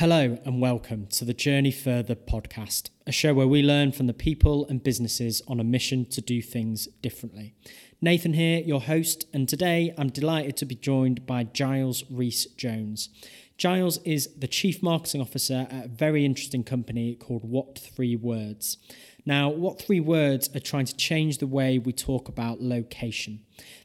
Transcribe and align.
Hello 0.00 0.38
and 0.46 0.62
welcome 0.62 1.08
to 1.08 1.26
the 1.26 1.34
Journey 1.34 1.70
Further 1.70 2.14
podcast, 2.14 2.88
a 3.06 3.12
show 3.12 3.34
where 3.34 3.46
we 3.46 3.62
learn 3.62 3.92
from 3.92 4.06
the 4.06 4.14
people 4.14 4.64
and 4.70 4.82
businesses 4.82 5.42
on 5.46 5.60
a 5.60 5.62
mission 5.62 6.06
to 6.06 6.22
do 6.22 6.40
things 6.40 6.86
differently. 7.02 7.52
Nathan 8.00 8.32
here, 8.32 8.60
your 8.60 8.80
host, 8.80 9.26
and 9.34 9.46
today 9.46 9.92
I'm 9.98 10.08
delighted 10.08 10.56
to 10.56 10.64
be 10.64 10.74
joined 10.74 11.26
by 11.26 11.44
Giles 11.44 12.02
Rhys 12.10 12.46
Jones. 12.56 13.10
Giles 13.58 13.98
is 14.06 14.30
the 14.38 14.48
Chief 14.48 14.82
Marketing 14.82 15.20
Officer 15.20 15.66
at 15.70 15.84
a 15.84 15.88
very 15.88 16.24
interesting 16.24 16.64
company 16.64 17.14
called 17.14 17.44
What 17.44 17.78
Three 17.78 18.16
Words. 18.16 18.78
Now, 19.24 19.48
What 19.50 19.80
Three 19.80 20.00
Words 20.00 20.48
are 20.54 20.60
trying 20.60 20.86
to 20.86 20.96
change 20.96 21.38
the 21.38 21.46
way 21.46 21.78
we 21.78 21.92
talk 21.92 22.28
about 22.28 22.60
location. 22.60 23.40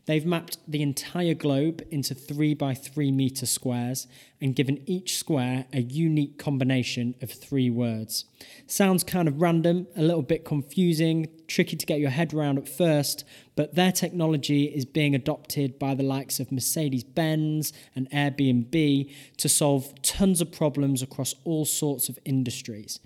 They've 0.05 0.25
mapped 0.25 0.57
the 0.67 0.81
entire 0.81 1.33
globe 1.33 1.83
into 1.89 2.13
three 2.13 2.53
by 2.53 2.75
three 2.75 3.11
meter 3.11 3.45
squares 3.45 4.07
and 4.39 4.55
given 4.55 4.83
each 4.85 5.17
square 5.17 5.65
a 5.73 5.81
unique 5.81 6.37
combination 6.37 7.15
of 7.21 7.31
three 7.31 7.69
words. 7.69 8.25
Sounds 8.67 9.03
kind 9.03 9.27
of 9.27 9.41
random, 9.41 9.87
a 9.95 10.01
little 10.01 10.21
bit 10.21 10.45
confusing, 10.45 11.27
tricky 11.47 11.75
to 11.75 11.85
get 11.85 11.99
your 11.99 12.11
head 12.11 12.33
around 12.33 12.57
at 12.57 12.69
first, 12.69 13.25
but 13.55 13.75
their 13.75 13.91
technology 13.91 14.65
is 14.65 14.85
being 14.85 15.15
adopted 15.15 15.79
by 15.79 15.95
the 15.95 16.03
likes 16.03 16.39
of 16.39 16.51
Mercedes 16.51 17.03
Benz 17.03 17.73
and 17.95 18.09
Airbnb 18.11 19.11
to 19.37 19.49
solve 19.49 19.99
tons 20.03 20.41
of 20.41 20.51
problems 20.51 21.01
across 21.01 21.33
all 21.43 21.65
sorts 21.65 22.09
of 22.09 22.19
industries. 22.25 22.99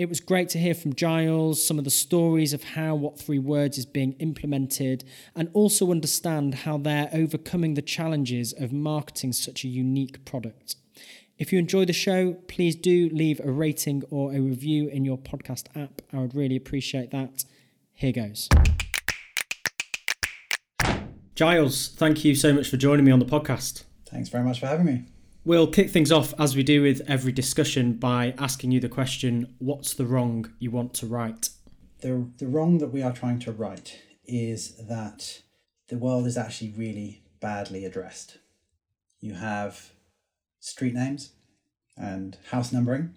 It 0.00 0.08
was 0.08 0.20
great 0.20 0.48
to 0.50 0.58
hear 0.58 0.72
from 0.72 0.94
Giles 0.94 1.62
some 1.62 1.76
of 1.76 1.84
the 1.84 1.90
stories 1.90 2.54
of 2.54 2.64
how 2.64 2.94
What 2.94 3.20
Three 3.20 3.38
Words 3.38 3.76
is 3.76 3.84
being 3.84 4.14
implemented 4.14 5.04
and 5.36 5.50
also 5.52 5.90
understand 5.90 6.54
how 6.54 6.78
they're 6.78 7.10
overcoming 7.12 7.74
the 7.74 7.82
challenges 7.82 8.54
of 8.54 8.72
marketing 8.72 9.34
such 9.34 9.62
a 9.62 9.68
unique 9.68 10.24
product. 10.24 10.76
If 11.36 11.52
you 11.52 11.58
enjoy 11.58 11.84
the 11.84 11.92
show, 11.92 12.32
please 12.48 12.76
do 12.76 13.10
leave 13.12 13.40
a 13.40 13.52
rating 13.52 14.02
or 14.08 14.32
a 14.32 14.40
review 14.40 14.88
in 14.88 15.04
your 15.04 15.18
podcast 15.18 15.66
app. 15.76 16.00
I 16.14 16.20
would 16.20 16.34
really 16.34 16.56
appreciate 16.56 17.10
that. 17.10 17.44
Here 17.92 18.12
goes. 18.12 18.48
Giles, 21.34 21.88
thank 21.88 22.24
you 22.24 22.34
so 22.34 22.54
much 22.54 22.70
for 22.70 22.78
joining 22.78 23.04
me 23.04 23.12
on 23.12 23.18
the 23.18 23.26
podcast. 23.26 23.84
Thanks 24.06 24.30
very 24.30 24.44
much 24.44 24.60
for 24.60 24.66
having 24.66 24.86
me. 24.86 25.04
We'll 25.42 25.68
kick 25.68 25.88
things 25.88 26.12
off 26.12 26.34
as 26.38 26.54
we 26.54 26.62
do 26.62 26.82
with 26.82 27.00
every 27.08 27.32
discussion 27.32 27.94
by 27.94 28.34
asking 28.36 28.72
you 28.72 28.80
the 28.80 28.90
question 28.90 29.54
what's 29.58 29.94
the 29.94 30.04
wrong 30.04 30.52
you 30.58 30.70
want 30.70 30.92
to 30.94 31.06
right? 31.06 31.48
The, 32.02 32.28
the 32.36 32.46
wrong 32.46 32.76
that 32.78 32.88
we 32.88 33.02
are 33.02 33.12
trying 33.12 33.38
to 33.40 33.52
right 33.52 33.98
is 34.26 34.76
that 34.86 35.40
the 35.88 35.96
world 35.96 36.26
is 36.26 36.36
actually 36.36 36.74
really 36.76 37.22
badly 37.40 37.86
addressed. 37.86 38.36
You 39.20 39.32
have 39.34 39.92
street 40.60 40.92
names 40.92 41.32
and 41.96 42.36
house 42.50 42.70
numbering, 42.70 43.14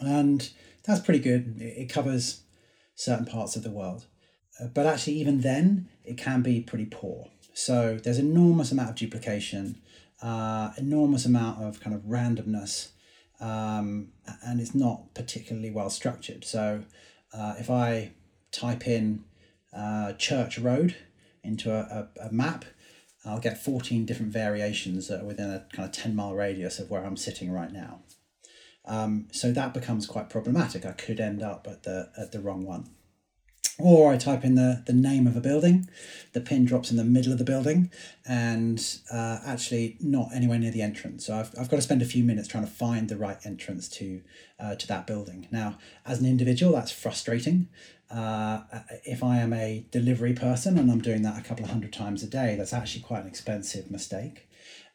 and 0.00 0.48
that's 0.84 1.00
pretty 1.00 1.20
good. 1.20 1.56
It 1.60 1.88
covers 1.88 2.42
certain 2.94 3.26
parts 3.26 3.56
of 3.56 3.64
the 3.64 3.70
world. 3.70 4.06
Uh, 4.60 4.68
but 4.68 4.86
actually, 4.86 5.14
even 5.14 5.40
then, 5.40 5.88
it 6.04 6.16
can 6.16 6.42
be 6.42 6.60
pretty 6.60 6.86
poor. 6.86 7.28
So 7.52 7.98
there's 8.02 8.18
enormous 8.18 8.70
amount 8.70 8.90
of 8.90 8.94
duplication 8.96 9.82
uh, 10.22 10.72
enormous 10.78 11.26
amount 11.26 11.62
of 11.62 11.80
kind 11.80 11.94
of 11.94 12.02
randomness, 12.02 12.90
um, 13.40 14.08
and 14.44 14.60
it's 14.60 14.74
not 14.74 15.12
particularly 15.14 15.70
well 15.70 15.90
structured. 15.90 16.44
So 16.44 16.84
uh, 17.34 17.54
if 17.58 17.68
I 17.70 18.12
type 18.52 18.86
in 18.86 19.24
uh, 19.72 20.12
Church 20.14 20.58
Road 20.58 20.96
into 21.42 21.72
a, 21.72 22.08
a, 22.20 22.28
a, 22.28 22.32
map, 22.32 22.64
I'll 23.24 23.40
get 23.40 23.62
14 23.62 24.06
different 24.06 24.32
variations 24.32 25.08
that 25.08 25.22
are 25.22 25.24
within 25.24 25.50
a 25.50 25.66
kind 25.72 25.88
of 25.88 25.92
10 25.92 26.14
mile 26.14 26.34
radius 26.34 26.78
of 26.78 26.90
where 26.90 27.04
I'm 27.04 27.16
sitting 27.16 27.50
right 27.50 27.72
now. 27.72 28.00
Um, 28.84 29.28
so 29.32 29.50
that 29.52 29.74
becomes 29.74 30.06
quite 30.06 30.28
problematic. 30.28 30.84
I 30.84 30.92
could 30.92 31.20
end 31.20 31.42
up 31.42 31.66
at 31.68 31.82
the 31.84 32.10
at 32.16 32.32
the 32.32 32.40
wrong 32.40 32.64
one 32.64 32.90
or 33.82 34.12
I 34.12 34.16
type 34.16 34.44
in 34.44 34.54
the, 34.54 34.82
the 34.86 34.92
name 34.92 35.26
of 35.26 35.36
a 35.36 35.40
building, 35.40 35.88
the 36.32 36.40
pin 36.40 36.64
drops 36.64 36.90
in 36.90 36.96
the 36.96 37.04
middle 37.04 37.32
of 37.32 37.38
the 37.38 37.44
building 37.44 37.90
and 38.26 38.78
uh, 39.12 39.40
actually 39.44 39.96
not 40.00 40.28
anywhere 40.32 40.58
near 40.58 40.70
the 40.70 40.82
entrance. 40.82 41.26
So 41.26 41.34
I've, 41.34 41.50
I've 41.58 41.68
got 41.68 41.76
to 41.76 41.82
spend 41.82 42.00
a 42.00 42.06
few 42.06 42.22
minutes 42.22 42.48
trying 42.48 42.64
to 42.64 42.70
find 42.70 43.08
the 43.08 43.16
right 43.16 43.38
entrance 43.44 43.88
to, 43.90 44.22
uh, 44.60 44.76
to 44.76 44.86
that 44.86 45.06
building. 45.06 45.48
Now, 45.50 45.78
as 46.06 46.20
an 46.20 46.26
individual, 46.26 46.72
that's 46.72 46.92
frustrating. 46.92 47.68
Uh, 48.08 48.60
if 49.04 49.22
I 49.24 49.38
am 49.38 49.52
a 49.52 49.84
delivery 49.90 50.34
person 50.34 50.78
and 50.78 50.90
I'm 50.90 51.00
doing 51.00 51.22
that 51.22 51.38
a 51.38 51.42
couple 51.42 51.64
of 51.64 51.70
hundred 51.70 51.92
times 51.92 52.22
a 52.22 52.28
day, 52.28 52.54
that's 52.56 52.72
actually 52.72 53.02
quite 53.02 53.22
an 53.22 53.28
expensive 53.28 53.90
mistake. 53.90 54.48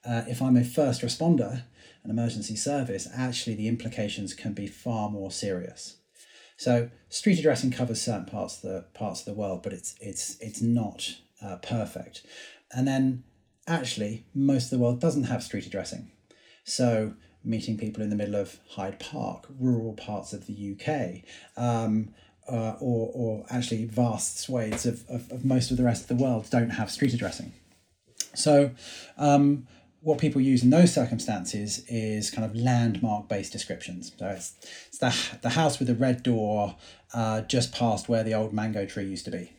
Uh, 0.05 0.23
if 0.27 0.41
I'm 0.41 0.55
a 0.55 0.63
first 0.63 1.01
responder, 1.01 1.63
an 2.03 2.11
emergency 2.11 2.55
service, 2.55 3.07
actually 3.13 3.55
the 3.55 3.67
implications 3.67 4.33
can 4.33 4.53
be 4.53 4.67
far 4.67 5.09
more 5.09 5.31
serious. 5.31 5.97
So 6.57 6.89
street 7.09 7.39
addressing 7.39 7.71
covers 7.71 8.01
certain 8.01 8.25
parts 8.25 8.55
of 8.57 8.61
the 8.63 8.85
parts 8.93 9.21
of 9.21 9.25
the 9.25 9.39
world, 9.39 9.63
but 9.63 9.73
it's 9.73 9.95
it's 10.01 10.37
it's 10.41 10.61
not 10.61 11.15
uh, 11.41 11.57
perfect. 11.57 12.25
And 12.71 12.87
then 12.87 13.23
actually, 13.67 14.25
most 14.33 14.65
of 14.65 14.69
the 14.71 14.79
world 14.79 14.99
doesn't 14.99 15.25
have 15.25 15.43
street 15.43 15.65
addressing. 15.65 16.11
So 16.63 17.13
meeting 17.43 17.77
people 17.77 18.03
in 18.03 18.09
the 18.09 18.15
middle 18.15 18.35
of 18.35 18.59
Hyde 18.71 18.99
Park, 18.99 19.47
rural 19.59 19.93
parts 19.93 20.33
of 20.33 20.47
the 20.47 20.75
UK, 20.75 21.23
um, 21.55 22.13
uh, 22.49 22.75
or, 22.81 23.11
or 23.13 23.45
actually 23.49 23.85
vast 23.85 24.39
swathes 24.39 24.85
of, 24.85 25.07
of, 25.09 25.31
of 25.31 25.45
most 25.45 25.71
of 25.71 25.77
the 25.77 25.83
rest 25.83 26.03
of 26.03 26.07
the 26.17 26.23
world 26.23 26.49
don't 26.49 26.71
have 26.71 26.91
street 26.91 27.13
addressing. 27.13 27.53
So 28.35 28.71
um, 29.17 29.67
what 30.01 30.19
people 30.19 30.41
use 30.41 30.63
in 30.63 30.69
those 30.69 30.93
circumstances 30.93 31.83
is 31.87 32.29
kind 32.29 32.45
of 32.45 32.55
landmark 32.55 33.27
based 33.27 33.51
descriptions. 33.51 34.11
So 34.17 34.27
it's, 34.27 34.55
it's 34.87 34.99
the, 34.99 35.39
the 35.41 35.49
house 35.49 35.79
with 35.79 35.87
the 35.87 35.95
red 35.95 36.23
door 36.23 36.75
uh, 37.13 37.41
just 37.41 37.73
past 37.73 38.07
where 38.07 38.23
the 38.23 38.33
old 38.33 38.53
mango 38.53 38.85
tree 38.85 39.05
used 39.05 39.25
to 39.25 39.31
be. 39.31 39.51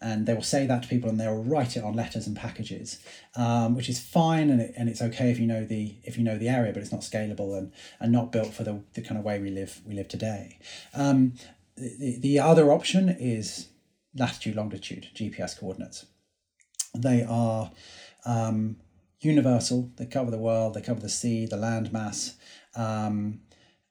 And 0.00 0.26
they 0.26 0.34
will 0.34 0.42
say 0.42 0.66
that 0.66 0.82
to 0.82 0.88
people 0.88 1.08
and 1.08 1.18
they'll 1.18 1.42
write 1.42 1.76
it 1.76 1.84
on 1.84 1.94
letters 1.94 2.26
and 2.26 2.36
packages, 2.36 2.98
um, 3.36 3.74
which 3.74 3.88
is 3.88 4.00
fine 4.00 4.50
and, 4.50 4.60
it, 4.60 4.74
and 4.76 4.88
it's 4.88 5.00
okay 5.00 5.30
if 5.30 5.38
you 5.38 5.46
know 5.46 5.64
the 5.64 5.94
if 6.04 6.18
you 6.18 6.24
know 6.24 6.36
the 6.36 6.48
area, 6.48 6.72
but 6.72 6.82
it's 6.82 6.92
not 6.92 7.00
scalable 7.00 7.56
and, 7.56 7.72
and 8.00 8.12
not 8.12 8.30
built 8.30 8.52
for 8.52 8.64
the, 8.64 8.82
the 8.94 9.00
kind 9.00 9.18
of 9.18 9.24
way 9.24 9.38
we 9.38 9.50
live 9.50 9.80
we 9.86 9.94
live 9.94 10.08
today. 10.08 10.58
Um, 10.92 11.34
the, 11.76 12.18
the 12.20 12.38
other 12.38 12.70
option 12.70 13.08
is 13.08 13.68
latitude 14.14 14.56
longitude 14.56 15.08
GPS 15.14 15.58
coordinates. 15.58 16.04
They 16.94 17.24
are 17.24 17.70
um, 18.26 18.76
universal. 19.24 19.90
They 19.96 20.06
cover 20.06 20.30
the 20.30 20.38
world, 20.38 20.74
they 20.74 20.80
cover 20.80 21.00
the 21.00 21.08
sea, 21.08 21.46
the 21.46 21.56
land 21.56 21.92
mass, 21.92 22.36
um, 22.76 23.40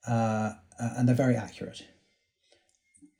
uh, 0.07 0.53
and 0.79 1.07
they're 1.07 1.15
very 1.15 1.35
accurate. 1.35 1.85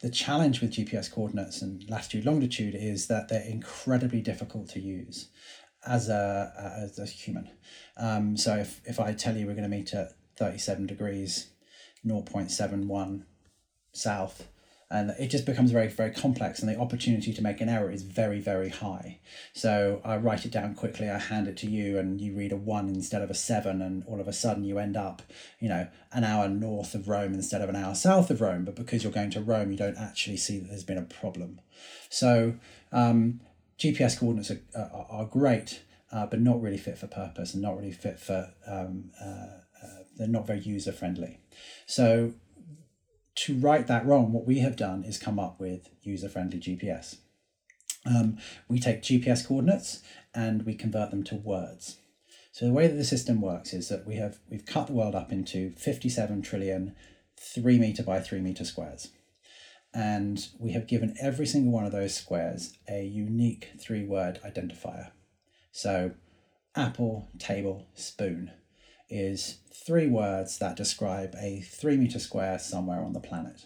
The 0.02 0.10
challenge 0.10 0.60
with 0.60 0.72
GPS 0.74 1.12
coordinates 1.12 1.62
and 1.62 1.90
latitude 1.90 2.26
longitude 2.26 2.76
is 2.76 3.08
that 3.08 3.30
they're 3.30 3.42
incredibly 3.46 4.22
difficult 4.22 4.68
to 4.70 4.82
use 4.82 5.30
as 5.86 6.10
a 6.10 6.80
as 6.82 7.00
a 7.00 7.06
human. 7.06 7.50
Um, 7.98 8.36
so 8.38 8.56
if, 8.56 8.82
if 8.86 9.00
I 9.00 9.14
tell 9.14 9.38
you 9.38 9.48
we're 9.48 9.54
going 9.54 9.70
to 9.70 9.70
meet 9.70 9.94
at 9.94 10.14
37 10.38 10.88
degrees, 10.88 11.50
0.71 12.06 13.24
south, 13.94 14.50
and 14.94 15.10
it 15.20 15.28
just 15.28 15.46
becomes 15.46 15.72
very 15.72 15.88
very 15.88 16.12
complex 16.12 16.60
and 16.60 16.70
the 16.70 16.80
opportunity 16.80 17.34
to 17.34 17.42
make 17.42 17.60
an 17.60 17.68
error 17.68 17.90
is 17.90 18.04
very 18.04 18.40
very 18.40 18.70
high. 18.70 19.20
So 19.54 20.00
i 20.06 20.16
write 20.16 20.46
it 20.46 20.52
down 20.52 20.76
quickly 20.76 21.10
i 21.10 21.18
hand 21.18 21.48
it 21.48 21.58
to 21.58 21.70
you 21.70 21.98
and 21.98 22.22
you 22.22 22.34
read 22.36 22.52
a 22.52 22.56
1 22.56 22.88
instead 22.90 23.24
of 23.24 23.32
a 23.32 23.34
7 23.34 23.82
and 23.82 24.04
all 24.06 24.22
of 24.22 24.28
a 24.28 24.34
sudden 24.34 24.64
you 24.64 24.78
end 24.78 24.96
up 24.96 25.24
you 25.60 25.68
know 25.68 25.88
an 26.12 26.24
hour 26.24 26.48
north 26.48 26.94
of 26.94 27.10
rome 27.10 27.34
instead 27.34 27.62
of 27.62 27.70
an 27.70 27.76
hour 27.76 27.96
south 27.96 28.30
of 28.30 28.40
rome 28.40 28.64
but 28.64 28.76
because 28.76 29.04
you're 29.04 29.12
going 29.12 29.32
to 29.32 29.42
rome 29.42 29.72
you 29.72 29.78
don't 29.78 29.98
actually 29.98 30.38
see 30.38 30.60
that 30.60 30.70
there's 30.70 30.84
been 30.84 30.98
a 30.98 31.02
problem. 31.02 31.60
So 32.10 32.56
um, 32.92 33.42
gps 33.80 34.20
coordinates 34.20 34.52
are, 34.52 34.62
are, 34.76 35.08
are 35.10 35.26
great 35.26 35.82
uh, 36.12 36.28
but 36.28 36.40
not 36.40 36.62
really 36.62 36.78
fit 36.78 37.00
for 37.00 37.08
purpose 37.08 37.56
and 37.56 37.64
not 37.64 37.76
really 37.76 37.92
fit 37.92 38.20
for 38.20 38.54
um, 38.68 39.10
uh, 39.20 39.58
uh, 39.84 40.04
they're 40.16 40.28
not 40.28 40.46
very 40.46 40.60
user 40.60 40.92
friendly 40.92 41.40
so 41.88 42.34
to 43.36 43.58
right 43.58 43.86
that 43.88 44.06
wrong, 44.06 44.32
what 44.32 44.46
we 44.46 44.60
have 44.60 44.76
done 44.76 45.04
is 45.04 45.18
come 45.18 45.40
up 45.40 45.60
with 45.60 45.90
user 46.02 46.30
friendly 46.30 46.60
GPS. 46.60 47.18
Um, 48.06 48.38
we 48.68 48.80
take 48.80 49.02
GPS 49.02 49.48
coordinates 49.48 50.02
and 50.36 50.64
we 50.66 50.76
convert 50.76 51.10
them 51.12 51.24
to 51.26 51.36
words. 51.36 51.98
So 52.52 52.66
the 52.66 52.74
way 52.74 52.88
that 52.88 52.96
the 52.96 53.04
system 53.04 53.42
works 53.42 53.74
is 53.74 53.90
that 53.90 54.06
we 54.06 54.16
have 54.16 54.40
we've 54.50 54.66
cut 54.66 54.88
the 54.88 54.94
world 54.94 55.16
up 55.16 55.32
into 55.32 55.72
57 55.72 56.42
trillion 56.42 56.96
3 57.40 57.80
meter 57.80 58.04
by 58.04 58.20
3 58.20 58.42
meter 58.42 58.66
squares. 58.66 59.10
And 59.94 60.46
we 60.60 60.74
have 60.74 60.88
given 60.88 61.16
every 61.22 61.46
single 61.46 61.72
one 61.72 61.86
of 61.86 61.92
those 61.92 62.16
squares 62.16 62.78
a 62.90 63.04
unique 63.04 63.72
three 63.80 64.04
word 64.04 64.40
identifier. 64.44 65.12
So 65.72 66.12
apple, 66.76 67.30
table, 67.38 67.88
spoon 67.94 68.52
is 69.14 69.58
three 69.72 70.08
words 70.08 70.58
that 70.58 70.76
describe 70.76 71.36
a 71.40 71.62
three 71.62 71.98
meter 71.98 72.20
square 72.20 72.60
somewhere 72.60 73.02
on 73.04 73.14
the 73.14 73.20
planet. 73.20 73.66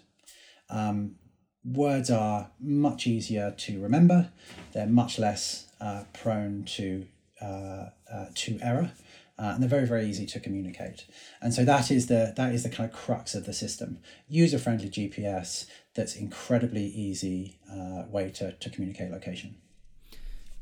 Um, 0.69 1.15
words 1.63 2.09
are 2.09 2.51
much 2.59 3.07
easier 3.07 3.51
to 3.51 3.81
remember, 3.81 4.31
they're 4.73 4.87
much 4.87 5.17
less 5.19 5.71
uh, 5.79 6.03
prone 6.13 6.63
to, 6.65 7.05
uh, 7.41 7.89
uh, 8.11 8.25
to 8.35 8.59
error. 8.61 8.91
uh, 9.39 9.51
and 9.53 9.61
they're 9.61 9.69
very 9.69 9.85
very 9.85 10.05
easy 10.07 10.25
to 10.25 10.39
communicate. 10.39 11.05
And 11.41 11.53
so 11.53 11.63
that 11.65 11.91
is 11.91 12.07
the 12.07 12.33
that 12.35 12.53
is 12.53 12.63
the 12.63 12.69
kind 12.69 12.89
of 12.89 12.95
crux 12.95 13.35
of 13.35 13.45
the 13.45 13.53
system. 13.53 13.99
User 14.27 14.57
friendly 14.57 14.89
GPS 14.89 15.67
that's 15.95 16.15
incredibly 16.15 16.85
easy 16.85 17.59
uh, 17.71 18.03
way 18.09 18.29
to 18.31 18.53
to 18.53 18.69
communicate 18.69 19.11
location. 19.11 19.55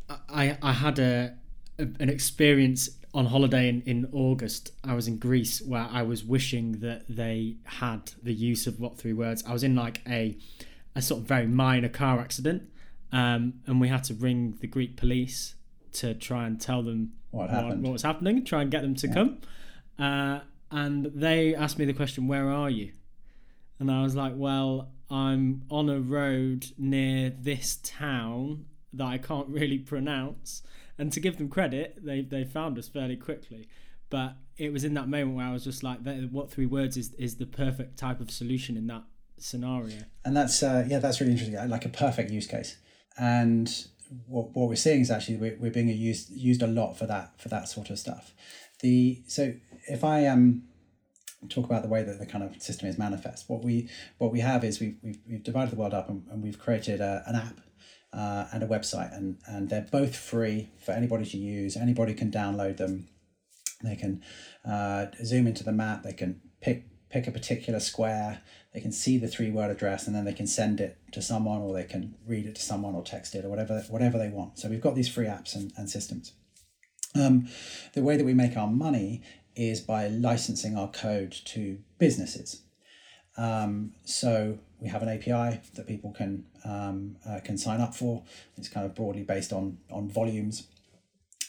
I 0.09 0.57
I 0.61 0.73
had 0.73 0.99
a, 0.99 1.33
a 1.33 1.44
an 1.77 2.09
experience 2.09 2.89
on 3.13 3.27
holiday 3.27 3.69
in, 3.69 3.81
in 3.83 4.09
August, 4.11 4.71
I 4.83 4.93
was 4.93 5.07
in 5.07 5.17
Greece 5.17 5.61
where 5.61 5.87
I 5.89 6.03
was 6.03 6.23
wishing 6.23 6.79
that 6.79 7.05
they 7.07 7.55
had 7.63 8.11
the 8.21 8.33
use 8.33 8.67
of 8.67 8.79
what 8.79 8.97
three 8.97 9.13
words. 9.13 9.43
I 9.47 9.53
was 9.53 9.63
in 9.63 9.75
like 9.75 10.01
a 10.07 10.37
a 10.97 11.01
sort 11.01 11.21
of 11.21 11.27
very 11.27 11.47
minor 11.47 11.89
car 11.89 12.19
accident, 12.19 12.69
um, 13.11 13.55
and 13.65 13.81
we 13.81 13.87
had 13.89 14.03
to 14.05 14.13
ring 14.13 14.57
the 14.61 14.67
Greek 14.67 14.95
police 14.95 15.55
to 15.93 16.13
try 16.13 16.45
and 16.45 16.59
tell 16.59 16.83
them 16.83 17.13
what, 17.31 17.51
what, 17.51 17.77
what 17.77 17.91
was 17.91 18.01
happening, 18.01 18.45
try 18.45 18.61
and 18.61 18.71
get 18.71 18.81
them 18.81 18.95
to 18.95 19.07
yeah. 19.07 19.13
come. 19.13 19.37
Uh, 19.99 20.39
and 20.71 21.05
they 21.13 21.55
asked 21.55 21.77
me 21.77 21.85
the 21.85 21.93
question, 21.93 22.27
"Where 22.27 22.49
are 22.49 22.69
you?" 22.69 22.91
And 23.79 23.89
I 23.89 24.03
was 24.03 24.15
like, 24.15 24.33
"Well, 24.35 24.89
I'm 25.09 25.63
on 25.69 25.89
a 25.89 25.99
road 25.99 26.67
near 26.77 27.29
this 27.29 27.79
town 27.81 28.65
that 28.93 29.05
I 29.05 29.17
can't 29.17 29.47
really 29.47 29.79
pronounce." 29.79 30.63
And 30.97 31.11
to 31.11 31.19
give 31.19 31.37
them 31.37 31.49
credit, 31.49 31.99
they 32.03 32.21
they 32.21 32.43
found 32.43 32.77
us 32.77 32.87
fairly 32.87 33.15
quickly. 33.15 33.67
But 34.09 34.35
it 34.57 34.71
was 34.71 34.83
in 34.83 34.93
that 34.93 35.09
moment 35.09 35.35
where 35.35 35.45
I 35.45 35.51
was 35.51 35.63
just 35.63 35.83
like, 35.83 35.99
"What 36.31 36.51
three 36.51 36.65
words 36.65 36.97
is 36.97 37.13
is 37.13 37.37
the 37.37 37.45
perfect 37.45 37.97
type 37.97 38.19
of 38.19 38.31
solution 38.31 38.77
in 38.77 38.87
that 38.87 39.03
scenario?" 39.37 40.03
And 40.23 40.35
that's 40.35 40.61
uh, 40.63 40.85
yeah, 40.87 40.99
that's 40.99 41.19
really 41.19 41.33
interesting. 41.33 41.69
Like 41.69 41.85
a 41.85 41.89
perfect 41.89 42.31
use 42.31 42.47
case. 42.47 42.77
And 43.17 43.69
what 44.27 44.55
what 44.55 44.69
we're 44.69 44.75
seeing 44.75 45.01
is 45.01 45.11
actually 45.11 45.37
we're, 45.37 45.57
we're 45.59 45.71
being 45.71 45.89
used 45.89 46.29
used 46.29 46.61
a 46.61 46.67
lot 46.67 46.97
for 46.97 47.05
that 47.07 47.39
for 47.39 47.49
that 47.49 47.67
sort 47.67 47.89
of 47.89 47.99
stuff. 47.99 48.33
The 48.81 49.23
so 49.27 49.53
if 49.87 50.03
I 50.03 50.27
um 50.27 50.63
talk 51.49 51.65
about 51.65 51.83
the 51.83 51.89
way 51.89 52.01
that 52.03 52.19
the 52.19 52.25
kind 52.25 52.43
of 52.43 52.61
system 52.61 52.87
is 52.87 52.97
manifest, 52.97 53.49
what 53.49 53.63
we 53.63 53.89
what 54.17 54.31
we 54.31 54.39
have 54.39 54.63
is 54.63 54.79
we've 54.79 54.97
we've, 55.01 55.19
we've 55.27 55.43
divided 55.43 55.71
the 55.71 55.77
world 55.77 55.93
up 55.93 56.09
and, 56.09 56.23
and 56.31 56.43
we've 56.43 56.59
created 56.59 57.01
a, 57.01 57.23
an 57.25 57.35
app 57.35 57.59
uh, 58.15 58.47
and 58.53 58.63
a 58.63 58.67
website, 58.67 59.15
and, 59.15 59.37
and 59.45 59.69
they're 59.69 59.87
both 59.91 60.15
free 60.15 60.69
for 60.79 60.93
anybody 60.93 61.25
to 61.25 61.37
use. 61.37 61.75
Anybody 61.75 62.13
can 62.13 62.31
download 62.31 62.77
them. 62.77 63.07
They 63.83 63.95
can 63.95 64.23
uh, 64.63 65.07
zoom 65.23 65.47
into 65.47 65.63
the 65.63 65.73
map. 65.73 66.03
They 66.03 66.13
can 66.13 66.41
pick 66.61 66.85
pick 67.09 67.27
a 67.27 67.31
particular 67.31 67.79
square. 67.79 68.41
They 68.73 68.81
can 68.81 68.91
see 68.91 69.17
the 69.17 69.27
three 69.27 69.51
word 69.51 69.69
address, 69.69 70.07
and 70.07 70.15
then 70.15 70.25
they 70.25 70.33
can 70.33 70.47
send 70.47 70.79
it 70.79 70.97
to 71.11 71.21
someone, 71.21 71.59
or 71.59 71.73
they 71.73 71.83
can 71.83 72.15
read 72.25 72.45
it 72.45 72.55
to 72.55 72.61
someone, 72.61 72.95
or 72.95 73.03
text 73.03 73.35
it, 73.35 73.43
or 73.43 73.49
whatever 73.49 73.83
whatever 73.89 74.17
they 74.17 74.29
want. 74.29 74.59
So 74.59 74.69
we've 74.69 74.81
got 74.81 74.95
these 74.95 75.09
free 75.09 75.27
apps 75.27 75.53
and, 75.53 75.73
and 75.77 75.89
systems. 75.89 76.33
Um, 77.15 77.47
the 77.93 78.01
way 78.01 78.17
that 78.17 78.25
we 78.25 78.33
make 78.33 78.57
our 78.57 78.67
money 78.67 79.21
is 79.55 79.81
by 79.81 80.07
licensing 80.07 80.77
our 80.77 80.89
code 80.89 81.31
to 81.45 81.79
businesses. 81.97 82.61
Um, 83.37 83.93
so 84.03 84.59
we 84.85 84.91
have 84.91 85.01
an 85.01 85.09
API 85.09 85.61
that 85.73 85.87
people 85.87 86.11
can 86.11 86.45
um, 86.63 87.15
uh, 87.27 87.39
can 87.43 87.57
sign 87.57 87.81
up 87.81 87.95
for. 87.95 88.23
It's 88.55 88.69
kind 88.69 88.85
of 88.85 88.93
broadly 88.93 89.23
based 89.23 89.51
on 89.51 89.79
on 89.89 90.07
volumes. 90.07 90.67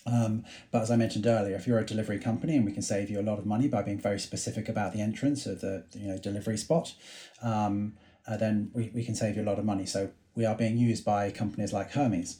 Um, 0.07 0.45
but 0.71 0.81
as 0.81 0.91
I 0.91 0.97
mentioned 0.97 1.27
earlier, 1.27 1.55
if 1.55 1.67
you're 1.67 1.79
a 1.79 1.85
delivery 1.85 2.19
company 2.19 2.57
and 2.57 2.65
we 2.65 2.73
can 2.73 2.81
save 2.81 3.11
you 3.11 3.21
a 3.21 3.27
lot 3.31 3.39
of 3.39 3.45
money 3.45 3.69
by 3.69 3.83
being 3.83 4.01
very 4.01 4.19
specific 4.19 4.71
about 4.71 4.95
the 4.95 5.03
entrance 5.03 5.45
of 5.45 5.61
the 5.61 5.85
you 5.93 6.09
know 6.09 6.17
delivery 6.17 6.57
spot, 6.57 6.95
um, 7.43 7.93
uh, 8.27 8.39
then 8.39 8.71
we, 8.73 8.91
we 8.95 9.05
can 9.05 9.15
save 9.15 9.37
you 9.37 9.43
a 9.43 9.49
lot 9.51 9.59
of 9.59 9.67
money. 9.67 9.85
So 9.85 10.13
we 10.35 10.47
are 10.47 10.55
being 10.55 10.79
used 10.79 11.05
by 11.05 11.31
companies 11.31 11.75
like 11.75 11.91
Hermes 11.93 12.39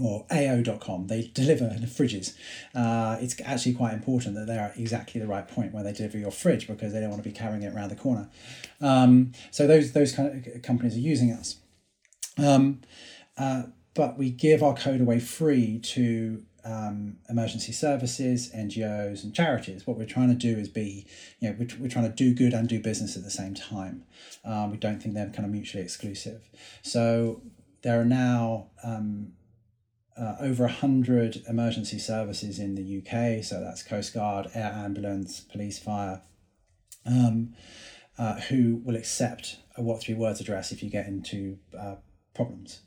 or 0.00 0.26
AO.com, 0.30 1.06
they 1.06 1.30
deliver 1.34 1.64
fridges. 1.86 2.34
Uh, 2.74 3.16
it's 3.20 3.40
actually 3.44 3.74
quite 3.74 3.94
important 3.94 4.34
that 4.34 4.46
they're 4.46 4.60
at 4.60 4.78
exactly 4.78 5.20
the 5.20 5.26
right 5.26 5.46
point 5.46 5.72
where 5.72 5.82
they 5.82 5.92
deliver 5.92 6.18
your 6.18 6.30
fridge 6.30 6.66
because 6.66 6.92
they 6.92 7.00
don't 7.00 7.10
want 7.10 7.22
to 7.22 7.28
be 7.28 7.34
carrying 7.34 7.62
it 7.62 7.74
around 7.74 7.90
the 7.90 7.96
corner. 7.96 8.28
Um, 8.80 9.32
so 9.50 9.66
those 9.66 9.92
those 9.92 10.12
kind 10.12 10.46
of 10.46 10.62
companies 10.62 10.96
are 10.96 11.00
using 11.00 11.32
us. 11.32 11.56
Um, 12.38 12.80
uh, 13.36 13.64
but 13.94 14.16
we 14.16 14.30
give 14.30 14.62
our 14.62 14.74
code 14.74 15.00
away 15.00 15.18
free 15.18 15.80
to 15.80 16.44
um, 16.64 17.16
emergency 17.28 17.72
services, 17.72 18.50
NGOs, 18.54 19.24
and 19.24 19.34
charities. 19.34 19.86
What 19.86 19.96
we're 19.96 20.06
trying 20.06 20.28
to 20.28 20.34
do 20.34 20.58
is 20.58 20.68
be, 20.68 21.06
you 21.40 21.48
know, 21.48 21.56
we're, 21.58 21.68
we're 21.80 21.88
trying 21.88 22.08
to 22.08 22.14
do 22.14 22.34
good 22.34 22.52
and 22.52 22.68
do 22.68 22.80
business 22.80 23.16
at 23.16 23.24
the 23.24 23.30
same 23.30 23.54
time. 23.54 24.04
Um, 24.44 24.70
we 24.70 24.76
don't 24.76 25.02
think 25.02 25.14
they're 25.14 25.30
kind 25.30 25.44
of 25.44 25.50
mutually 25.50 25.82
exclusive. 25.82 26.48
So 26.82 27.42
there 27.82 28.00
are 28.00 28.04
now 28.04 28.68
um, 28.84 29.32
uh, 30.18 30.36
over 30.40 30.64
100 30.64 31.44
emergency 31.48 31.98
services 31.98 32.58
in 32.58 32.74
the 32.74 32.98
UK. 32.98 33.42
So 33.44 33.60
that's 33.60 33.82
Coast 33.82 34.14
Guard, 34.14 34.48
Air 34.54 34.72
Ambulance, 34.74 35.40
Police, 35.40 35.78
Fire, 35.78 36.22
um, 37.06 37.54
uh, 38.18 38.40
who 38.40 38.82
will 38.84 38.96
accept 38.96 39.58
a 39.76 39.82
What 39.82 40.00
Three 40.02 40.14
Words 40.14 40.40
address 40.40 40.72
if 40.72 40.82
you 40.82 40.90
get 40.90 41.06
into 41.06 41.58
uh, 41.78 41.96
problems. 42.34 42.80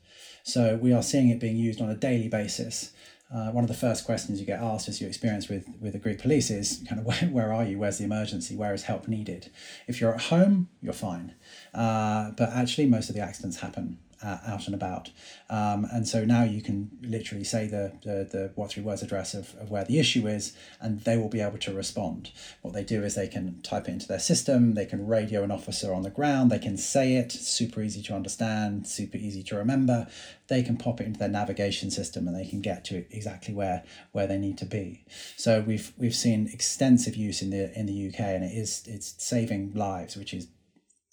So 0.44 0.76
we 0.76 0.92
are 0.92 1.02
seeing 1.02 1.30
it 1.30 1.40
being 1.40 1.56
used 1.56 1.80
on 1.80 1.88
a 1.88 1.94
daily 1.94 2.28
basis. 2.28 2.92
Uh, 3.34 3.50
one 3.50 3.64
of 3.64 3.68
the 3.68 3.74
first 3.74 4.04
questions 4.04 4.38
you 4.38 4.44
get 4.44 4.60
asked 4.60 4.88
as 4.88 5.00
your 5.00 5.08
experience 5.08 5.48
with, 5.48 5.64
with 5.80 5.94
the 5.94 5.98
Greek 5.98 6.20
police 6.20 6.50
is 6.50 6.84
kind 6.86 7.00
of 7.00 7.06
where, 7.22 7.30
where 7.30 7.52
are 7.52 7.64
you? 7.64 7.78
Where's 7.78 7.96
the 7.96 8.04
emergency? 8.04 8.54
Where 8.54 8.74
is 8.74 8.82
help 8.82 9.08
needed? 9.08 9.50
If 9.88 10.00
you're 10.00 10.14
at 10.14 10.22
home, 10.24 10.68
you're 10.82 10.92
fine. 10.92 11.34
Uh, 11.72 12.32
but 12.32 12.50
actually, 12.50 12.86
most 12.86 13.08
of 13.08 13.14
the 13.14 13.22
accidents 13.22 13.60
happen 13.60 13.98
uh, 14.22 14.38
out 14.46 14.66
and 14.66 14.74
about. 14.74 15.10
Um, 15.50 15.86
and 15.92 16.06
so 16.06 16.24
now 16.24 16.44
you 16.44 16.62
can 16.62 16.90
literally 17.02 17.44
say 17.44 17.66
the, 17.66 17.92
the, 18.02 18.28
the 18.30 18.52
what 18.54 18.70
three 18.70 18.82
words 18.82 19.02
address 19.02 19.34
of, 19.34 19.54
of 19.60 19.70
where 19.70 19.84
the 19.84 19.98
issue 19.98 20.26
is, 20.26 20.56
and 20.80 21.00
they 21.00 21.16
will 21.16 21.28
be 21.28 21.40
able 21.40 21.58
to 21.58 21.72
respond. 21.72 22.30
What 22.62 22.74
they 22.74 22.84
do 22.84 23.02
is 23.02 23.14
they 23.14 23.28
can 23.28 23.60
type 23.62 23.88
it 23.88 23.92
into 23.92 24.08
their 24.08 24.18
system, 24.18 24.74
they 24.74 24.86
can 24.86 25.06
radio 25.06 25.42
an 25.42 25.50
officer 25.50 25.92
on 25.92 26.02
the 26.02 26.10
ground, 26.10 26.50
they 26.50 26.58
can 26.58 26.76
say 26.76 27.14
it, 27.14 27.32
super 27.32 27.82
easy 27.82 28.02
to 28.02 28.14
understand, 28.14 28.86
super 28.86 29.16
easy 29.16 29.42
to 29.44 29.56
remember. 29.56 30.06
They 30.48 30.62
can 30.62 30.76
pop 30.76 31.00
it 31.00 31.06
into 31.06 31.18
their 31.18 31.28
navigation 31.28 31.90
system 31.90 32.26
and 32.28 32.36
they 32.36 32.46
can 32.46 32.60
get 32.60 32.84
to 32.86 33.04
exactly 33.10 33.54
where 33.54 33.84
where 34.12 34.26
they 34.26 34.38
need 34.38 34.58
to 34.58 34.66
be. 34.66 35.04
So 35.36 35.62
we've 35.62 35.92
we've 35.96 36.14
seen 36.14 36.48
extensive 36.52 37.16
use 37.16 37.42
in 37.42 37.50
the 37.50 37.76
in 37.78 37.86
the 37.86 38.08
UK 38.08 38.20
and 38.20 38.44
it 38.44 38.52
is 38.52 38.82
it's 38.86 39.14
saving 39.18 39.72
lives, 39.74 40.16
which 40.16 40.34
is 40.34 40.48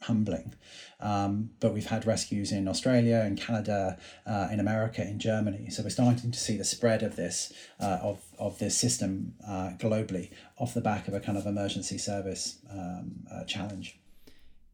humbling. 0.01 0.53
Um, 0.99 1.51
but 1.59 1.73
we've 1.73 1.87
had 1.87 2.05
rescues 2.05 2.51
in 2.51 2.67
Australia, 2.67 3.23
in 3.25 3.35
Canada, 3.35 3.97
uh, 4.25 4.47
in 4.51 4.59
America, 4.59 5.01
in 5.01 5.19
Germany. 5.19 5.69
So 5.69 5.83
we're 5.83 5.89
starting 5.89 6.31
to 6.31 6.39
see 6.39 6.57
the 6.57 6.63
spread 6.63 7.03
of 7.03 7.15
this 7.15 7.53
uh, 7.79 7.99
of 8.01 8.23
of 8.37 8.59
this 8.59 8.77
system 8.77 9.33
uh, 9.47 9.71
globally 9.77 10.31
off 10.57 10.73
the 10.73 10.81
back 10.81 11.07
of 11.07 11.13
a 11.13 11.19
kind 11.19 11.37
of 11.37 11.45
emergency 11.45 11.97
service 11.97 12.59
um, 12.71 13.25
uh, 13.31 13.43
challenge. 13.45 13.99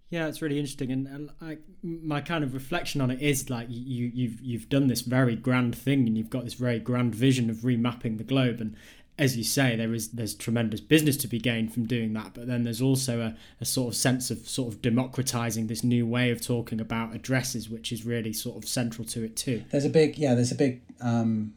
Yeah, 0.10 0.28
it's 0.28 0.42
really 0.42 0.60
interesting, 0.60 0.92
and 0.92 1.32
I, 1.42 1.58
my 1.82 2.22
kind 2.22 2.44
of 2.44 2.54
reflection 2.54 3.02
on 3.02 3.10
it 3.10 3.22
is 3.22 3.50
like 3.50 3.68
you 3.70 4.12
you've 4.14 4.40
you've 4.40 4.70
done 4.70 4.88
this 4.88 5.02
very 5.02 5.36
grand 5.36 5.76
thing, 5.76 6.08
and 6.08 6.18
you've 6.18 6.30
got 6.30 6.44
this 6.44 6.54
very 6.54 6.80
grand 6.80 7.16
vision 7.16 7.50
of 7.50 7.58
remapping 7.58 8.18
the 8.18 8.24
globe, 8.24 8.62
and 8.62 8.76
as 9.18 9.38
you 9.38 9.44
say, 9.44 9.76
there 9.76 9.94
is 9.94 10.10
there's 10.10 10.34
tremendous 10.34 10.82
business 10.82 11.16
to 11.18 11.28
be 11.28 11.40
gained 11.40 11.74
from 11.74 11.86
doing 11.86 12.14
that, 12.14 12.34
but 12.34 12.48
then 12.48 12.64
there's 12.64 12.82
also 12.82 13.22
a, 13.22 13.36
a 13.62 13.66
sort 13.66 13.94
of 13.94 13.96
sense 13.96 14.30
of 14.30 14.40
sort 14.48 14.74
of 14.74 14.82
democratizing 14.82 15.68
this 15.68 15.84
new 15.84 16.06
way 16.06 16.32
of 16.32 16.42
talking 16.42 16.82
about 16.82 17.16
addresses, 17.16 17.70
which 17.70 17.92
is 17.92 18.06
really 18.06 18.34
sort 18.34 18.58
of 18.62 18.68
central 18.68 19.08
to 19.08 19.24
it 19.24 19.38
too. 19.38 19.64
There's 19.72 19.86
a 19.86 19.90
big 19.90 20.18
yeah, 20.18 20.36
there's 20.36 20.52
a 20.52 20.56
big 20.56 20.82
um, 21.00 21.54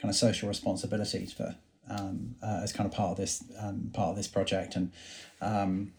kind 0.00 0.10
of 0.10 0.16
social 0.16 0.48
responsibility 0.48 1.26
for 1.26 1.54
um, 1.88 2.34
uh, 2.42 2.60
as 2.62 2.72
kind 2.72 2.88
of 2.88 2.94
part 2.94 3.12
of 3.12 3.16
this 3.18 3.44
um, 3.60 3.90
part 3.92 4.10
of 4.10 4.16
this 4.16 4.28
project, 4.28 4.74
and 4.74 4.90
um, 5.40 5.92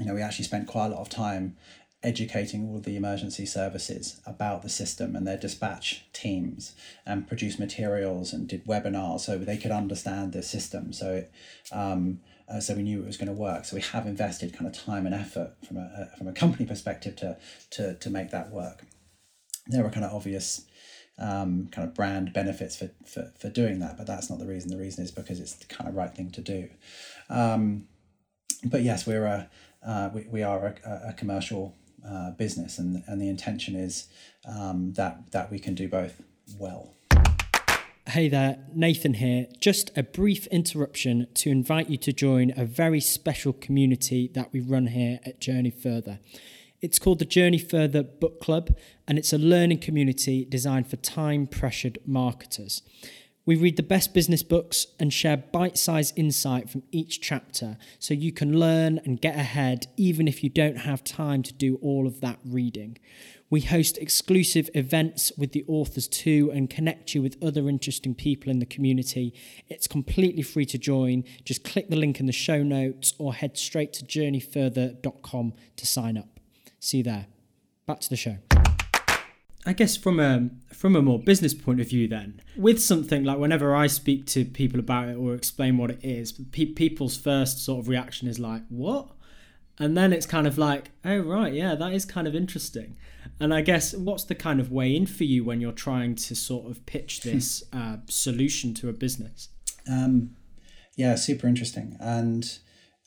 you 0.00 0.04
know 0.04 0.14
we 0.14 0.22
actually 0.22 0.46
spent 0.46 0.66
quite 0.66 0.86
a 0.86 0.90
lot 0.90 1.00
of 1.00 1.08
time 1.08 1.56
educating 2.02 2.68
all 2.68 2.78
the 2.78 2.96
emergency 2.96 3.44
services 3.44 4.20
about 4.24 4.62
the 4.62 4.68
system 4.68 5.16
and 5.16 5.26
their 5.26 5.36
dispatch 5.36 6.04
teams 6.12 6.74
and 7.04 7.26
produced 7.26 7.58
materials 7.58 8.32
and 8.32 8.48
did 8.48 8.64
webinars 8.66 9.20
so 9.20 9.36
they 9.36 9.56
could 9.56 9.72
understand 9.72 10.32
the 10.32 10.42
system. 10.42 10.92
So 10.92 11.14
it, 11.14 11.32
um, 11.72 12.20
uh, 12.48 12.60
so 12.60 12.74
we 12.74 12.84
knew 12.84 13.02
it 13.02 13.06
was 13.06 13.16
going 13.16 13.28
to 13.28 13.32
work. 13.32 13.64
So 13.64 13.74
we 13.74 13.82
have 13.82 14.06
invested 14.06 14.52
kind 14.52 14.66
of 14.66 14.72
time 14.72 15.06
and 15.06 15.14
effort 15.14 15.54
from 15.66 15.78
a, 15.78 16.08
from 16.16 16.28
a 16.28 16.32
company 16.32 16.66
perspective 16.66 17.16
to, 17.16 17.36
to, 17.70 17.94
to 17.94 18.10
make 18.10 18.30
that 18.30 18.52
work. 18.52 18.84
There 19.66 19.82
were 19.82 19.90
kind 19.90 20.06
of 20.06 20.14
obvious 20.14 20.66
um, 21.18 21.68
kind 21.72 21.86
of 21.86 21.94
brand 21.94 22.32
benefits 22.32 22.76
for, 22.76 22.92
for, 23.04 23.32
for 23.36 23.48
doing 23.48 23.80
that 23.80 23.98
but 23.98 24.06
that's 24.06 24.30
not 24.30 24.38
the 24.38 24.46
reason. 24.46 24.70
The 24.70 24.78
reason 24.78 25.02
is 25.02 25.10
because 25.10 25.40
it's 25.40 25.54
the 25.54 25.66
kind 25.66 25.88
of 25.88 25.96
right 25.96 26.14
thing 26.14 26.30
to 26.30 26.40
do. 26.40 26.68
Um, 27.28 27.88
but 28.64 28.82
yes 28.82 29.04
we're 29.04 29.24
a 29.24 29.50
uh, 29.84 30.10
we, 30.12 30.26
we 30.30 30.42
are 30.42 30.76
a, 30.84 31.08
a 31.08 31.12
commercial 31.12 31.76
uh, 32.06 32.32
business, 32.32 32.78
and 32.78 33.02
and 33.06 33.20
the 33.20 33.28
intention 33.28 33.74
is 33.74 34.08
um, 34.44 34.92
that 34.94 35.30
that 35.32 35.50
we 35.50 35.58
can 35.58 35.74
do 35.74 35.88
both 35.88 36.20
well. 36.58 36.94
Hey 38.08 38.30
there, 38.30 38.58
Nathan 38.74 39.14
here. 39.14 39.48
Just 39.60 39.90
a 39.94 40.02
brief 40.02 40.46
interruption 40.46 41.26
to 41.34 41.50
invite 41.50 41.90
you 41.90 41.98
to 41.98 42.12
join 42.12 42.54
a 42.56 42.64
very 42.64 43.00
special 43.00 43.52
community 43.52 44.30
that 44.34 44.50
we 44.50 44.60
run 44.60 44.86
here 44.86 45.20
at 45.26 45.40
Journey 45.42 45.70
Further. 45.70 46.18
It's 46.80 46.98
called 46.98 47.18
the 47.18 47.26
Journey 47.26 47.58
Further 47.58 48.02
Book 48.02 48.40
Club, 48.40 48.74
and 49.06 49.18
it's 49.18 49.32
a 49.34 49.38
learning 49.38 49.80
community 49.80 50.46
designed 50.46 50.88
for 50.88 50.96
time 50.96 51.46
pressured 51.46 51.98
marketers. 52.06 52.82
We 53.48 53.56
read 53.56 53.78
the 53.78 53.82
best 53.82 54.12
business 54.12 54.42
books 54.42 54.88
and 55.00 55.10
share 55.10 55.38
bite 55.38 55.78
sized 55.78 56.18
insight 56.18 56.68
from 56.68 56.82
each 56.92 57.22
chapter 57.22 57.78
so 57.98 58.12
you 58.12 58.30
can 58.30 58.60
learn 58.60 59.00
and 59.06 59.18
get 59.18 59.36
ahead 59.36 59.86
even 59.96 60.28
if 60.28 60.44
you 60.44 60.50
don't 60.50 60.80
have 60.80 61.02
time 61.02 61.42
to 61.44 61.54
do 61.54 61.76
all 61.80 62.06
of 62.06 62.20
that 62.20 62.38
reading. 62.44 62.98
We 63.48 63.62
host 63.62 63.96
exclusive 63.96 64.68
events 64.74 65.32
with 65.38 65.52
the 65.52 65.64
authors 65.66 66.06
too 66.08 66.50
and 66.52 66.68
connect 66.68 67.14
you 67.14 67.22
with 67.22 67.42
other 67.42 67.70
interesting 67.70 68.14
people 68.14 68.50
in 68.50 68.58
the 68.58 68.66
community. 68.66 69.32
It's 69.66 69.86
completely 69.86 70.42
free 70.42 70.66
to 70.66 70.76
join. 70.76 71.24
Just 71.42 71.64
click 71.64 71.88
the 71.88 71.96
link 71.96 72.20
in 72.20 72.26
the 72.26 72.32
show 72.32 72.62
notes 72.62 73.14
or 73.16 73.32
head 73.32 73.56
straight 73.56 73.94
to 73.94 74.04
journeyfurther.com 74.04 75.54
to 75.76 75.86
sign 75.86 76.18
up. 76.18 76.38
See 76.80 76.98
you 76.98 77.04
there. 77.04 77.28
Back 77.86 78.00
to 78.00 78.10
the 78.10 78.16
show. 78.16 78.36
I 79.66 79.72
guess 79.72 79.96
from 79.96 80.20
a 80.20 80.48
from 80.72 80.96
a 80.96 81.02
more 81.02 81.18
business 81.18 81.52
point 81.52 81.80
of 81.80 81.88
view, 81.88 82.08
then 82.08 82.40
with 82.56 82.82
something 82.82 83.24
like 83.24 83.38
whenever 83.38 83.74
I 83.74 83.86
speak 83.86 84.26
to 84.26 84.44
people 84.44 84.80
about 84.80 85.08
it 85.08 85.16
or 85.16 85.34
explain 85.34 85.76
what 85.76 85.90
it 85.90 86.00
is, 86.02 86.32
pe- 86.32 86.66
people's 86.66 87.16
first 87.16 87.64
sort 87.64 87.80
of 87.80 87.88
reaction 87.88 88.28
is 88.28 88.38
like, 88.38 88.62
"What?" 88.68 89.10
and 89.78 89.96
then 89.96 90.12
it's 90.12 90.26
kind 90.26 90.46
of 90.46 90.58
like, 90.58 90.90
"Oh 91.04 91.18
right, 91.18 91.52
yeah, 91.52 91.74
that 91.74 91.92
is 91.92 92.04
kind 92.04 92.26
of 92.26 92.34
interesting." 92.34 92.96
And 93.40 93.52
I 93.52 93.60
guess 93.60 93.94
what's 93.94 94.24
the 94.24 94.34
kind 94.34 94.60
of 94.60 94.72
way 94.72 94.94
in 94.94 95.06
for 95.06 95.24
you 95.24 95.44
when 95.44 95.60
you're 95.60 95.72
trying 95.72 96.14
to 96.16 96.34
sort 96.34 96.70
of 96.70 96.84
pitch 96.86 97.20
hmm. 97.22 97.30
this 97.30 97.62
uh, 97.72 97.98
solution 98.06 98.74
to 98.74 98.88
a 98.88 98.92
business? 98.92 99.48
Um, 99.90 100.36
yeah, 100.96 101.14
super 101.14 101.46
interesting. 101.46 101.96
And 102.00 102.58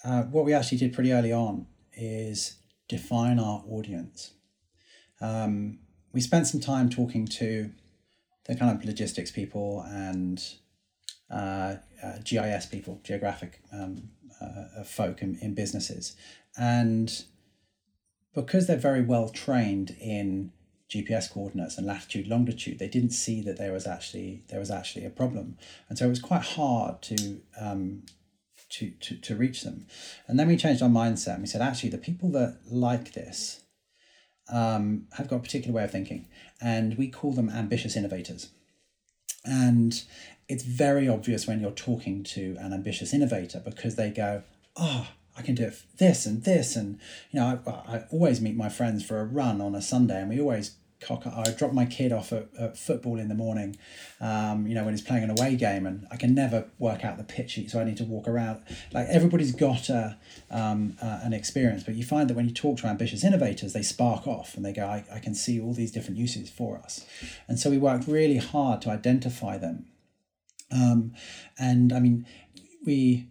uh, 0.03 0.23
what 0.23 0.45
we 0.45 0.53
actually 0.53 0.77
did 0.77 0.93
pretty 0.93 1.11
early 1.11 1.33
on 1.33 1.67
is 1.93 2.57
define 2.87 3.39
our 3.39 3.63
audience. 3.67 4.31
Um, 5.19 5.79
we 6.13 6.21
spent 6.21 6.47
some 6.47 6.59
time 6.59 6.89
talking 6.89 7.25
to 7.25 7.71
the 8.45 8.55
kind 8.55 8.75
of 8.75 8.85
logistics 8.85 9.31
people 9.31 9.85
and 9.87 10.43
uh, 11.29 11.75
uh, 12.03 12.17
GIS 12.23 12.65
people, 12.65 12.99
geographic 13.03 13.61
um, 13.71 14.09
uh, 14.41 14.83
folk 14.83 15.21
in, 15.21 15.37
in 15.41 15.53
businesses. 15.53 16.15
And 16.57 17.23
because 18.33 18.67
they're 18.67 18.77
very 18.77 19.01
well 19.01 19.29
trained 19.29 19.95
in 20.01 20.51
GPS 20.89 21.31
coordinates 21.31 21.77
and 21.77 21.87
latitude 21.87 22.27
longitude, 22.27 22.79
they 22.79 22.87
didn't 22.87 23.11
see 23.11 23.41
that 23.41 23.57
there 23.57 23.71
was 23.71 23.87
actually 23.87 24.43
there 24.49 24.59
was 24.59 24.69
actually 24.69 25.05
a 25.05 25.09
problem, 25.09 25.57
and 25.87 25.97
so 25.97 26.05
it 26.05 26.09
was 26.09 26.19
quite 26.19 26.41
hard 26.41 27.01
to 27.03 27.39
um, 27.57 28.03
to, 28.69 28.89
to 28.99 29.15
to 29.15 29.35
reach 29.35 29.63
them. 29.63 29.85
And 30.27 30.37
then 30.37 30.47
we 30.47 30.57
changed 30.57 30.81
our 30.81 30.89
mindset 30.89 31.35
and 31.35 31.43
we 31.43 31.47
said, 31.47 31.61
actually, 31.61 31.91
the 31.91 31.97
people 31.97 32.29
that 32.31 32.57
like 32.69 33.13
this 33.13 33.60
um, 34.51 35.07
have 35.17 35.27
got 35.27 35.37
a 35.37 35.39
particular 35.39 35.73
way 35.73 35.83
of 35.83 35.91
thinking, 35.91 36.27
and 36.61 36.97
we 36.97 37.07
call 37.07 37.33
them 37.33 37.49
ambitious 37.49 37.95
innovators. 37.95 38.49
And 39.43 40.03
it's 40.47 40.63
very 40.63 41.07
obvious 41.07 41.47
when 41.47 41.59
you're 41.59 41.71
talking 41.71 42.23
to 42.23 42.55
an 42.59 42.73
ambitious 42.73 43.13
innovator 43.13 43.61
because 43.63 43.95
they 43.95 44.11
go, 44.11 44.43
oh, 44.75 45.07
I 45.37 45.41
can 45.41 45.55
do 45.55 45.71
this 45.97 46.25
and 46.25 46.43
this 46.43 46.75
and 46.75 46.99
you 47.31 47.39
know 47.39 47.61
I, 47.65 47.71
I 47.71 48.03
always 48.11 48.41
meet 48.41 48.55
my 48.55 48.69
friends 48.69 49.03
for 49.03 49.19
a 49.19 49.25
run 49.25 49.61
on 49.61 49.75
a 49.75 49.81
Sunday 49.81 50.19
and 50.19 50.29
we 50.29 50.41
always 50.41 50.75
I 51.09 51.51
drop 51.51 51.73
my 51.73 51.85
kid 51.85 52.11
off 52.11 52.31
at, 52.31 52.47
at 52.59 52.77
football 52.77 53.17
in 53.17 53.27
the 53.27 53.35
morning 53.35 53.77
um, 54.19 54.67
you 54.67 54.75
know 54.75 54.83
when 54.83 54.93
he's 54.93 55.01
playing 55.01 55.23
an 55.23 55.29
away 55.29 55.55
game 55.55 55.85
and 55.85 56.05
I 56.11 56.17
can 56.17 56.33
never 56.33 56.69
work 56.79 57.03
out 57.03 57.17
the 57.17 57.23
pitch 57.23 57.51
sheet, 57.51 57.71
so 57.71 57.79
I 57.79 57.83
need 57.83 57.97
to 57.97 58.03
walk 58.03 58.27
around. 58.27 58.61
Like 58.93 59.07
everybody's 59.09 59.53
got 59.53 59.89
a, 59.89 60.17
um, 60.49 60.97
uh, 61.01 61.19
an 61.23 61.33
experience 61.33 61.83
but 61.83 61.95
you 61.95 62.03
find 62.03 62.29
that 62.29 62.35
when 62.35 62.47
you 62.47 62.53
talk 62.53 62.77
to 62.79 62.87
ambitious 62.87 63.23
innovators 63.23 63.73
they 63.73 63.81
spark 63.81 64.27
off 64.27 64.55
and 64.55 64.65
they 64.65 64.73
go 64.73 64.85
I, 64.85 65.03
I 65.13 65.19
can 65.19 65.33
see 65.33 65.59
all 65.59 65.73
these 65.73 65.91
different 65.91 66.17
uses 66.17 66.49
for 66.49 66.77
us. 66.77 67.05
And 67.47 67.59
so 67.59 67.69
we 67.69 67.77
worked 67.77 68.07
really 68.07 68.37
hard 68.37 68.81
to 68.83 68.89
identify 68.89 69.57
them. 69.57 69.85
Um, 70.71 71.13
and 71.59 71.91
I 71.91 71.99
mean 71.99 72.25
we 72.85 73.27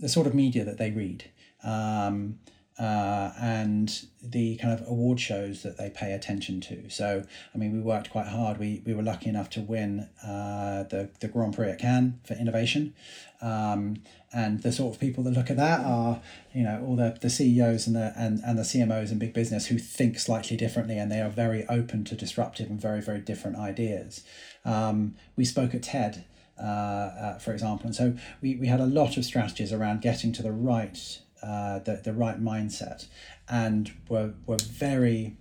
the 0.00 0.08
sort 0.08 0.26
of 0.26 0.34
media 0.34 0.64
that 0.64 0.78
they 0.78 0.90
read 0.90 1.30
um, 1.64 2.38
uh, 2.78 3.32
and 3.40 4.06
the 4.22 4.56
kind 4.56 4.72
of 4.78 4.86
award 4.86 5.18
shows 5.18 5.62
that 5.62 5.76
they 5.76 5.90
pay 5.90 6.12
attention 6.12 6.60
to. 6.60 6.88
So, 6.88 7.24
I 7.54 7.58
mean, 7.58 7.72
we 7.72 7.80
worked 7.80 8.10
quite 8.10 8.28
hard. 8.28 8.58
We, 8.58 8.82
we 8.86 8.94
were 8.94 9.02
lucky 9.02 9.28
enough 9.28 9.50
to 9.50 9.60
win 9.60 10.08
uh, 10.22 10.84
the, 10.84 11.10
the 11.20 11.28
Grand 11.28 11.54
Prix 11.54 11.70
at 11.70 11.80
Cannes 11.80 12.20
for 12.24 12.34
innovation. 12.34 12.94
Um, 13.40 14.02
and 14.32 14.62
the 14.62 14.70
sort 14.70 14.94
of 14.94 15.00
people 15.00 15.24
that 15.24 15.32
look 15.32 15.50
at 15.50 15.56
that 15.56 15.84
are, 15.84 16.20
you 16.54 16.62
know, 16.62 16.84
all 16.86 16.96
the, 16.96 17.16
the 17.20 17.30
CEOs 17.30 17.86
and 17.86 17.96
the 17.96 18.12
and, 18.16 18.40
and 18.44 18.58
the 18.58 18.62
CMOs 18.62 19.10
in 19.10 19.18
big 19.18 19.32
business 19.32 19.66
who 19.66 19.78
think 19.78 20.18
slightly 20.18 20.56
differently 20.56 20.98
and 20.98 21.10
they 21.10 21.20
are 21.20 21.30
very 21.30 21.66
open 21.68 22.04
to 22.04 22.14
disruptive 22.14 22.70
and 22.70 22.80
very, 22.80 23.00
very 23.00 23.20
different 23.20 23.56
ideas. 23.56 24.22
Um, 24.64 25.16
we 25.36 25.44
spoke 25.44 25.74
at 25.74 25.82
TED 25.82 26.24
uh, 26.60 26.62
uh, 26.62 27.38
for 27.38 27.52
example. 27.52 27.86
And 27.86 27.94
so 27.94 28.16
we, 28.40 28.56
we 28.56 28.66
had 28.66 28.80
a 28.80 28.86
lot 28.86 29.16
of 29.16 29.24
strategies 29.24 29.72
around 29.72 30.02
getting 30.02 30.32
to 30.32 30.42
the 30.42 30.50
right 30.50 31.20
uh, 31.42 31.78
the, 31.80 32.00
the 32.04 32.12
right 32.12 32.40
mindset 32.42 33.06
and 33.48 33.92
were, 34.08 34.34
were 34.46 34.58
very 34.58 35.36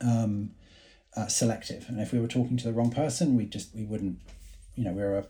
um, 0.00 0.50
uh, 1.16 1.26
selective. 1.26 1.86
And 1.88 2.00
if 2.00 2.12
we 2.12 2.18
were 2.18 2.28
talking 2.28 2.56
to 2.56 2.64
the 2.64 2.72
wrong 2.72 2.90
person, 2.90 3.36
we 3.36 3.46
just 3.46 3.74
we 3.74 3.84
wouldn't, 3.84 4.18
you 4.74 4.84
know, 4.84 4.92
we 4.92 5.02
are 5.02 5.18
a, 5.18 5.26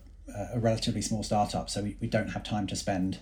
a 0.55 0.59
relatively 0.59 1.01
small 1.01 1.23
startup, 1.23 1.69
so 1.69 1.81
we, 1.81 1.97
we 2.01 2.07
don't 2.07 2.29
have 2.29 2.43
time 2.43 2.67
to 2.67 2.75
spend 2.75 3.19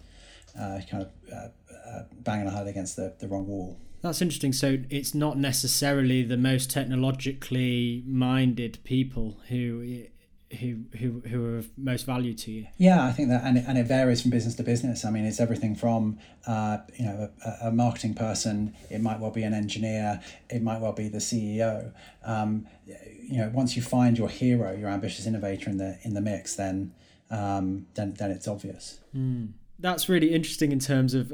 uh, 0.59 0.79
kind 0.89 1.03
of 1.03 1.12
uh, 1.31 1.47
uh, 1.88 2.03
banging 2.21 2.47
our 2.47 2.53
head 2.53 2.67
against 2.67 2.95
the, 2.95 3.13
the 3.19 3.27
wrong 3.27 3.45
wall. 3.47 3.79
That's 4.01 4.21
interesting. 4.21 4.53
So 4.53 4.77
it's 4.89 5.13
not 5.15 5.38
necessarily 5.38 6.24
the 6.24 6.38
most 6.38 6.69
technologically 6.69 8.03
minded 8.05 8.79
people 8.83 9.39
who 9.50 10.05
who 10.51 10.83
who 10.97 11.21
who 11.27 11.45
are 11.45 11.57
of 11.57 11.69
most 11.77 12.05
value 12.05 12.33
to 12.33 12.51
you? 12.51 12.67
Yeah, 12.77 13.03
I 13.03 13.11
think 13.11 13.29
that, 13.29 13.43
and 13.43 13.57
it, 13.57 13.65
and 13.67 13.77
it 13.77 13.87
varies 13.87 14.21
from 14.21 14.31
business 14.31 14.55
to 14.55 14.63
business. 14.63 15.03
I 15.03 15.09
mean, 15.09 15.25
it's 15.25 15.39
everything 15.39 15.75
from 15.75 16.19
uh, 16.45 16.77
you 16.95 17.05
know 17.05 17.29
a, 17.43 17.67
a 17.67 17.71
marketing 17.71 18.13
person. 18.13 18.75
It 18.89 19.01
might 19.01 19.19
well 19.19 19.31
be 19.31 19.43
an 19.43 19.53
engineer. 19.53 20.21
It 20.49 20.61
might 20.61 20.81
well 20.81 20.93
be 20.93 21.07
the 21.07 21.17
CEO. 21.17 21.93
Um, 22.23 22.67
you 22.85 23.37
know, 23.37 23.49
once 23.53 23.75
you 23.75 23.81
find 23.81 24.17
your 24.17 24.29
hero, 24.29 24.71
your 24.71 24.89
ambitious 24.89 25.25
innovator 25.25 25.69
in 25.69 25.77
the 25.77 25.97
in 26.03 26.13
the 26.13 26.21
mix, 26.21 26.55
then 26.55 26.93
um, 27.31 27.87
then 27.95 28.13
then 28.13 28.31
it's 28.31 28.47
obvious. 28.47 28.99
Mm. 29.15 29.53
That's 29.79 30.07
really 30.07 30.33
interesting 30.33 30.71
in 30.71 30.79
terms 30.79 31.13
of 31.13 31.33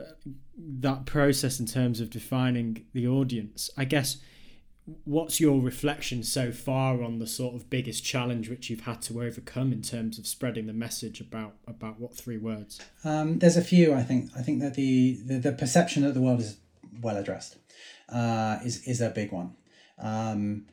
that 0.57 1.05
process, 1.05 1.59
in 1.59 1.65
terms 1.65 1.99
of 1.99 2.09
defining 2.09 2.85
the 2.93 3.07
audience. 3.07 3.69
I 3.77 3.85
guess 3.85 4.17
what's 5.05 5.39
your 5.39 5.61
reflection 5.61 6.23
so 6.23 6.51
far 6.51 7.03
on 7.03 7.19
the 7.19 7.27
sort 7.27 7.55
of 7.55 7.69
biggest 7.69 8.03
challenge 8.03 8.50
which 8.50 8.69
you've 8.69 8.81
had 8.81 9.01
to 9.03 9.21
overcome 9.21 9.71
in 9.71 9.81
terms 9.81 10.17
of 10.17 10.25
spreading 10.25 10.67
the 10.67 10.73
message 10.73 11.21
about 11.21 11.53
about 11.67 12.00
what 12.00 12.15
three 12.15 12.38
words? 12.38 12.79
Um, 13.03 13.39
there's 13.39 13.57
a 13.57 13.63
few 13.63 13.93
i 13.93 14.03
think. 14.03 14.31
I 14.35 14.41
think 14.41 14.61
that 14.61 14.73
the 14.73 15.19
the, 15.23 15.38
the 15.38 15.51
perception 15.51 16.03
that 16.03 16.13
the 16.13 16.21
world 16.21 16.39
is 16.39 16.57
well 17.01 17.17
addressed 17.17 17.57
uh, 18.09 18.59
is 18.63 18.85
is 18.88 19.01
a 19.01 19.09
big 19.09 19.31
one. 19.31 19.55
Um, 20.00 20.65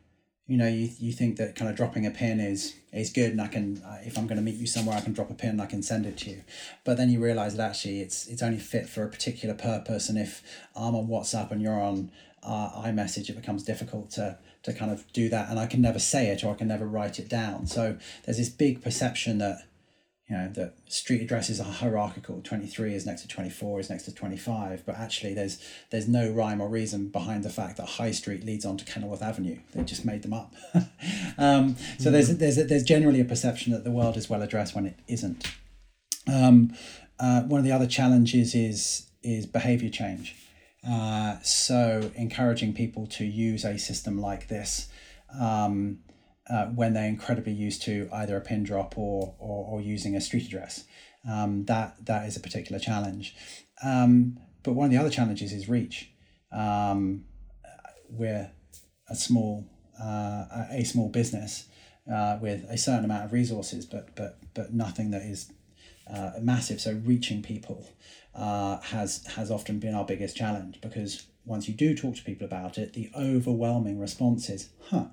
you 0.49 0.57
know 0.57 0.67
you, 0.67 0.89
you 0.99 1.13
think 1.13 1.37
that 1.37 1.55
kind 1.55 1.71
of 1.71 1.77
dropping 1.77 2.07
a 2.07 2.11
pin 2.11 2.41
is 2.41 2.75
is 2.91 3.11
good 3.11 3.33
and 3.33 3.41
i 3.41 3.47
can 3.47 3.81
uh, 3.85 3.99
if 4.03 4.17
i'm 4.17 4.27
going 4.27 4.39
to 4.39 4.43
meet 4.43 4.57
you 4.57 4.67
somewhere 4.67 4.97
i 4.97 5.01
can 5.01 5.13
drop 5.13 5.31
a 5.31 5.35
pin 5.35 5.51
and 5.51 5.63
i 5.63 5.67
can 5.67 5.83
send 5.83 6.07
it 6.07 6.17
to 6.17 6.31
you. 6.31 6.43
But 6.85 6.97
then 6.97 7.11
you 7.11 7.23
realize 7.23 7.55
that 7.57 7.71
actually 7.71 8.01
it's 8.01 8.27
it's 8.27 8.43
only 8.43 8.59
fit 8.59 8.89
for 8.89 9.05
a 9.05 9.09
particular 9.09 9.55
purpose 9.55 10.09
and 10.09 10.19
if 10.19 10.43
i'm 10.75 10.97
on 10.97 11.07
whatsapp 11.07 11.51
and 11.53 11.61
you're 11.61 11.81
on 11.81 12.11
uh, 12.43 12.83
iMessage, 12.83 13.29
it 13.29 13.37
becomes 13.37 13.63
difficult 13.63 14.11
to 14.13 14.39
to 14.65 14.73
kind 14.73 14.91
of 14.91 15.11
do 15.13 15.29
that, 15.29 15.51
and 15.51 15.59
I 15.59 15.67
can 15.67 15.81
never 15.81 15.99
say 15.99 16.29
it 16.29 16.45
or 16.45 16.53
I 16.53 16.55
can 16.55 16.69
never 16.69 16.87
write 16.87 17.19
it 17.19 17.29
down. 17.29 17.67
So 17.67 17.97
there's 18.25 18.39
this 18.39 18.49
big 18.49 18.83
perception 18.83 19.39
that 19.39 19.63
you 20.29 20.37
know 20.37 20.49
that 20.49 20.75
street 20.89 21.23
addresses 21.23 21.61
are 21.61 21.65
hierarchical. 21.65 22.41
23 22.43 22.95
is 22.95 23.07
next 23.07 23.23
to 23.23 23.29
24 23.29 23.81
is 23.81 23.91
next 23.91 24.03
to 24.05 24.15
25 24.15 24.85
but 24.85 24.97
actually 24.97 25.33
there's 25.33 25.59
there's 25.91 26.07
no 26.07 26.31
rhyme 26.31 26.61
or 26.61 26.69
reason 26.69 27.09
behind 27.09 27.45
the 27.45 27.51
fact 27.51 27.79
that 27.79 27.87
high 27.87 28.11
street 28.11 28.45
leads 28.45 28.67
on 28.67 28.77
to 28.77 28.85
kenilworth 28.85 29.23
avenue. 29.23 29.59
They 29.75 29.85
just 29.85 30.05
made 30.05 30.23
them 30.23 30.35
up. 30.35 30.55
Um, 31.41 31.77
so 32.01 32.11
there's 32.11 32.37
there's 32.37 32.57
there's 32.57 32.83
generally 32.83 33.21
a 33.21 33.25
perception 33.25 33.73
that 33.73 33.85
the 33.85 33.93
world 33.93 34.17
is 34.17 34.29
well 34.29 34.43
addressed 34.43 34.75
when 34.75 34.87
it 34.87 34.99
isn't. 35.07 35.47
Um, 36.27 36.75
uh, 37.21 37.43
one 37.43 37.61
of 37.61 37.65
the 37.65 37.71
other 37.71 37.87
challenges 37.87 38.57
is 38.57 39.09
is 39.23 39.47
behavior 39.47 39.89
change 39.89 40.35
uh, 40.87 41.37
so 41.43 42.11
encouraging 42.15 42.73
people 42.73 43.07
to 43.07 43.25
use 43.25 43.65
a 43.65 43.79
system 43.79 44.21
like 44.21 44.49
this 44.49 44.89
um, 45.39 45.99
uh, 46.49 46.67
when 46.67 46.95
they're 46.95 47.09
incredibly 47.09 47.53
used 47.53 47.83
to 47.83 48.09
either 48.13 48.37
a 48.37 48.41
pin 48.41 48.63
drop 48.63 48.97
or, 48.97 49.35
or, 49.39 49.67
or 49.67 49.81
using 49.81 50.15
a 50.15 50.21
street 50.21 50.47
address. 50.47 50.85
Um, 51.29 51.65
that 51.65 51.97
that 52.07 52.27
is 52.27 52.37
a 52.37 52.41
particular 52.41 52.79
challenge. 52.79 53.35
Um, 53.83 54.39
but 54.63 54.73
one 54.73 54.87
of 54.87 54.91
the 54.93 54.99
other 54.99 55.11
challenges 55.11 55.53
is 55.53 55.69
reach. 55.69 56.11
Um, 56.53 57.25
we're 58.09 58.51
a 59.09 59.15
small 59.15 59.67
uh, 60.01 60.67
a 60.71 60.85
small 60.85 61.09
business 61.09 61.67
uh, 62.11 62.39
with 62.41 62.65
a 62.71 62.79
certain 62.79 63.05
amount 63.05 63.25
of 63.25 63.33
resources, 63.33 63.85
but 63.85 64.15
but 64.15 64.39
but 64.55 64.73
nothing 64.73 65.11
that 65.11 65.23
is 65.23 65.53
uh, 66.11 66.33
massive. 66.41 66.81
So 66.81 67.01
reaching 67.05 67.43
people 67.43 67.87
uh, 68.39 68.81
has 68.81 69.27
has 69.27 69.51
often 69.51 69.79
been 69.79 69.95
our 69.95 70.05
biggest 70.05 70.37
challenge 70.37 70.81
because 70.81 71.27
once 71.45 71.67
you 71.69 71.75
do 71.75 71.95
talk 71.95 72.15
to 72.17 72.23
people 72.23 72.47
about 72.47 72.79
it, 72.79 72.93
the 72.93 73.11
overwhelming 73.17 73.99
response 73.99 74.49
is, 74.49 74.71
"Huh, 74.91 75.07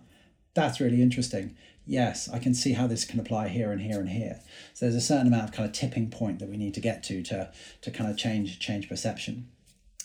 that's 0.55 0.79
really 0.79 1.01
interesting. 1.01 1.55
yes, 1.87 2.27
I 2.27 2.39
can 2.39 2.55
see 2.55 2.73
how 2.73 2.87
this 2.87 3.05
can 3.05 3.19
apply 3.19 3.49
here 3.49 3.71
and 3.71 3.79
here 3.79 3.99
and 3.99 4.09
here. 4.09 4.39
So 4.73 4.85
there's 4.85 4.95
a 4.95 5.01
certain 5.01 5.27
amount 5.27 5.49
of 5.49 5.51
kind 5.51 5.69
of 5.69 5.75
tipping 5.75 6.09
point 6.09 6.39
that 6.39 6.49
we 6.49 6.57
need 6.57 6.73
to 6.73 6.79
get 6.79 7.03
to 7.03 7.21
to 7.23 7.51
to 7.81 7.91
kind 7.91 8.09
of 8.09 8.17
change 8.17 8.59
change 8.59 8.89
perception. 8.89 9.49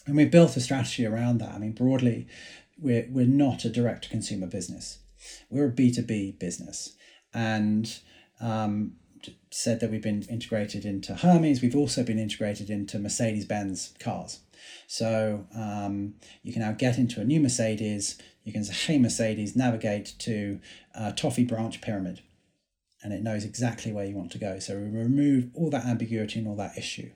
And 0.06 0.16
we've 0.16 0.30
built 0.30 0.56
a 0.56 0.60
strategy 0.60 1.06
around 1.06 1.38
that. 1.38 1.54
I 1.54 1.58
mean, 1.58 1.72
broadly, 1.72 2.26
we're 2.78 3.06
we're 3.10 3.26
not 3.26 3.64
a 3.64 3.70
direct 3.70 4.10
consumer 4.10 4.46
business. 4.46 4.98
We're 5.48 5.68
a 5.68 5.72
B2B 5.72 6.38
business. 6.38 6.96
And 7.32 7.98
um, 8.40 8.96
said 9.50 9.80
that 9.80 9.90
we've 9.90 10.02
been 10.02 10.22
integrated 10.22 10.84
into 10.84 11.14
Hermes. 11.14 11.60
We've 11.60 11.76
also 11.76 12.04
been 12.04 12.18
integrated 12.18 12.70
into 12.70 12.98
Mercedes 12.98 13.44
Benz 13.44 13.92
cars. 13.98 14.40
So 14.86 15.46
um, 15.56 16.14
you 16.42 16.52
can 16.52 16.62
now 16.62 16.72
get 16.72 16.98
into 16.98 17.20
a 17.20 17.24
new 17.24 17.40
Mercedes. 17.40 18.18
You 18.44 18.52
can 18.52 18.64
say, 18.64 18.92
hey, 18.92 18.98
Mercedes, 18.98 19.56
navigate 19.56 20.14
to 20.20 20.60
uh, 20.94 21.12
Toffee 21.12 21.44
Branch 21.44 21.80
Pyramid. 21.80 22.22
And 23.02 23.14
it 23.14 23.22
knows 23.22 23.44
exactly 23.44 23.92
where 23.92 24.04
you 24.04 24.14
want 24.14 24.30
to 24.32 24.38
go. 24.38 24.58
So 24.58 24.76
we 24.76 24.82
remove 24.82 25.48
all 25.54 25.70
that 25.70 25.86
ambiguity 25.86 26.38
and 26.38 26.46
all 26.46 26.56
that 26.56 26.76
issue. 26.76 27.10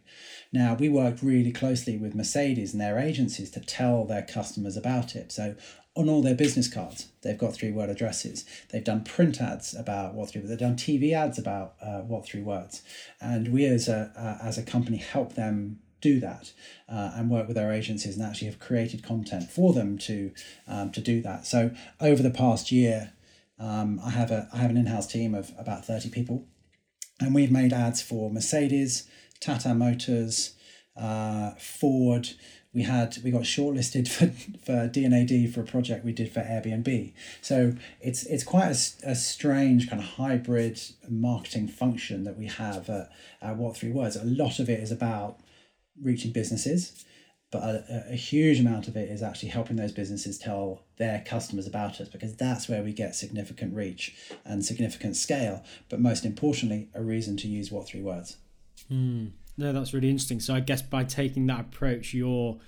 Now, 0.51 0.75
we 0.75 0.89
worked 0.89 1.23
really 1.23 1.53
closely 1.53 1.99
with 1.99 2.15
Mercedes 2.15 2.73
and 2.73 2.81
their 2.81 2.99
agencies 2.99 3.51
to 3.51 3.61
tell 3.61 4.07
their 4.07 4.23
customers 4.23 4.79
about 4.79 5.15
it. 5.15 5.31
So 5.31 5.57
on 5.97 6.09
all 6.09 6.23
their 6.23 6.35
business 6.35 6.67
cards, 6.67 7.09
they've 7.23 7.39
got 7.39 7.55
three 7.55 7.71
word 7.71 7.89
addresses. 7.89 8.45
They've 8.71 8.83
done 8.83 9.05
print 9.05 9.41
ads 9.41 9.75
about 9.75 10.15
what 10.15 10.31
three. 10.31 10.41
They've 10.43 10.59
done 10.59 10.77
TV 10.77 11.13
ads 11.13 11.39
about 11.39 11.75
uh, 11.81 12.01
what 12.01 12.27
three 12.27 12.43
words, 12.43 12.83
and 13.21 13.53
we 13.53 13.65
as 13.67 13.89
a 13.89 14.13
uh, 14.17 14.45
as 14.45 14.59
a 14.59 14.63
company 14.63 14.97
help 14.97 15.35
them 15.35 15.79
do 16.01 16.21
that 16.21 16.53
uh, 16.89 17.13
and 17.15 17.31
work 17.31 17.49
with 17.49 17.57
our 17.57 17.73
agencies 17.73 18.17
and 18.17 18.27
actually 18.27 18.49
have 18.49 18.59
created 18.59 19.03
content 19.03 19.51
for 19.51 19.73
them 19.73 19.97
to 19.97 20.33
um, 20.67 20.91
to 20.93 21.01
do 21.01 21.23
that. 21.23 21.47
So 21.47 21.71
over 22.01 22.23
the 22.23 22.31
past 22.31 22.73
year, 22.73 23.13
um, 23.59 24.01
I 24.05 24.11
have 24.11 24.31
a 24.31 24.49
I 24.53 24.59
have 24.59 24.71
an 24.71 24.77
in 24.77 24.87
house 24.87 25.07
team 25.07 25.35
of 25.35 25.53
about 25.57 25.85
thirty 25.85 26.11
people, 26.11 26.47
and 27.21 27.35
we've 27.35 27.53
made 27.53 27.73
ads 27.73 28.03
for 28.03 28.31
Mercedes, 28.31 29.09
Tata 29.41 29.75
Motors, 29.75 30.55
uh, 30.97 31.53
Ford 31.53 32.31
we 32.75 32.83
had 32.83 33.17
we 33.23 33.31
got 33.31 33.43
shortlisted 33.43 34.09
for, 34.09 34.27
for 34.65 34.89
D&AD 34.89 35.55
for 35.55 35.61
a 35.61 35.65
project 35.65 36.05
we 36.05 36.13
did 36.13 36.31
for 36.31 36.41
Airbnb. 36.41 37.13
So 37.41 37.75
it's 38.01 38.25
it's 38.27 38.45
quite 38.45 38.67
a, 38.67 39.11
a 39.11 39.15
strange 39.15 39.89
kind 39.89 40.03
of 40.03 40.09
hybrid 40.09 40.81
marketing 41.09 41.69
function 41.69 42.25
that 42.25 42.37
we 42.37 42.47
have 42.47 42.91
at, 42.91 43.11
at 43.41 43.57
What 43.57 43.77
Three 43.77 43.93
Words. 43.93 44.17
A 44.17 44.25
lot 44.25 44.59
of 44.59 44.69
it 44.69 44.81
is 44.81 44.91
about 44.91 45.39
reaching 46.03 46.33
businesses, 46.33 47.05
but 47.53 47.63
a, 47.63 48.07
a 48.11 48.17
huge 48.17 48.59
amount 48.59 48.89
of 48.89 48.97
it 48.97 49.09
is 49.09 49.23
actually 49.23 49.51
helping 49.51 49.77
those 49.77 49.93
businesses 49.93 50.39
tell 50.39 50.83
their 50.97 51.23
customers 51.25 51.67
about 51.67 52.01
us 52.01 52.09
because 52.09 52.35
that's 52.37 52.69
where 52.69 52.83
we 52.83 52.93
get 52.93 53.15
significant 53.15 53.75
reach 53.75 54.17
and 54.45 54.65
significant 54.65 55.17
scale. 55.17 55.63
But 55.89 56.01
most 56.01 56.25
importantly, 56.25 56.89
a 56.95 57.03
reason 57.03 57.37
to 57.39 57.49
use 57.49 57.71
What 57.71 57.87
Three 57.87 58.03
Words. 58.03 58.39
Mm. 58.91 59.31
No, 59.57 59.73
that's 59.73 59.95
really 59.95 60.11
interesting. 60.11 60.41
So 60.41 60.55
I 60.55 60.61
guess 60.61 60.83
by 60.83 61.05
taking 61.05 61.47
that 61.47 61.61
approach, 61.61 62.13
you're 62.13 62.59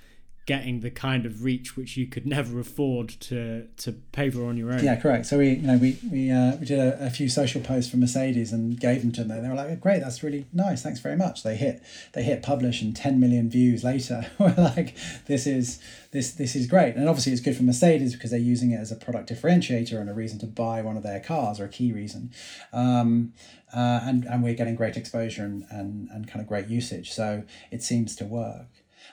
getting 0.46 0.78
the 0.78 0.90
kind 0.90 1.26
of 1.26 1.42
reach 1.42 1.76
which 1.76 1.96
you 1.96 2.06
could 2.06 2.24
never 2.36 2.58
afford 2.60 3.08
to 3.08 3.66
to 3.76 3.92
pay 4.12 4.30
for 4.30 4.46
on 4.46 4.56
your 4.56 4.72
own. 4.72 4.82
Yeah, 4.82 4.96
correct. 4.96 5.26
So 5.26 5.38
we, 5.38 5.50
you 5.50 5.66
know, 5.66 5.76
we 5.76 5.98
we 6.10 6.30
uh, 6.30 6.56
we 6.56 6.66
did 6.66 6.78
a, 6.78 7.06
a 7.06 7.10
few 7.10 7.28
social 7.28 7.60
posts 7.60 7.90
for 7.90 7.96
Mercedes 7.96 8.52
and 8.52 8.78
gave 8.78 9.02
them 9.02 9.12
to 9.12 9.24
them. 9.24 9.42
They 9.42 9.48
were 9.48 9.54
like, 9.54 9.80
"Great, 9.80 10.00
that's 10.00 10.22
really 10.22 10.46
nice. 10.52 10.82
Thanks 10.82 11.00
very 11.00 11.16
much." 11.16 11.42
They 11.42 11.56
hit 11.56 11.82
they 12.14 12.22
hit 12.22 12.42
publish 12.42 12.80
and 12.80 12.96
ten 12.96 13.20
million 13.20 13.50
views 13.50 13.84
later. 13.84 14.30
we're 14.38 14.54
like, 14.56 14.96
"This 15.26 15.46
is 15.46 15.80
this 16.12 16.32
this 16.32 16.56
is 16.56 16.66
great." 16.66 16.94
And 16.94 17.08
obviously, 17.08 17.32
it's 17.32 17.42
good 17.42 17.56
for 17.56 17.64
Mercedes 17.64 18.14
because 18.14 18.30
they're 18.30 18.40
using 18.40 18.70
it 18.70 18.78
as 18.78 18.92
a 18.92 18.96
product 18.96 19.28
differentiator 19.28 20.00
and 20.00 20.08
a 20.08 20.14
reason 20.14 20.38
to 20.38 20.46
buy 20.46 20.80
one 20.80 20.96
of 20.96 21.02
their 21.02 21.20
cars 21.20 21.60
or 21.60 21.64
a 21.64 21.68
key 21.68 21.92
reason. 21.92 22.32
Um, 22.72 23.32
uh, 23.74 24.00
and, 24.04 24.24
and 24.24 24.44
we're 24.44 24.54
getting 24.54 24.76
great 24.76 24.96
exposure 24.96 25.42
and, 25.42 25.66
and, 25.70 26.08
and 26.10 26.28
kind 26.28 26.40
of 26.40 26.46
great 26.46 26.68
usage. 26.68 27.10
So 27.10 27.42
it 27.70 27.82
seems 27.82 28.14
to 28.16 28.24
work. 28.24 28.68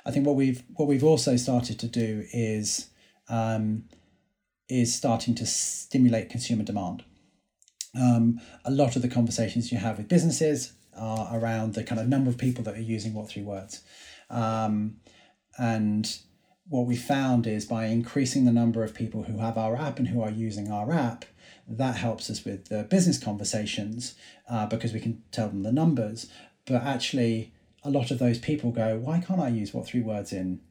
I 0.05 0.11
think 0.11 0.25
what 0.25 0.35
we've 0.35 0.63
what 0.75 0.87
we've 0.87 1.03
also 1.03 1.35
started 1.37 1.79
to 1.79 1.87
do 1.87 2.25
is 2.33 2.89
um, 3.29 3.85
is 4.69 4.93
starting 4.93 5.35
to 5.35 5.45
stimulate 5.45 6.29
consumer 6.29 6.63
demand. 6.63 7.03
Um, 7.95 8.39
a 8.65 8.71
lot 8.71 8.95
of 8.95 9.01
the 9.01 9.07
conversations 9.07 9.71
you 9.71 9.77
have 9.77 9.97
with 9.97 10.07
businesses 10.07 10.73
are 10.97 11.37
around 11.37 11.73
the 11.73 11.83
kind 11.83 12.01
of 12.01 12.07
number 12.07 12.29
of 12.29 12.37
people 12.37 12.63
that 12.63 12.75
are 12.75 12.81
using 12.81 13.13
what 13.13 13.29
three 13.29 13.43
words, 13.43 13.81
um, 14.29 14.97
and 15.57 16.17
what 16.67 16.85
we 16.87 16.95
found 16.95 17.45
is 17.45 17.65
by 17.65 17.85
increasing 17.85 18.45
the 18.45 18.51
number 18.51 18.83
of 18.83 18.93
people 18.93 19.23
who 19.23 19.37
have 19.37 19.57
our 19.57 19.75
app 19.75 19.99
and 19.99 20.07
who 20.07 20.21
are 20.21 20.31
using 20.31 20.71
our 20.71 20.91
app, 20.93 21.25
that 21.67 21.95
helps 21.95 22.29
us 22.29 22.45
with 22.45 22.69
the 22.69 22.83
business 22.83 23.17
conversations 23.17 24.15
uh, 24.49 24.65
because 24.65 24.93
we 24.93 24.99
can 24.99 25.21
tell 25.31 25.49
them 25.49 25.63
the 25.63 25.71
numbers. 25.71 26.29
But 26.65 26.83
actually, 26.83 27.53
a 27.83 27.89
lot 27.89 28.11
of 28.11 28.19
those 28.19 28.39
people 28.39 28.71
go, 28.71 28.97
why 28.97 29.19
can't 29.19 29.39
I 29.39 29.49
use 29.49 29.73
what 29.73 29.85
three 29.87 30.01
words 30.01 30.31
in? 30.31 30.61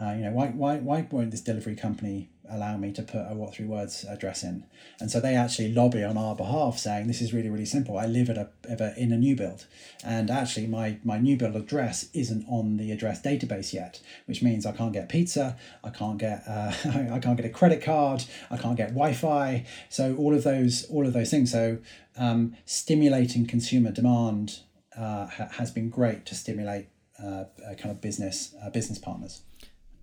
Uh, 0.00 0.12
you 0.12 0.22
know, 0.22 0.30
why, 0.30 0.46
why, 0.48 0.78
why 0.78 1.06
won't 1.10 1.30
this 1.30 1.42
delivery 1.42 1.76
company 1.76 2.30
allow 2.48 2.76
me 2.76 2.90
to 2.90 3.02
put 3.02 3.20
a 3.28 3.34
what 3.34 3.54
three 3.54 3.66
words 3.66 4.04
address 4.08 4.42
in? 4.42 4.64
And 4.98 5.10
so 5.10 5.20
they 5.20 5.34
actually 5.34 5.74
lobby 5.74 6.02
on 6.02 6.16
our 6.16 6.34
behalf 6.34 6.78
saying, 6.78 7.06
this 7.06 7.20
is 7.20 7.34
really, 7.34 7.50
really 7.50 7.66
simple. 7.66 7.98
I 7.98 8.06
live 8.06 8.30
at 8.30 8.38
a, 8.38 8.48
at 8.66 8.80
a 8.80 8.94
in 8.96 9.12
a 9.12 9.18
new 9.18 9.36
build 9.36 9.66
and 10.02 10.30
actually 10.30 10.68
my, 10.68 10.98
my 11.04 11.18
new 11.18 11.36
build 11.36 11.54
address 11.54 12.08
isn't 12.14 12.46
on 12.48 12.78
the 12.78 12.92
address 12.92 13.20
database 13.20 13.74
yet, 13.74 14.00
which 14.24 14.42
means 14.42 14.64
I 14.64 14.72
can't 14.72 14.94
get 14.94 15.10
pizza. 15.10 15.58
I 15.84 15.90
can't 15.90 16.16
get, 16.16 16.44
uh, 16.48 16.72
I 17.12 17.18
can't 17.18 17.36
get 17.36 17.44
a 17.44 17.50
credit 17.50 17.82
card. 17.82 18.24
I 18.50 18.56
can't 18.56 18.76
get 18.76 18.90
Wi-Fi. 18.90 19.66
So 19.90 20.16
all 20.16 20.34
of 20.34 20.44
those, 20.44 20.84
all 20.84 21.06
of 21.06 21.12
those 21.12 21.30
things. 21.30 21.52
So 21.52 21.76
um, 22.16 22.56
stimulating 22.64 23.46
consumer 23.46 23.90
demand 23.90 24.60
uh, 24.98 25.26
has 25.26 25.70
been 25.70 25.88
great 25.88 26.26
to 26.26 26.34
stimulate 26.34 26.88
uh, 27.22 27.44
kind 27.78 27.90
of 27.90 28.00
business 28.00 28.54
uh, 28.64 28.70
business 28.70 28.98
partners. 28.98 29.42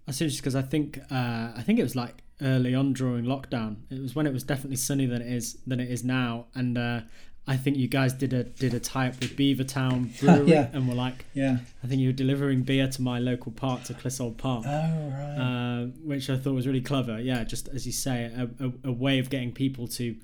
That's 0.06 0.22
interesting 0.22 0.42
because 0.42 0.56
I 0.56 0.62
think 0.62 1.00
uh, 1.12 1.52
I 1.56 1.62
think 1.66 1.80
it 1.80 1.84
was 1.84 1.96
like 1.96 2.24
early 2.42 2.74
on 2.76 2.94
during 2.94 3.26
lockdown. 3.26 3.78
It 3.90 4.02
was 4.02 4.16
when 4.16 4.28
it 4.28 4.34
was 4.34 4.44
definitely 4.44 4.78
sunnier 4.78 5.10
than 5.10 5.22
it 5.22 5.32
is 5.32 5.58
than 5.66 5.80
it 5.80 5.90
is 5.90 6.04
now, 6.04 6.46
and 6.56 6.78
uh, 6.78 7.02
I 7.48 7.58
think 7.58 7.78
you 7.78 7.88
guys 7.88 8.14
did 8.14 8.34
a 8.34 8.44
did 8.44 8.74
a 8.74 8.80
tie 8.80 9.08
up 9.08 9.20
with 9.20 9.36
Beavertown 9.36 10.20
Brewery, 10.22 10.50
yeah. 10.50 10.70
and 10.74 10.88
were 10.88 10.96
like, 10.96 11.26
yeah, 11.34 11.58
I 11.84 11.88
think 11.88 12.02
you 12.02 12.10
were 12.10 12.14
delivering 12.14 12.64
beer 12.64 12.88
to 12.88 13.02
my 13.02 13.20
local 13.20 13.52
park 13.52 13.84
to 13.86 13.94
Clissold 13.94 14.38
Park. 14.38 14.66
Oh 14.68 14.70
right. 14.70 15.38
Uh, 15.38 15.86
which 16.04 16.30
I 16.30 16.38
thought 16.38 16.54
was 16.54 16.68
really 16.68 16.82
clever. 16.82 17.20
Yeah, 17.20 17.44
just 17.44 17.68
as 17.70 17.86
you 17.86 17.94
say, 17.94 18.26
a, 18.26 18.66
a, 18.66 18.72
a 18.90 18.92
way 18.92 19.20
of 19.20 19.30
getting 19.30 19.52
people 19.52 19.88
to 19.90 20.16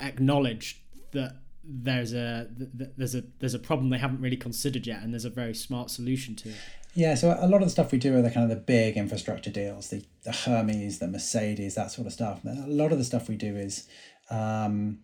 acknowledge 0.00 0.82
that 1.12 1.36
there's 1.64 2.12
a 2.12 2.48
there's 2.96 3.14
a 3.14 3.24
there's 3.38 3.54
a 3.54 3.58
problem 3.58 3.90
they 3.90 3.98
haven't 3.98 4.20
really 4.20 4.36
considered 4.36 4.86
yet, 4.86 5.02
and 5.02 5.12
there's 5.12 5.24
a 5.24 5.30
very 5.30 5.54
smart 5.54 5.90
solution 5.90 6.34
to 6.36 6.50
it. 6.50 6.56
Yeah, 6.94 7.14
so 7.14 7.36
a 7.40 7.46
lot 7.46 7.62
of 7.62 7.66
the 7.66 7.70
stuff 7.70 7.90
we 7.90 7.98
do 7.98 8.14
are 8.16 8.22
the 8.22 8.30
kind 8.30 8.44
of 8.44 8.50
the 8.50 8.62
big 8.62 8.98
infrastructure 8.98 9.50
deals, 9.50 9.88
the, 9.88 10.04
the 10.24 10.32
Hermes, 10.32 10.98
the 10.98 11.08
Mercedes, 11.08 11.74
that 11.74 11.90
sort 11.90 12.06
of 12.06 12.12
stuff. 12.12 12.44
a 12.44 12.66
lot 12.66 12.92
of 12.92 12.98
the 12.98 13.04
stuff 13.04 13.30
we 13.30 13.36
do 13.36 13.56
is 13.56 13.88
um, 14.30 14.98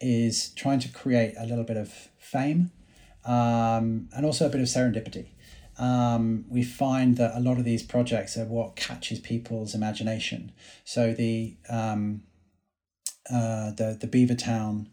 is 0.00 0.50
trying 0.50 0.78
to 0.80 0.88
create 0.88 1.34
a 1.36 1.44
little 1.44 1.64
bit 1.64 1.76
of 1.76 1.92
fame 2.18 2.70
um, 3.24 4.08
and 4.14 4.24
also 4.24 4.46
a 4.46 4.48
bit 4.48 4.60
of 4.60 4.68
serendipity. 4.68 5.28
Um, 5.76 6.44
we 6.48 6.62
find 6.62 7.16
that 7.16 7.36
a 7.36 7.40
lot 7.40 7.58
of 7.58 7.64
these 7.64 7.82
projects 7.82 8.36
are 8.36 8.44
what 8.44 8.76
catches 8.76 9.18
people's 9.18 9.74
imagination. 9.74 10.52
So 10.84 11.12
the 11.12 11.56
um, 11.68 12.22
uh, 13.28 13.72
the 13.72 13.98
the 14.00 14.06
Beavertown 14.06 14.86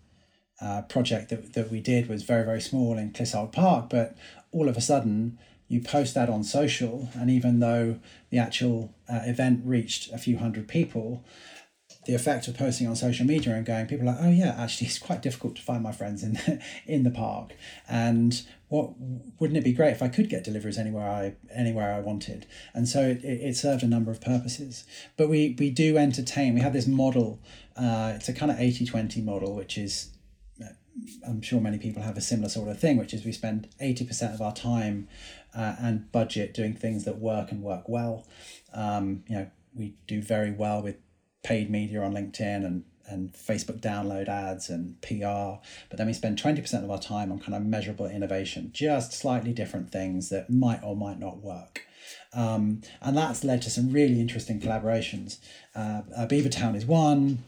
uh, 0.61 0.83
project 0.83 1.29
that, 1.29 1.53
that 1.53 1.71
we 1.71 1.79
did 1.79 2.07
was 2.07 2.23
very, 2.23 2.45
very 2.45 2.61
small 2.61 2.97
in 2.97 3.11
Clissold 3.11 3.51
Park, 3.51 3.89
but 3.89 4.15
all 4.51 4.69
of 4.69 4.77
a 4.77 4.81
sudden 4.81 5.37
you 5.67 5.81
post 5.81 6.13
that 6.15 6.29
on 6.29 6.43
social, 6.43 7.09
and 7.13 7.29
even 7.29 7.59
though 7.59 7.99
the 8.29 8.37
actual 8.37 8.93
uh, 9.09 9.21
event 9.23 9.61
reached 9.63 10.11
a 10.11 10.17
few 10.17 10.37
hundred 10.37 10.67
people, 10.67 11.23
the 12.05 12.13
effect 12.13 12.47
of 12.47 12.57
posting 12.57 12.87
on 12.87 12.95
social 12.95 13.25
media 13.25 13.53
and 13.53 13.65
going, 13.65 13.85
people 13.85 14.07
are 14.07 14.13
like, 14.13 14.21
oh 14.21 14.29
yeah, 14.29 14.55
actually, 14.57 14.87
it's 14.87 14.99
quite 14.99 15.21
difficult 15.21 15.55
to 15.55 15.61
find 15.61 15.81
my 15.81 15.91
friends 15.91 16.23
in 16.23 16.33
the, 16.33 16.61
in 16.85 17.03
the 17.03 17.11
park, 17.11 17.53
and 17.87 18.41
what 18.67 18.91
wouldn't 19.39 19.57
it 19.57 19.63
be 19.63 19.73
great 19.73 19.91
if 19.91 20.01
I 20.01 20.07
could 20.07 20.29
get 20.29 20.45
deliveries 20.45 20.77
anywhere 20.77 21.09
I 21.09 21.35
anywhere 21.53 21.93
I 21.93 21.99
wanted? 21.99 22.47
And 22.73 22.87
so 22.87 23.01
it, 23.01 23.23
it, 23.23 23.57
served 23.57 23.83
a 23.83 23.87
number 23.87 24.11
of 24.11 24.21
purposes. 24.21 24.85
But 25.17 25.27
we 25.27 25.57
we 25.59 25.69
do 25.69 25.97
entertain. 25.97 26.53
We 26.53 26.61
have 26.61 26.71
this 26.71 26.87
model. 26.87 27.39
Uh, 27.75 28.13
it's 28.15 28.29
a 28.29 28.33
kind 28.33 28.49
of 28.49 28.57
80-20 28.57 29.23
model, 29.25 29.55
which 29.55 29.77
is 29.77 30.10
I'm 31.27 31.41
sure 31.41 31.59
many 31.59 31.77
people 31.77 32.01
have 32.03 32.17
a 32.17 32.21
similar 32.21 32.49
sort 32.49 32.69
of 32.69 32.79
thing, 32.79 32.97
which 32.97 33.13
is 33.13 33.25
we 33.25 33.31
spend 33.31 33.69
80% 33.81 34.33
of 34.33 34.41
our 34.41 34.53
time 34.53 35.07
uh, 35.55 35.75
and 35.79 36.11
budget 36.11 36.53
doing 36.53 36.73
things 36.73 37.05
that 37.05 37.17
work 37.17 37.51
and 37.51 37.61
work 37.61 37.87
well. 37.87 38.27
Um, 38.73 39.23
you 39.27 39.35
know, 39.35 39.51
we 39.73 39.95
do 40.07 40.21
very 40.21 40.51
well 40.51 40.81
with 40.81 40.97
paid 41.43 41.69
media 41.69 42.01
on 42.01 42.13
LinkedIn 42.13 42.65
and, 42.65 42.83
and 43.07 43.33
Facebook 43.33 43.81
download 43.81 44.27
ads 44.27 44.69
and 44.69 45.01
PR, 45.01 45.59
but 45.89 45.97
then 45.97 46.07
we 46.07 46.13
spend 46.13 46.41
20% 46.41 46.83
of 46.83 46.91
our 46.91 46.99
time 46.99 47.31
on 47.31 47.39
kind 47.39 47.55
of 47.55 47.63
measurable 47.63 48.05
innovation, 48.05 48.69
just 48.73 49.13
slightly 49.13 49.53
different 49.53 49.91
things 49.91 50.29
that 50.29 50.49
might 50.49 50.83
or 50.83 50.95
might 50.95 51.19
not 51.19 51.37
work. 51.37 51.81
Um, 52.33 52.81
and 53.01 53.17
that's 53.17 53.43
led 53.43 53.61
to 53.63 53.69
some 53.69 53.91
really 53.91 54.19
interesting 54.19 54.59
collaborations. 54.59 55.37
Uh, 55.75 56.01
uh, 56.15 56.27
Beavertown 56.27 56.75
is 56.75 56.85
one, 56.85 57.43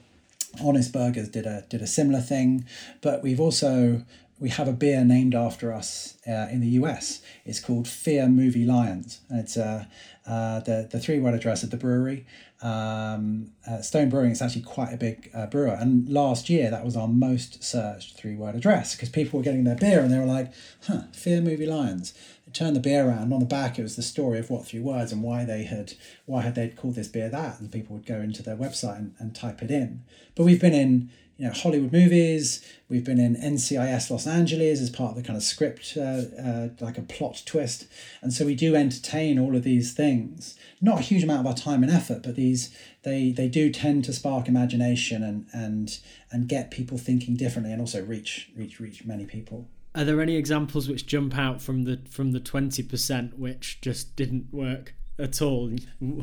Honest 0.62 0.92
Burgers 0.94 1.30
did 1.30 1.46
a 1.46 1.64
did 1.70 1.82
a 1.82 1.88
similar 1.88 2.22
thing, 2.22 2.66
but 3.02 3.24
we've 3.24 3.40
also 3.40 4.04
we 4.44 4.50
have 4.50 4.68
a 4.68 4.74
beer 4.74 5.06
named 5.06 5.34
after 5.34 5.72
us 5.72 6.18
uh, 6.28 6.48
in 6.52 6.60
the 6.60 6.68
US. 6.80 7.22
It's 7.46 7.62
called 7.62 7.88
Fear 7.88 8.28
Movie 8.28 8.66
Lions. 8.66 9.22
And 9.30 9.40
it's 9.40 9.56
uh, 9.56 9.86
uh, 10.28 10.60
the, 10.60 10.88
the 10.92 11.00
three 11.00 11.20
word 11.20 11.34
address 11.34 11.64
of 11.64 11.70
the 11.70 11.78
brewery. 11.78 12.26
Um, 12.62 13.52
uh, 13.66 13.82
Stone 13.82 14.10
Brewing 14.10 14.32
is 14.32 14.42
actually 14.42 14.64
quite 14.64 14.94
a 14.94 14.98
big 14.98 15.30
uh, 15.34 15.46
brewer. 15.46 15.78
And 15.80 16.10
last 16.10 16.50
year, 16.50 16.70
that 16.72 16.84
was 16.84 16.98
our 16.98 17.08
most 17.08 17.64
searched 17.64 18.18
three 18.18 18.36
word 18.36 18.56
address 18.56 18.96
because 18.96 19.08
people 19.08 19.40
were 19.40 19.44
getting 19.44 19.64
their 19.64 19.78
beer 19.78 20.02
and 20.02 20.12
they 20.12 20.20
were 20.20 20.26
like, 20.26 20.52
huh, 20.88 21.04
Fear 21.14 21.42
Movie 21.42 21.66
Lions. 21.66 22.14
Turned 22.54 22.76
the 22.76 22.80
beer 22.80 23.08
around. 23.08 23.34
On 23.34 23.40
the 23.40 23.46
back, 23.46 23.80
it 23.80 23.84
was 23.84 23.96
the 23.96 24.04
story 24.04 24.38
of 24.38 24.50
what 24.50 24.66
three 24.66 24.80
words 24.80 25.12
and 25.12 25.24
why 25.24 25.44
they 25.44 25.64
had 25.64 25.94
why 26.26 26.42
had 26.42 26.56
they 26.56 26.70
called 26.70 26.96
this 26.96 27.08
beer 27.08 27.30
that. 27.30 27.60
And 27.60 27.72
people 27.72 27.96
would 27.96 28.06
go 28.06 28.22
into 28.22 28.44
their 28.44 28.56
website 28.56 28.98
and, 28.98 29.16
and 29.20 29.36
type 29.36 29.64
it 29.64 29.72
in. 29.72 30.04
But 30.36 30.44
we've 30.44 30.62
been 30.62 30.74
in 30.74 31.10
you 31.38 31.48
know 31.48 31.54
Hollywood 31.54 31.92
movies. 31.92 32.64
We've 32.90 33.04
been 33.04 33.20
in 33.20 33.36
NCIS 33.36 34.10
Los 34.10 34.28
Angeles 34.28 34.80
as 34.80 34.90
part 34.90 35.12
of 35.12 35.16
the 35.16 35.24
kind 35.24 35.36
of 35.36 35.44
script, 35.44 35.94
uh, 35.98 36.22
uh, 36.40 36.70
like 36.80 36.98
a 36.98 37.02
plot 37.02 37.42
twist, 37.46 37.88
and 38.22 38.32
so 38.32 38.46
we 38.46 38.56
do 38.56 38.76
entertain 38.76 39.40
all 39.40 39.56
of 39.56 39.64
these 39.64 39.94
things. 39.94 40.56
Not 40.80 41.00
a 41.00 41.04
huge 41.04 41.24
amount 41.24 41.42
of 41.42 41.48
our 41.48 41.56
time 41.56 41.84
and 41.84 41.92
effort, 41.92 42.22
but 42.24 42.36
these 42.36 42.76
they 43.04 43.32
they 43.32 43.48
do 43.48 43.72
tend 43.72 44.06
to 44.06 44.14
spark 44.14 44.48
imagination 44.48 45.24
and 45.24 45.48
and 45.54 46.00
and 46.32 46.48
get 46.48 46.72
people 46.72 46.98
thinking 46.98 47.36
differently, 47.36 47.72
and 47.72 47.82
also 47.82 48.04
reach 48.04 48.52
reach 48.56 48.80
reach 48.80 49.06
many 49.06 49.26
people. 49.26 49.68
Are 49.96 50.04
there 50.04 50.22
any 50.22 50.36
examples 50.36 50.90
which 50.90 51.06
jump 51.06 51.38
out 51.38 51.62
from 51.62 51.84
the 51.84 52.00
from 52.10 52.32
the 52.32 52.40
twenty 52.40 52.84
percent 52.84 53.38
which 53.38 53.80
just 53.82 54.16
didn't 54.16 54.52
work 54.52 54.96
at 55.20 55.42
all? 55.42 55.72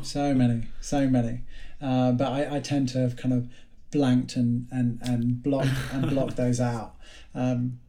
So 0.03 0.33
many, 0.33 0.67
so 0.81 1.07
many. 1.07 1.43
Uh, 1.81 2.11
but 2.11 2.31
I, 2.31 2.57
I 2.57 2.59
tend 2.59 2.89
to 2.89 2.99
have 2.99 3.15
kind 3.15 3.33
of 3.33 3.49
blanked 3.91 4.35
and 4.35 4.67
and 4.71 4.99
and 5.01 5.41
blocked 5.41 5.69
and 5.93 6.09
blocked 6.09 6.35
those 6.35 6.59
out. 6.59 6.95
Um, 7.33 7.79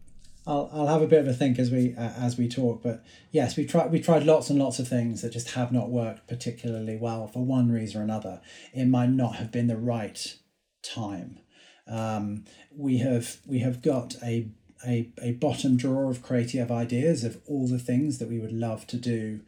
I'll, 0.46 0.68
I'll 0.72 0.88
have 0.88 1.02
a 1.02 1.06
bit 1.06 1.20
of 1.20 1.28
a 1.28 1.32
think 1.32 1.58
as 1.58 1.70
we 1.70 1.94
uh, 1.96 2.12
as 2.16 2.36
we 2.36 2.48
talk, 2.48 2.82
but 2.82 3.04
yes, 3.30 3.56
we 3.56 3.64
tried 3.64 3.90
we 3.90 4.00
tried 4.00 4.24
lots 4.24 4.50
and 4.50 4.58
lots 4.58 4.78
of 4.78 4.88
things 4.88 5.22
that 5.22 5.32
just 5.32 5.52
have 5.52 5.72
not 5.72 5.90
worked 5.90 6.28
particularly 6.28 6.96
well 6.96 7.26
for 7.28 7.44
one 7.44 7.70
reason 7.70 8.00
or 8.00 8.04
another. 8.04 8.40
It 8.72 8.86
might 8.86 9.10
not 9.10 9.36
have 9.36 9.52
been 9.52 9.66
the 9.68 9.76
right 9.76 10.36
time. 10.82 11.38
Um, 11.86 12.44
we 12.76 12.98
have 12.98 13.38
we 13.46 13.60
have 13.60 13.82
got 13.82 14.14
a, 14.22 14.48
a 14.86 15.10
a 15.20 15.32
bottom 15.32 15.76
drawer 15.76 16.10
of 16.10 16.22
creative 16.22 16.70
ideas 16.70 17.24
of 17.24 17.40
all 17.46 17.66
the 17.66 17.78
things 17.78 18.18
that 18.18 18.28
we 18.28 18.38
would 18.38 18.52
love 18.52 18.86
to 18.88 18.96
do 18.96 19.40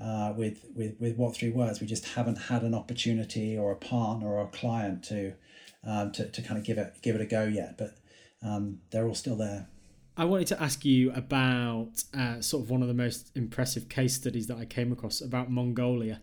uh, 0.00 0.32
with 0.36 0.64
with 0.74 0.96
with 1.00 1.16
what 1.16 1.34
three 1.34 1.50
words. 1.50 1.80
We 1.80 1.86
just 1.86 2.06
haven't 2.10 2.36
had 2.36 2.62
an 2.62 2.74
opportunity 2.74 3.56
or 3.56 3.72
a 3.72 3.76
partner 3.76 4.28
or 4.28 4.42
a 4.42 4.48
client 4.48 5.04
to 5.04 5.34
um, 5.84 6.12
to, 6.12 6.28
to 6.28 6.42
kind 6.42 6.58
of 6.58 6.64
give 6.64 6.78
it 6.78 6.94
give 7.02 7.14
it 7.14 7.20
a 7.20 7.26
go 7.26 7.44
yet, 7.44 7.78
but 7.78 7.96
um, 8.42 8.80
they're 8.90 9.06
all 9.06 9.14
still 9.14 9.36
there. 9.36 9.68
I 10.16 10.26
wanted 10.26 10.48
to 10.48 10.62
ask 10.62 10.84
you 10.84 11.10
about 11.12 12.04
uh, 12.12 12.40
sort 12.42 12.64
of 12.64 12.70
one 12.70 12.82
of 12.82 12.88
the 12.88 12.94
most 12.94 13.30
impressive 13.34 13.88
case 13.88 14.14
studies 14.14 14.46
that 14.48 14.58
I 14.58 14.66
came 14.66 14.92
across 14.92 15.22
about 15.22 15.50
Mongolia. 15.50 16.20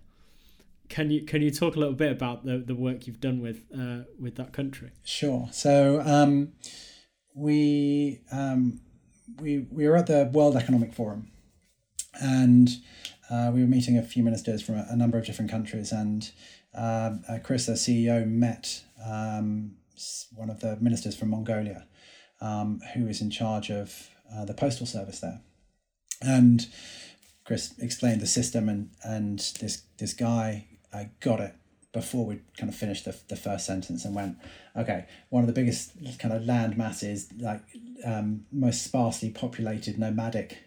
Can 0.89 1.09
you 1.11 1.23
can 1.23 1.41
you 1.41 1.51
talk 1.51 1.75
a 1.75 1.79
little 1.79 1.95
bit 1.95 2.11
about 2.11 2.45
the, 2.45 2.57
the 2.59 2.75
work 2.75 3.07
you've 3.07 3.21
done 3.21 3.41
with 3.41 3.63
uh, 3.75 4.03
with 4.19 4.35
that 4.35 4.53
country? 4.53 4.91
Sure. 5.03 5.49
So 5.51 6.01
um, 6.05 6.53
we 7.39 8.19
um, 8.31 8.81
we 9.39 9.67
we 9.71 9.87
were 9.87 9.95
at 9.95 10.07
the 10.07 10.29
World 10.33 10.55
Economic 10.55 10.93
Forum, 10.93 11.31
and 12.21 12.69
uh, 13.29 13.51
we 13.53 13.61
were 13.61 13.67
meeting 13.67 13.97
a 13.97 14.03
few 14.03 14.23
ministers 14.23 14.61
from 14.61 14.75
a, 14.75 14.87
a 14.89 14.95
number 14.95 15.17
of 15.17 15.25
different 15.25 15.49
countries, 15.49 15.91
and 15.91 16.31
um, 16.73 17.23
uh, 17.29 17.39
Chris, 17.43 17.65
the 17.65 17.73
CEO, 17.73 18.27
met 18.27 18.83
um, 19.05 19.75
one 20.35 20.49
of 20.49 20.59
the 20.59 20.77
ministers 20.77 21.15
from 21.15 21.29
Mongolia, 21.29 21.87
um, 22.41 22.81
who 22.93 23.07
is 23.07 23.21
in 23.21 23.29
charge 23.31 23.71
of 23.71 24.09
uh, 24.33 24.45
the 24.45 24.53
postal 24.53 24.85
service 24.85 25.21
there, 25.21 25.41
and 26.21 26.67
Chris 27.45 27.73
explained 27.79 28.21
the 28.21 28.27
system, 28.27 28.67
and 28.67 28.89
and 29.03 29.39
this 29.61 29.83
this 29.97 30.13
guy 30.13 30.67
uh, 30.93 31.05
got 31.21 31.39
it 31.39 31.55
before 31.91 32.25
we 32.25 32.39
kind 32.57 32.69
of 32.69 32.75
finished 32.75 33.05
the, 33.05 33.17
the 33.29 33.35
first 33.35 33.65
sentence 33.65 34.05
and 34.05 34.15
went, 34.15 34.37
okay, 34.77 35.05
one 35.29 35.43
of 35.43 35.47
the 35.47 35.53
biggest 35.53 35.93
kind 36.19 36.33
of 36.33 36.45
land 36.45 36.77
masses, 36.77 37.29
like 37.39 37.61
um, 38.05 38.45
most 38.51 38.83
sparsely 38.83 39.31
populated 39.31 39.97
nomadic 39.97 40.57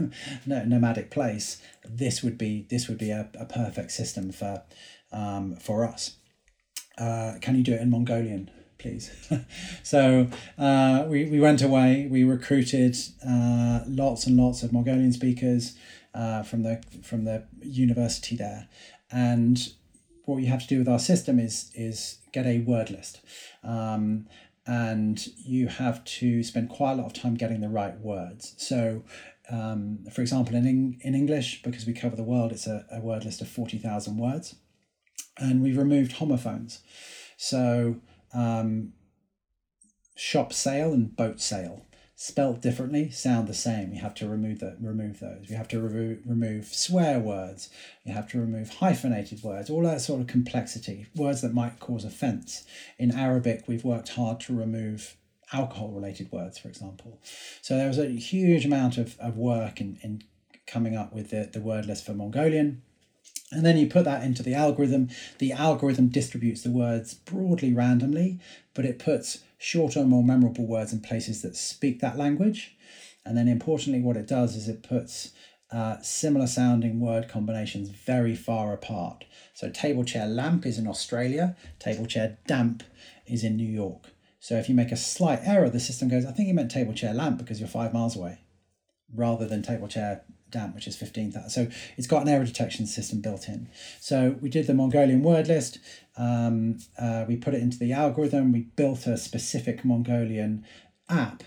nomadic 0.46 1.10
place, 1.10 1.62
this 1.88 2.22
would 2.22 2.36
be 2.36 2.66
this 2.68 2.88
would 2.88 2.98
be 2.98 3.10
a, 3.10 3.28
a 3.38 3.44
perfect 3.44 3.92
system 3.92 4.32
for 4.32 4.62
um, 5.12 5.56
for 5.56 5.84
us. 5.84 6.16
Uh, 6.98 7.34
can 7.40 7.56
you 7.56 7.62
do 7.62 7.72
it 7.72 7.80
in 7.80 7.90
Mongolian, 7.90 8.50
please? 8.78 9.10
so 9.82 10.28
uh, 10.58 11.04
we, 11.08 11.24
we 11.26 11.40
went 11.40 11.62
away, 11.62 12.06
we 12.10 12.24
recruited 12.24 12.96
uh, 13.26 13.80
lots 13.86 14.26
and 14.26 14.36
lots 14.36 14.62
of 14.62 14.72
Mongolian 14.72 15.12
speakers 15.12 15.76
uh, 16.14 16.42
from, 16.42 16.62
the, 16.62 16.82
from 17.02 17.24
the 17.24 17.44
university 17.62 18.36
there. 18.36 18.68
And 19.10 19.72
what 20.24 20.42
you 20.42 20.48
have 20.48 20.62
to 20.62 20.68
do 20.68 20.78
with 20.78 20.88
our 20.88 20.98
system 20.98 21.38
is, 21.38 21.70
is 21.74 22.18
get 22.32 22.46
a 22.46 22.60
word 22.60 22.90
list. 22.90 23.20
Um, 23.64 24.26
and 24.66 25.26
you 25.36 25.66
have 25.66 26.04
to 26.04 26.42
spend 26.44 26.68
quite 26.68 26.92
a 26.92 26.94
lot 26.96 27.06
of 27.06 27.12
time 27.12 27.34
getting 27.34 27.60
the 27.60 27.68
right 27.68 27.98
words. 27.98 28.54
So, 28.58 29.02
um, 29.50 30.04
for 30.12 30.20
example, 30.22 30.54
in, 30.54 30.98
in 31.00 31.14
English, 31.14 31.62
because 31.62 31.84
we 31.84 31.92
cover 31.92 32.14
the 32.14 32.22
world, 32.22 32.52
it's 32.52 32.68
a, 32.68 32.86
a 32.92 33.00
word 33.00 33.24
list 33.24 33.40
of 33.40 33.48
40,000 33.48 34.16
words 34.16 34.54
and 35.38 35.62
we've 35.62 35.78
removed 35.78 36.12
homophones. 36.12 36.80
So 37.36 37.96
um, 38.34 38.92
shop 40.14 40.52
sale 40.52 40.92
and 40.92 41.14
boat 41.14 41.40
sale 41.40 41.86
spelt 42.22 42.60
differently 42.60 43.10
sound 43.10 43.48
the 43.48 43.54
same. 43.54 43.90
We 43.90 43.96
have 43.96 44.14
to 44.14 44.28
remove 44.28 44.60
the 44.60 44.76
remove 44.80 45.18
those. 45.18 45.46
We 45.48 45.56
have 45.56 45.66
to 45.68 45.80
re- 45.80 46.18
remove 46.24 46.66
swear 46.66 47.18
words. 47.18 47.68
You 48.04 48.12
have 48.12 48.28
to 48.28 48.38
remove 48.38 48.74
hyphenated 48.74 49.42
words 49.42 49.68
all 49.68 49.82
that 49.82 50.00
sort 50.02 50.20
of 50.20 50.28
complexity 50.28 51.06
words 51.16 51.40
that 51.40 51.52
might 51.52 51.80
cause 51.80 52.04
offense. 52.04 52.64
In 52.96 53.10
arabic 53.10 53.64
we've 53.66 53.84
worked 53.84 54.10
hard 54.10 54.38
to 54.42 54.54
remove 54.54 55.16
alcohol 55.52 55.88
related 55.88 56.30
words 56.30 56.58
for 56.58 56.68
example. 56.68 57.18
So 57.60 57.76
there 57.76 57.88
was 57.88 57.98
a 57.98 58.06
huge 58.06 58.64
amount 58.64 58.98
of, 58.98 59.18
of 59.18 59.36
work 59.36 59.80
in, 59.80 59.98
in 60.02 60.22
coming 60.64 60.94
up 60.96 61.12
with 61.12 61.30
the, 61.30 61.50
the 61.52 61.60
word 61.60 61.86
list 61.86 62.06
for 62.06 62.14
mongolian 62.14 62.82
and 63.52 63.64
then 63.64 63.76
you 63.76 63.86
put 63.86 64.04
that 64.04 64.24
into 64.24 64.42
the 64.42 64.54
algorithm. 64.54 65.10
The 65.38 65.52
algorithm 65.52 66.08
distributes 66.08 66.62
the 66.62 66.70
words 66.70 67.14
broadly 67.14 67.72
randomly, 67.72 68.40
but 68.74 68.84
it 68.84 68.98
puts 68.98 69.44
shorter, 69.58 70.04
more 70.04 70.24
memorable 70.24 70.66
words 70.66 70.92
in 70.92 71.00
places 71.00 71.42
that 71.42 71.56
speak 71.56 72.00
that 72.00 72.18
language. 72.18 72.76
And 73.24 73.36
then 73.36 73.48
importantly, 73.48 74.00
what 74.00 74.16
it 74.16 74.26
does 74.26 74.56
is 74.56 74.68
it 74.68 74.82
puts 74.82 75.32
uh, 75.70 76.00
similar 76.02 76.46
sounding 76.46 76.98
word 76.98 77.28
combinations 77.28 77.90
very 77.90 78.34
far 78.34 78.72
apart. 78.72 79.24
So 79.54 79.70
table 79.70 80.04
chair 80.04 80.26
lamp 80.26 80.66
is 80.66 80.78
in 80.78 80.88
Australia, 80.88 81.56
table 81.78 82.06
chair 82.06 82.38
damp 82.46 82.82
is 83.26 83.44
in 83.44 83.56
New 83.56 83.70
York. 83.70 84.08
So 84.40 84.56
if 84.56 84.68
you 84.68 84.74
make 84.74 84.90
a 84.90 84.96
slight 84.96 85.40
error, 85.44 85.70
the 85.70 85.78
system 85.78 86.08
goes, 86.08 86.26
I 86.26 86.32
think 86.32 86.48
you 86.48 86.54
meant 86.54 86.70
table 86.70 86.92
chair 86.92 87.14
lamp 87.14 87.38
because 87.38 87.60
you're 87.60 87.68
five 87.68 87.94
miles 87.94 88.16
away, 88.16 88.40
rather 89.14 89.46
than 89.46 89.62
table 89.62 89.88
chair 89.88 90.24
damp, 90.52 90.74
which 90.74 90.86
is 90.86 90.96
15,000. 90.96 91.50
So 91.50 91.68
it's 91.96 92.06
got 92.06 92.22
an 92.22 92.28
error 92.28 92.44
detection 92.44 92.86
system 92.86 93.20
built 93.20 93.48
in. 93.48 93.68
So 94.00 94.36
we 94.40 94.48
did 94.48 94.66
the 94.66 94.74
Mongolian 94.74 95.22
word 95.22 95.48
list. 95.48 95.78
Um, 96.16 96.78
uh, 96.98 97.24
we 97.26 97.36
put 97.36 97.54
it 97.54 97.62
into 97.62 97.78
the 97.78 97.92
algorithm. 97.92 98.52
We 98.52 98.60
built 98.60 99.06
a 99.06 99.16
specific 99.16 99.84
Mongolian 99.84 100.64
app, 101.08 101.42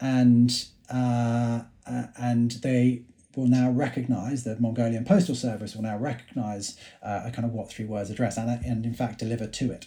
and 0.00 0.52
uh, 0.92 1.62
uh, 1.86 2.06
and 2.16 2.50
they 2.62 3.04
will 3.36 3.46
now 3.46 3.70
recognize 3.70 4.42
the 4.42 4.58
Mongolian 4.58 5.04
postal 5.04 5.34
service 5.34 5.76
will 5.76 5.82
now 5.82 5.96
recognize 5.96 6.76
uh, 7.02 7.22
a 7.24 7.30
kind 7.30 7.44
of 7.44 7.52
what 7.52 7.70
three 7.70 7.84
words 7.84 8.10
address 8.10 8.36
and, 8.36 8.50
and 8.64 8.84
in 8.84 8.94
fact 8.94 9.20
deliver 9.20 9.46
to 9.46 9.70
it. 9.70 9.86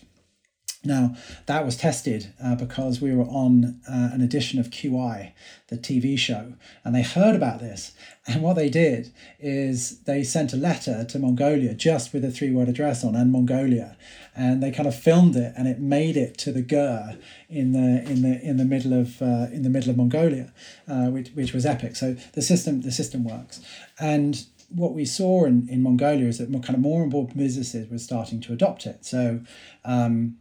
Now, 0.83 1.15
that 1.45 1.63
was 1.63 1.77
tested 1.77 2.33
uh, 2.43 2.55
because 2.55 2.99
we 2.99 3.13
were 3.13 3.25
on 3.25 3.79
uh, 3.87 4.09
an 4.13 4.21
edition 4.21 4.59
of 4.59 4.71
QI, 4.71 5.31
the 5.67 5.77
TV 5.77 6.17
show, 6.17 6.53
and 6.83 6.95
they 6.95 7.03
heard 7.03 7.35
about 7.35 7.59
this. 7.59 7.91
And 8.27 8.43
what 8.43 8.55
they 8.55 8.69
did 8.69 9.11
is 9.39 10.01
they 10.01 10.23
sent 10.23 10.53
a 10.53 10.55
letter 10.55 11.03
to 11.05 11.17
Mongolia 11.17 11.73
just 11.73 12.13
with 12.13 12.23
a 12.23 12.29
three 12.29 12.51
word 12.51 12.69
address 12.69 13.03
on 13.03 13.15
and 13.15 13.31
Mongolia. 13.31 13.97
And 14.35 14.61
they 14.61 14.69
kind 14.69 14.87
of 14.87 14.95
filmed 14.95 15.35
it 15.35 15.53
and 15.57 15.67
it 15.67 15.79
made 15.79 16.15
it 16.15 16.37
to 16.37 16.51
the 16.51 16.61
GER 16.61 17.17
in 17.49 17.71
the 17.71 18.03
in 18.07 18.21
the 18.21 18.39
in 18.39 18.57
the 18.57 18.63
middle 18.63 18.93
of 18.93 19.23
uh, 19.23 19.47
in 19.51 19.63
the 19.63 19.71
middle 19.71 19.89
of 19.89 19.97
Mongolia, 19.97 20.53
uh, 20.87 21.07
which, 21.07 21.29
which 21.29 21.51
was 21.51 21.65
epic. 21.65 21.95
So 21.95 22.15
the 22.33 22.43
system 22.43 22.81
the 22.81 22.91
system 22.91 23.23
works. 23.23 23.59
And 23.99 24.45
what 24.69 24.93
we 24.93 25.05
saw 25.05 25.45
in, 25.45 25.67
in 25.67 25.81
Mongolia 25.81 26.27
is 26.27 26.37
that 26.37 26.49
more, 26.49 26.61
kind 26.61 26.75
of 26.75 26.81
more 26.81 27.01
and 27.01 27.11
more 27.11 27.27
businesses 27.27 27.89
were 27.89 27.97
starting 27.97 28.39
to 28.41 28.53
adopt 28.53 28.85
it. 28.85 29.03
So 29.03 29.41
um, 29.83 30.37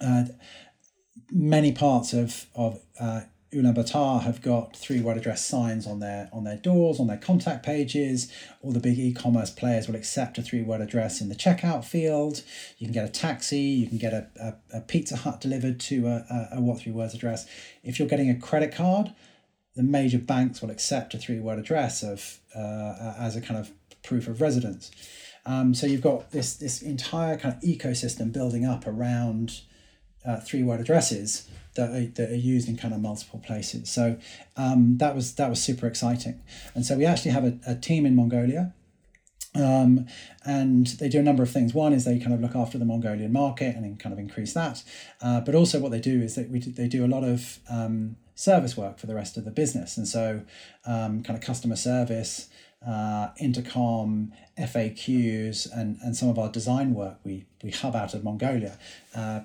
uh, 0.00 0.24
many 1.30 1.72
parts 1.72 2.12
of 2.12 2.46
of 2.54 2.80
uh, 2.98 3.22
Ulaanbaatar 3.54 4.22
have 4.22 4.42
got 4.42 4.76
three 4.76 5.00
word 5.00 5.16
address 5.16 5.46
signs 5.46 5.86
on 5.86 6.00
their 6.00 6.28
on 6.32 6.44
their 6.44 6.56
doors, 6.56 6.98
on 6.98 7.06
their 7.06 7.16
contact 7.18 7.64
pages. 7.64 8.30
All 8.62 8.72
the 8.72 8.80
big 8.80 8.98
e-commerce 8.98 9.50
players 9.50 9.86
will 9.86 9.94
accept 9.94 10.38
a 10.38 10.42
three 10.42 10.62
word 10.62 10.80
address 10.80 11.20
in 11.20 11.28
the 11.28 11.34
checkout 11.34 11.84
field. 11.84 12.42
You 12.78 12.86
can 12.86 12.94
get 12.94 13.04
a 13.04 13.12
taxi, 13.12 13.60
you 13.60 13.86
can 13.86 13.98
get 13.98 14.12
a, 14.12 14.28
a, 14.40 14.78
a 14.78 14.80
Pizza 14.80 15.16
Hut 15.16 15.40
delivered 15.40 15.78
to 15.80 16.06
a, 16.06 16.48
a, 16.52 16.56
a 16.56 16.60
what 16.60 16.80
three 16.80 16.92
words 16.92 17.14
address. 17.14 17.46
If 17.82 17.98
you're 17.98 18.08
getting 18.08 18.30
a 18.30 18.38
credit 18.38 18.74
card, 18.74 19.14
the 19.76 19.82
major 19.82 20.18
banks 20.18 20.60
will 20.60 20.70
accept 20.70 21.14
a 21.14 21.18
three 21.18 21.40
word 21.40 21.58
address 21.58 22.02
of 22.02 22.40
uh, 22.54 23.14
as 23.18 23.36
a 23.36 23.40
kind 23.40 23.60
of 23.60 23.70
proof 24.02 24.26
of 24.26 24.40
residence. 24.40 24.90
Um, 25.46 25.74
so 25.74 25.86
you've 25.86 26.02
got 26.02 26.32
this 26.32 26.56
this 26.56 26.82
entire 26.82 27.36
kind 27.36 27.54
of 27.54 27.60
ecosystem 27.60 28.32
building 28.32 28.64
up 28.64 28.86
around 28.86 29.60
uh, 30.24 30.40
three 30.40 30.62
word 30.62 30.80
addresses 30.80 31.48
that 31.74 31.90
are, 31.90 32.06
that 32.06 32.30
are 32.30 32.36
used 32.36 32.68
in 32.68 32.76
kind 32.76 32.94
of 32.94 33.00
multiple 33.00 33.40
places. 33.44 33.90
So 33.90 34.16
um, 34.56 34.98
that 34.98 35.14
was 35.14 35.34
that 35.34 35.50
was 35.50 35.62
super 35.62 35.86
exciting. 35.86 36.40
And 36.74 36.86
so 36.86 36.96
we 36.96 37.04
actually 37.04 37.32
have 37.32 37.44
a, 37.44 37.58
a 37.66 37.74
team 37.74 38.06
in 38.06 38.16
Mongolia. 38.16 38.72
Um, 39.56 40.06
and 40.44 40.88
they 40.98 41.08
do 41.08 41.20
a 41.20 41.22
number 41.22 41.44
of 41.44 41.50
things. 41.50 41.72
One 41.72 41.92
is 41.92 42.04
they 42.04 42.18
kind 42.18 42.34
of 42.34 42.40
look 42.40 42.56
after 42.56 42.76
the 42.76 42.84
Mongolian 42.84 43.32
market 43.32 43.76
and 43.76 43.84
then 43.84 43.96
kind 43.96 44.12
of 44.12 44.18
increase 44.18 44.52
that. 44.54 44.82
Uh, 45.22 45.40
but 45.40 45.54
also 45.54 45.78
what 45.78 45.92
they 45.92 46.00
do 46.00 46.20
is 46.20 46.34
that 46.34 46.50
we 46.50 46.58
do, 46.58 46.72
they 46.72 46.88
do 46.88 47.04
a 47.04 47.06
lot 47.06 47.22
of 47.22 47.60
um, 47.70 48.16
service 48.34 48.76
work 48.76 48.98
for 48.98 49.06
the 49.06 49.14
rest 49.14 49.36
of 49.36 49.44
the 49.44 49.52
business. 49.52 49.96
And 49.96 50.08
so 50.08 50.42
um, 50.86 51.22
kind 51.22 51.38
of 51.38 51.40
customer 51.40 51.76
service, 51.76 52.48
uh, 52.84 53.28
intercom, 53.38 54.32
FAQs, 54.58 55.68
and, 55.72 55.98
and 56.02 56.16
some 56.16 56.28
of 56.28 56.38
our 56.38 56.50
design 56.50 56.92
work 56.92 57.18
we, 57.22 57.46
we 57.62 57.70
hub 57.70 57.94
out 57.94 58.12
of 58.12 58.24
Mongolia. 58.24 58.76
Uh, 59.14 59.40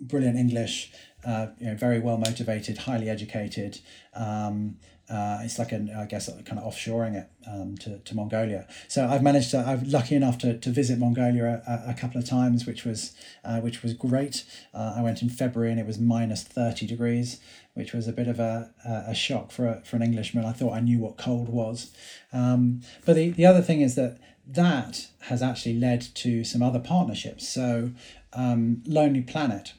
brilliant 0.00 0.36
English, 0.36 0.92
uh, 1.24 1.48
you 1.58 1.66
know, 1.66 1.76
very 1.76 2.00
well 2.00 2.18
motivated, 2.18 2.78
highly 2.78 3.08
educated. 3.08 3.80
Um, 4.14 4.76
uh, 5.10 5.40
it's 5.42 5.58
like 5.58 5.72
an, 5.72 5.90
I 5.90 6.06
guess, 6.06 6.32
kind 6.44 6.60
of 6.60 6.72
offshoring 6.72 7.16
it 7.16 7.28
um, 7.44 7.76
to, 7.78 7.98
to 7.98 8.14
Mongolia. 8.14 8.68
So 8.86 9.08
I've 9.08 9.24
managed 9.24 9.50
to, 9.50 9.58
I'm 9.58 9.90
lucky 9.90 10.14
enough 10.14 10.38
to, 10.38 10.56
to 10.56 10.70
visit 10.70 11.00
Mongolia 11.00 11.62
a, 11.66 11.90
a 11.90 11.94
couple 11.94 12.20
of 12.20 12.28
times, 12.28 12.64
which 12.64 12.84
was, 12.84 13.12
uh, 13.44 13.58
which 13.58 13.82
was 13.82 13.92
great. 13.92 14.44
Uh, 14.72 14.94
I 14.96 15.02
went 15.02 15.20
in 15.20 15.28
February 15.28 15.72
and 15.72 15.80
it 15.80 15.86
was 15.86 15.98
minus 15.98 16.44
30 16.44 16.86
degrees, 16.86 17.40
which 17.74 17.92
was 17.92 18.06
a 18.06 18.12
bit 18.12 18.28
of 18.28 18.38
a, 18.38 18.72
a 19.08 19.14
shock 19.14 19.50
for, 19.50 19.66
a, 19.66 19.82
for 19.84 19.96
an 19.96 20.02
Englishman. 20.02 20.44
I 20.44 20.52
thought 20.52 20.74
I 20.74 20.80
knew 20.80 21.00
what 21.00 21.16
cold 21.18 21.48
was. 21.48 21.92
Um, 22.32 22.82
but 23.04 23.16
the, 23.16 23.30
the 23.30 23.46
other 23.46 23.62
thing 23.62 23.80
is 23.80 23.96
that 23.96 24.18
that 24.46 25.08
has 25.22 25.42
actually 25.42 25.78
led 25.78 26.02
to 26.14 26.44
some 26.44 26.62
other 26.62 26.78
partnerships. 26.78 27.48
So 27.48 27.90
um, 28.32 28.82
Lonely 28.86 29.22
Planet, 29.22 29.72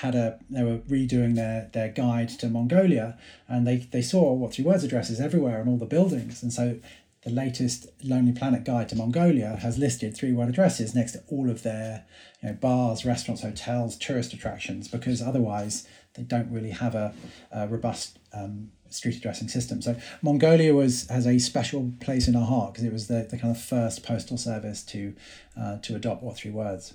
had 0.00 0.14
a 0.14 0.38
they 0.50 0.62
were 0.62 0.78
redoing 0.78 1.34
their 1.36 1.70
their 1.72 1.88
guide 1.88 2.28
to 2.28 2.48
Mongolia 2.48 3.18
and 3.48 3.66
they 3.66 3.78
they 3.78 4.02
saw 4.02 4.32
what 4.32 4.54
three 4.54 4.64
words 4.64 4.84
addresses 4.84 5.20
everywhere 5.20 5.60
on 5.60 5.68
all 5.68 5.78
the 5.78 5.86
buildings 5.86 6.42
and 6.42 6.52
so 6.52 6.78
the 7.26 7.32
latest 7.32 7.88
Lonely 8.04 8.30
Planet 8.30 8.62
guide 8.62 8.88
to 8.90 8.96
Mongolia 8.96 9.56
has 9.56 9.78
listed 9.78 10.16
three 10.16 10.32
word 10.32 10.48
addresses 10.48 10.94
next 10.94 11.10
to 11.12 11.22
all 11.26 11.50
of 11.50 11.64
their 11.64 12.04
you 12.40 12.50
know 12.50 12.54
bars, 12.54 13.04
restaurants, 13.04 13.42
hotels, 13.42 13.96
tourist 13.96 14.32
attractions 14.32 14.86
because 14.86 15.20
otherwise 15.20 15.88
they 16.14 16.22
don't 16.22 16.50
really 16.52 16.70
have 16.70 16.94
a, 16.94 17.12
a 17.50 17.66
robust 17.66 18.20
um, 18.32 18.70
street 18.90 19.16
addressing 19.16 19.48
system. 19.48 19.82
So 19.82 19.96
Mongolia 20.22 20.72
was 20.72 21.08
has 21.08 21.26
a 21.26 21.40
special 21.40 21.92
place 22.00 22.28
in 22.28 22.36
our 22.36 22.46
heart 22.46 22.74
because 22.74 22.84
it 22.84 22.92
was 22.92 23.08
the, 23.08 23.26
the 23.28 23.38
kind 23.38 23.54
of 23.54 23.60
first 23.60 24.04
postal 24.04 24.38
service 24.38 24.84
to 24.84 25.14
uh, 25.60 25.78
to 25.78 25.96
adopt 25.96 26.22
what 26.22 26.36
three 26.36 26.52
words 26.52 26.94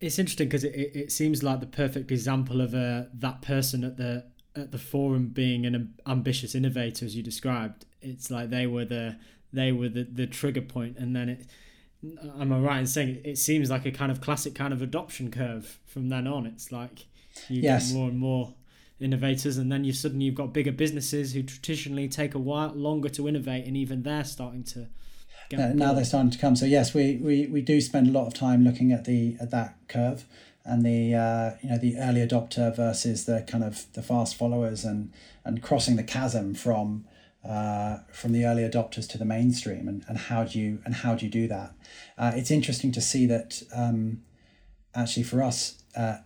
it's 0.00 0.18
interesting 0.18 0.48
because 0.48 0.64
it, 0.64 0.74
it 0.74 1.12
seems 1.12 1.42
like 1.42 1.60
the 1.60 1.66
perfect 1.66 2.10
example 2.10 2.60
of 2.60 2.74
uh, 2.74 3.04
that 3.14 3.42
person 3.42 3.84
at 3.84 3.96
the 3.96 4.24
at 4.56 4.70
the 4.70 4.78
forum 4.78 5.28
being 5.28 5.66
an 5.66 5.94
ambitious 6.06 6.54
innovator 6.54 7.04
as 7.04 7.16
you 7.16 7.22
described 7.22 7.86
it's 8.00 8.30
like 8.30 8.50
they 8.50 8.66
were 8.66 8.84
the 8.84 9.16
they 9.52 9.72
were 9.72 9.88
the, 9.88 10.04
the 10.04 10.26
trigger 10.26 10.60
point 10.60 10.96
and 10.96 11.16
then 11.16 11.28
it 11.28 11.46
am 12.38 12.52
i 12.52 12.58
right 12.58 12.78
in 12.78 12.86
saying 12.86 13.08
it, 13.08 13.22
it 13.24 13.38
seems 13.38 13.68
like 13.68 13.84
a 13.84 13.90
kind 13.90 14.12
of 14.12 14.20
classic 14.20 14.54
kind 14.54 14.72
of 14.72 14.80
adoption 14.80 15.30
curve 15.30 15.80
from 15.86 16.08
then 16.08 16.26
on 16.26 16.46
it's 16.46 16.70
like 16.70 17.06
you 17.48 17.62
yes. 17.62 17.88
get 17.88 17.96
more 17.96 18.08
and 18.08 18.18
more 18.18 18.54
innovators 19.00 19.58
and 19.58 19.72
then 19.72 19.82
you 19.82 19.92
suddenly 19.92 20.26
you've 20.26 20.36
got 20.36 20.52
bigger 20.52 20.70
businesses 20.70 21.34
who 21.34 21.42
traditionally 21.42 22.08
take 22.08 22.34
a 22.34 22.38
while 22.38 22.72
longer 22.74 23.08
to 23.08 23.26
innovate 23.26 23.66
and 23.66 23.76
even 23.76 24.02
they're 24.02 24.24
starting 24.24 24.62
to 24.62 24.86
uh, 25.52 25.72
now 25.74 25.92
they're 25.92 26.04
starting 26.04 26.30
to 26.30 26.38
come. 26.38 26.56
So 26.56 26.66
yes, 26.66 26.94
we, 26.94 27.16
we, 27.16 27.46
we 27.46 27.60
do 27.60 27.80
spend 27.80 28.08
a 28.08 28.10
lot 28.10 28.26
of 28.26 28.34
time 28.34 28.64
looking 28.64 28.92
at 28.92 29.04
the 29.04 29.36
at 29.40 29.50
that 29.50 29.76
curve 29.88 30.24
and 30.64 30.84
the 30.84 31.14
uh, 31.14 31.50
you 31.62 31.70
know 31.70 31.78
the 31.78 31.96
early 31.98 32.26
adopter 32.26 32.74
versus 32.74 33.26
the 33.26 33.44
kind 33.46 33.62
of 33.62 33.86
the 33.92 34.02
fast 34.02 34.36
followers 34.36 34.84
and 34.84 35.12
and 35.44 35.62
crossing 35.62 35.96
the 35.96 36.02
chasm 36.02 36.54
from 36.54 37.04
uh, 37.46 37.98
from 38.10 38.32
the 38.32 38.44
early 38.44 38.62
adopters 38.62 39.08
to 39.10 39.18
the 39.18 39.24
mainstream 39.24 39.86
and, 39.86 40.04
and 40.08 40.16
how 40.16 40.44
do 40.44 40.58
you 40.58 40.80
and 40.84 40.94
how 40.96 41.14
do 41.14 41.26
you 41.26 41.30
do 41.30 41.46
that? 41.48 41.74
Uh, 42.16 42.32
it's 42.34 42.50
interesting 42.50 42.92
to 42.92 43.00
see 43.00 43.26
that 43.26 43.62
um, 43.74 44.22
actually 44.94 45.24
for 45.24 45.42
us 45.42 45.82
uh, 45.96 46.18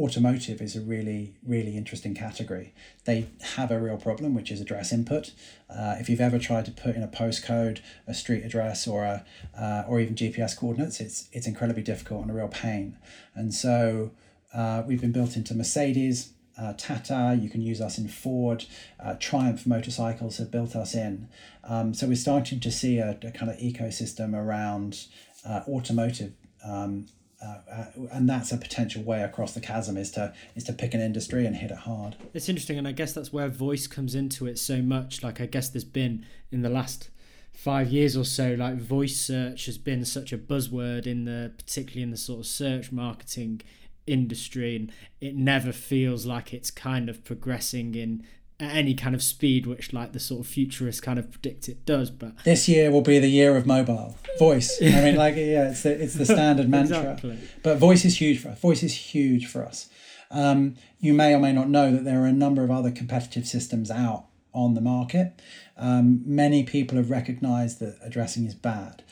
automotive 0.00 0.60
is 0.60 0.74
a 0.74 0.80
really 0.80 1.34
really 1.46 1.76
interesting 1.76 2.14
category. 2.14 2.72
They 3.04 3.26
have 3.56 3.70
a 3.70 3.78
real 3.78 3.96
problem 3.96 4.34
which 4.34 4.50
is 4.50 4.60
address 4.60 4.92
input. 4.92 5.32
Uh, 5.68 5.96
if 6.00 6.08
you've 6.08 6.20
ever 6.20 6.38
tried 6.38 6.64
to 6.66 6.70
put 6.70 6.96
in 6.96 7.02
a 7.02 7.08
postcode 7.08 7.80
a 8.06 8.14
street 8.14 8.44
address 8.44 8.88
or 8.88 9.04
a 9.04 9.24
uh, 9.58 9.84
or 9.88 10.00
even 10.00 10.14
gps 10.14 10.56
coordinates 10.56 11.00
it's 11.00 11.28
it's 11.32 11.46
incredibly 11.46 11.82
difficult 11.82 12.22
and 12.22 12.30
a 12.30 12.34
real 12.34 12.48
pain. 12.48 12.96
And 13.34 13.52
so 13.54 14.10
uh, 14.54 14.82
we've 14.86 15.00
been 15.00 15.12
built 15.12 15.36
into 15.36 15.54
mercedes 15.54 16.32
uh, 16.60 16.74
Tata, 16.76 17.38
you 17.40 17.48
can 17.48 17.62
use 17.62 17.80
us 17.80 17.96
in 17.96 18.08
Ford, 18.08 18.66
uh, 19.02 19.14
Triumph 19.18 19.66
motorcycles 19.66 20.36
have 20.36 20.50
built 20.50 20.76
us 20.76 20.94
in. 20.94 21.28
Um, 21.64 21.94
so 21.94 22.06
we're 22.06 22.16
starting 22.16 22.60
to 22.60 22.70
see 22.70 22.98
a, 22.98 23.18
a 23.22 23.30
kind 23.30 23.50
of 23.50 23.56
ecosystem 23.58 24.34
around 24.34 25.06
uh, 25.48 25.62
automotive 25.66 26.32
um, 26.64 27.06
uh, 27.42 27.58
uh, 27.72 27.84
and 28.12 28.28
that's 28.28 28.52
a 28.52 28.56
potential 28.56 29.02
way 29.02 29.22
across 29.22 29.54
the 29.54 29.60
chasm 29.60 29.96
is 29.96 30.10
to 30.12 30.32
is 30.54 30.64
to 30.64 30.72
pick 30.72 30.92
an 30.92 31.00
industry 31.00 31.46
and 31.46 31.56
hit 31.56 31.70
it 31.70 31.78
hard. 31.78 32.16
It's 32.34 32.48
interesting, 32.48 32.76
and 32.76 32.86
I 32.86 32.92
guess 32.92 33.12
that's 33.12 33.32
where 33.32 33.48
voice 33.48 33.86
comes 33.86 34.14
into 34.14 34.46
it 34.46 34.58
so 34.58 34.82
much. 34.82 35.22
Like 35.22 35.40
I 35.40 35.46
guess 35.46 35.68
there's 35.70 35.84
been 35.84 36.26
in 36.52 36.62
the 36.62 36.68
last 36.68 37.08
five 37.52 37.88
years 37.88 38.16
or 38.16 38.24
so, 38.24 38.54
like 38.54 38.76
voice 38.76 39.16
search 39.16 39.66
has 39.66 39.78
been 39.78 40.04
such 40.04 40.32
a 40.32 40.38
buzzword 40.38 41.06
in 41.06 41.24
the 41.24 41.52
particularly 41.56 42.02
in 42.02 42.10
the 42.10 42.16
sort 42.16 42.40
of 42.40 42.46
search 42.46 42.92
marketing 42.92 43.62
industry, 44.06 44.76
and 44.76 44.92
it 45.20 45.34
never 45.34 45.72
feels 45.72 46.26
like 46.26 46.52
it's 46.52 46.70
kind 46.70 47.08
of 47.08 47.24
progressing 47.24 47.94
in 47.94 48.22
at 48.60 48.76
any 48.76 48.94
kind 48.94 49.14
of 49.14 49.22
speed 49.22 49.66
which 49.66 49.92
like 49.92 50.12
the 50.12 50.20
sort 50.20 50.40
of 50.40 50.46
futurists 50.46 51.00
kind 51.00 51.18
of 51.18 51.30
predict 51.30 51.68
it 51.68 51.84
does 51.86 52.10
but 52.10 52.32
this 52.44 52.68
year 52.68 52.90
will 52.90 53.00
be 53.00 53.18
the 53.18 53.28
year 53.28 53.56
of 53.56 53.66
mobile. 53.66 54.16
Voice. 54.38 54.80
I 54.82 55.02
mean 55.02 55.16
like 55.16 55.34
yeah 55.36 55.70
it's 55.70 55.82
the, 55.82 56.02
it's 56.02 56.14
the 56.14 56.26
standard 56.26 56.68
mantra. 56.68 56.98
Exactly. 56.98 57.38
but 57.62 57.78
voice 57.78 58.04
is 58.04 58.20
huge 58.20 58.40
for 58.40 58.48
us. 58.48 58.60
Voice 58.60 58.82
is 58.82 58.94
huge 58.94 59.46
for 59.46 59.64
us. 59.64 59.88
Um, 60.30 60.76
you 61.00 61.12
may 61.12 61.34
or 61.34 61.38
may 61.38 61.52
not 61.52 61.68
know 61.68 61.90
that 61.92 62.04
there 62.04 62.22
are 62.22 62.26
a 62.26 62.32
number 62.32 62.62
of 62.62 62.70
other 62.70 62.90
competitive 62.90 63.46
systems 63.46 63.90
out 63.90 64.26
on 64.52 64.74
the 64.74 64.80
market. 64.80 65.40
Um, 65.76 66.22
many 66.24 66.62
people 66.62 66.96
have 66.96 67.10
recognized 67.10 67.80
that 67.80 67.98
addressing 68.02 68.44
is 68.44 68.54
bad. 68.54 69.02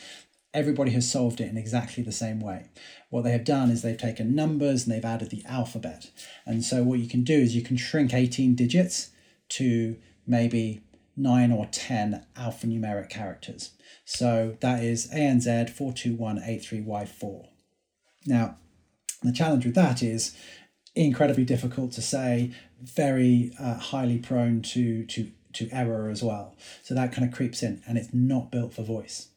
Everybody 0.54 0.92
has 0.92 1.10
solved 1.10 1.40
it 1.40 1.48
in 1.48 1.56
exactly 1.56 2.02
the 2.02 2.12
same 2.12 2.40
way. 2.40 2.66
What 3.10 3.22
they 3.22 3.32
have 3.32 3.44
done 3.44 3.70
is 3.70 3.82
they've 3.82 3.96
taken 3.96 4.34
numbers 4.34 4.84
and 4.86 4.94
they've 4.94 5.04
added 5.04 5.30
the 5.30 5.44
alphabet. 5.46 6.10
And 6.46 6.64
so 6.64 6.82
what 6.82 6.98
you 6.98 7.08
can 7.08 7.22
do 7.24 7.34
is 7.34 7.54
you 7.54 7.62
can 7.62 7.76
shrink 7.76 8.14
18 8.14 8.54
digits 8.54 9.10
to 9.50 9.96
maybe 10.26 10.82
nine 11.16 11.50
or 11.50 11.66
10 11.66 12.24
alphanumeric 12.36 13.08
characters. 13.08 13.70
So 14.04 14.56
that 14.60 14.82
is 14.82 15.10
ANZ 15.10 15.76
42183Y4. 15.76 17.48
Now, 18.26 18.56
the 19.22 19.32
challenge 19.32 19.64
with 19.64 19.74
that 19.74 20.02
is 20.02 20.36
incredibly 20.94 21.44
difficult 21.44 21.92
to 21.92 22.02
say, 22.02 22.52
very 22.80 23.52
uh, 23.58 23.74
highly 23.74 24.18
prone 24.18 24.62
to, 24.62 25.04
to, 25.06 25.30
to 25.54 25.68
error 25.72 26.08
as 26.08 26.22
well. 26.22 26.56
So 26.82 26.94
that 26.94 27.12
kind 27.12 27.26
of 27.26 27.34
creeps 27.34 27.62
in, 27.62 27.82
and 27.86 27.98
it's 27.98 28.14
not 28.14 28.52
built 28.52 28.74
for 28.74 28.82
voice 28.82 29.28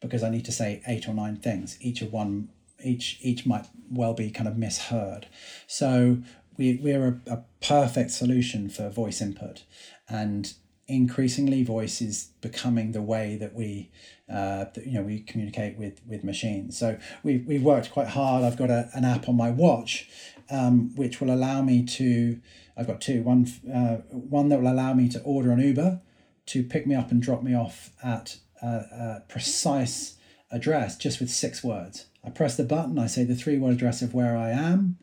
because 0.00 0.22
I 0.22 0.30
need 0.30 0.44
to 0.46 0.52
say 0.52 0.82
eight 0.86 1.08
or 1.08 1.14
nine 1.14 1.36
things. 1.36 1.76
Each 1.80 2.02
of 2.02 2.12
one, 2.12 2.48
each 2.84 3.18
each 3.20 3.44
might 3.46 3.66
well 3.90 4.14
be 4.14 4.30
kind 4.30 4.48
of 4.48 4.56
misheard. 4.56 5.26
So 5.66 6.18
we, 6.58 6.78
we're 6.82 7.20
a, 7.26 7.32
a 7.32 7.44
perfect 7.60 8.10
solution 8.10 8.68
for 8.68 8.90
voice 8.90 9.22
input. 9.22 9.64
And 10.08 10.52
increasingly 10.86 11.62
voice 11.62 12.00
is 12.00 12.30
becoming 12.40 12.92
the 12.92 13.02
way 13.02 13.36
that 13.36 13.54
we 13.54 13.90
uh, 14.30 14.64
that, 14.74 14.86
you 14.86 14.92
know 14.92 15.02
we 15.02 15.20
communicate 15.20 15.78
with 15.78 16.00
with 16.06 16.24
machines. 16.24 16.76
So 16.78 16.98
we've, 17.22 17.46
we've 17.46 17.62
worked 17.62 17.90
quite 17.90 18.08
hard. 18.08 18.44
I've 18.44 18.56
got 18.56 18.70
a, 18.70 18.90
an 18.94 19.04
app 19.04 19.28
on 19.28 19.36
my 19.36 19.50
watch 19.50 20.08
um, 20.50 20.94
which 20.94 21.20
will 21.20 21.32
allow 21.32 21.62
me 21.62 21.84
to 21.84 22.40
i've 22.76 22.86
got 22.86 23.00
two 23.00 23.22
one 23.22 23.46
uh, 23.72 23.96
one 24.10 24.48
that 24.48 24.60
will 24.60 24.70
allow 24.70 24.94
me 24.94 25.08
to 25.08 25.20
order 25.22 25.50
an 25.50 25.60
uber 25.60 26.00
to 26.46 26.62
pick 26.62 26.86
me 26.86 26.94
up 26.94 27.10
and 27.10 27.20
drop 27.20 27.42
me 27.42 27.54
off 27.54 27.90
at 28.02 28.38
a, 28.62 28.66
a 28.66 29.22
precise 29.28 30.16
address 30.50 30.96
just 30.96 31.20
with 31.20 31.28
six 31.28 31.62
words. 31.62 32.06
I 32.24 32.30
press 32.30 32.56
the 32.56 32.64
button 32.64 32.98
i 32.98 33.06
say 33.06 33.24
the 33.24 33.34
three 33.34 33.58
word 33.58 33.74
address 33.74 34.02
of 34.02 34.12
where 34.12 34.36
i 34.36 34.50
am 34.50 34.98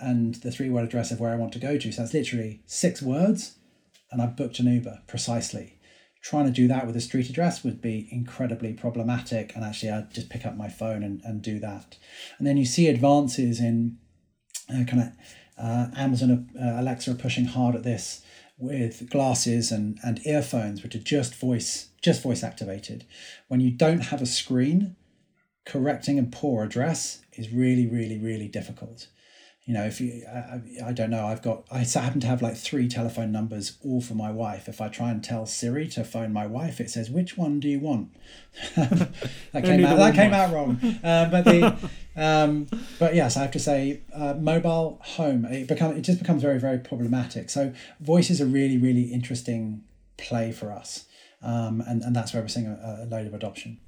and 0.00 0.36
the 0.36 0.50
three 0.50 0.70
word 0.70 0.84
address 0.84 1.10
of 1.10 1.20
where 1.20 1.32
I 1.32 1.36
want 1.36 1.52
to 1.54 1.58
go 1.58 1.78
to. 1.78 1.92
So 1.92 2.02
that's 2.02 2.14
literally 2.14 2.62
six 2.66 3.02
words, 3.02 3.56
and 4.10 4.20
I've 4.20 4.36
booked 4.36 4.58
an 4.58 4.66
Uber 4.66 5.02
precisely. 5.06 5.78
Trying 6.22 6.46
to 6.46 6.52
do 6.52 6.68
that 6.68 6.86
with 6.86 6.96
a 6.96 7.00
street 7.00 7.30
address 7.30 7.64
would 7.64 7.80
be 7.80 8.08
incredibly 8.10 8.74
problematic, 8.74 9.54
and 9.54 9.64
actually, 9.64 9.90
I'd 9.90 10.12
just 10.12 10.28
pick 10.28 10.44
up 10.44 10.56
my 10.56 10.68
phone 10.68 11.02
and, 11.02 11.22
and 11.24 11.40
do 11.40 11.58
that. 11.60 11.96
And 12.38 12.46
then 12.46 12.56
you 12.56 12.66
see 12.66 12.88
advances 12.88 13.58
in 13.58 13.96
uh, 14.68 14.84
kind 14.84 15.02
of 15.02 15.08
uh, 15.58 15.88
Amazon, 15.96 16.50
uh, 16.58 16.80
Alexa 16.80 17.10
are 17.10 17.14
pushing 17.14 17.46
hard 17.46 17.74
at 17.74 17.84
this 17.84 18.22
with 18.58 19.08
glasses 19.08 19.72
and, 19.72 19.98
and 20.04 20.20
earphones, 20.26 20.82
which 20.82 20.94
are 20.94 21.00
just 21.00 21.34
voice 21.34 21.88
just 22.02 22.22
voice 22.22 22.42
activated. 22.42 23.04
When 23.48 23.60
you 23.60 23.70
don't 23.70 24.00
have 24.00 24.22
a 24.22 24.26
screen, 24.26 24.96
correcting 25.66 26.18
a 26.18 26.22
poor 26.22 26.64
address 26.64 27.22
is 27.34 27.50
really, 27.50 27.86
really, 27.86 28.18
really 28.18 28.48
difficult 28.48 29.08
you 29.66 29.74
know 29.74 29.84
if 29.84 30.00
you 30.00 30.24
I, 30.26 30.60
I 30.86 30.92
don't 30.92 31.10
know 31.10 31.26
i've 31.26 31.42
got 31.42 31.64
i 31.70 31.78
happen 31.78 32.20
to 32.20 32.26
have 32.26 32.42
like 32.42 32.56
three 32.56 32.88
telephone 32.88 33.30
numbers 33.30 33.78
all 33.84 34.00
for 34.00 34.14
my 34.14 34.30
wife. 34.30 34.68
If 34.68 34.80
i 34.80 34.88
try 34.88 35.10
and 35.10 35.22
tell 35.22 35.46
siri 35.46 35.86
to 35.88 36.04
phone 36.04 36.32
my 36.32 36.46
wife 36.46 36.80
it 36.80 36.90
says 36.90 37.10
which 37.10 37.36
one 37.36 37.60
do 37.60 37.68
you 37.68 37.80
want? 37.80 38.10
That 38.76 39.64
came 39.64 39.84
out 39.84 39.96
that 39.96 40.14
came 40.14 40.32
out 40.32 40.52
wrong. 40.52 40.80
Uh, 41.02 41.28
but 41.30 41.44
the 41.44 41.90
um, 42.16 42.66
but 42.98 43.14
yes 43.14 43.36
i 43.36 43.42
have 43.42 43.50
to 43.52 43.58
say 43.58 44.00
uh, 44.14 44.34
mobile 44.34 44.98
home 45.02 45.44
it 45.44 45.68
become 45.68 45.96
it 45.96 46.02
just 46.02 46.18
becomes 46.18 46.42
very 46.42 46.58
very 46.58 46.78
problematic. 46.78 47.50
So 47.50 47.72
voice 48.00 48.30
is 48.30 48.40
a 48.40 48.46
really 48.46 48.78
really 48.78 49.12
interesting 49.12 49.84
play 50.16 50.52
for 50.52 50.72
us 50.72 51.06
um, 51.42 51.82
and, 51.86 52.02
and 52.02 52.14
that's 52.14 52.32
where 52.34 52.42
we're 52.42 52.48
seeing 52.48 52.66
a, 52.66 53.00
a 53.02 53.06
load 53.06 53.26
of 53.26 53.34
adoption 53.34 53.78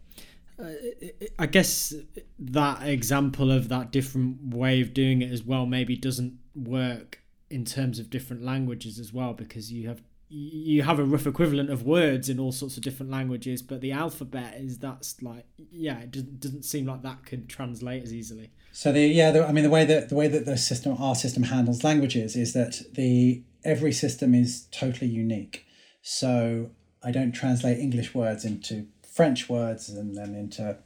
I 1.39 1.47
guess 1.47 1.95
that 2.39 2.87
example 2.87 3.51
of 3.51 3.69
that 3.69 3.91
different 3.91 4.55
way 4.55 4.81
of 4.81 4.95
doing 4.95 5.23
it 5.23 5.33
as 5.33 5.43
well 5.43 5.67
maybe 5.67 5.97
doesn't 5.97 6.39
work 6.55 7.21
in 7.51 7.65
terms 7.65 7.99
of 7.99 8.11
different 8.11 8.43
languages 8.43 8.99
as 8.99 9.13
well 9.13 9.33
because 9.35 9.73
you 9.73 9.89
have 9.89 10.03
you 10.35 10.83
have 10.83 10.99
a 10.99 11.05
rough 11.05 11.27
equivalent 11.27 11.69
of 11.69 11.83
words 11.83 12.31
in 12.31 12.41
all 12.41 12.53
sorts 12.53 12.79
of 12.79 12.83
different 12.83 13.13
languages 13.13 13.61
but 13.61 13.83
the 13.83 13.93
alphabet 13.93 14.55
is 14.57 14.79
that's 14.79 15.21
like 15.23 15.45
yeah 15.71 15.99
it 15.99 16.11
doesn't, 16.11 16.41
doesn't 16.41 16.63
seem 16.65 16.87
like 16.87 17.03
that 17.03 17.27
could 17.27 17.49
translate 17.49 18.03
as 18.03 18.15
easily. 18.15 18.51
So 18.73 18.93
the 18.93 19.07
yeah 19.07 19.31
the, 19.31 19.47
i 19.47 19.53
mean 19.53 19.65
the 19.65 19.71
way 19.71 19.85
that 19.85 20.09
the 20.09 20.15
way 20.15 20.29
that 20.29 20.47
the 20.47 20.57
system 20.57 20.97
our 20.99 21.15
system 21.15 21.45
handles 21.45 21.85
languages 21.85 22.37
is 22.37 22.55
that 22.55 22.81
the 22.95 23.43
every 23.65 23.93
system 23.93 24.35
is 24.35 24.67
totally 24.71 25.11
unique. 25.11 25.67
So 26.03 26.71
i 27.05 27.11
don't 27.11 27.33
translate 27.33 27.79
english 27.79 28.15
words 28.15 28.45
into 28.45 28.87
French 29.13 29.49
words 29.49 29.89
and 29.89 30.17
then 30.17 30.35
into 30.35 30.79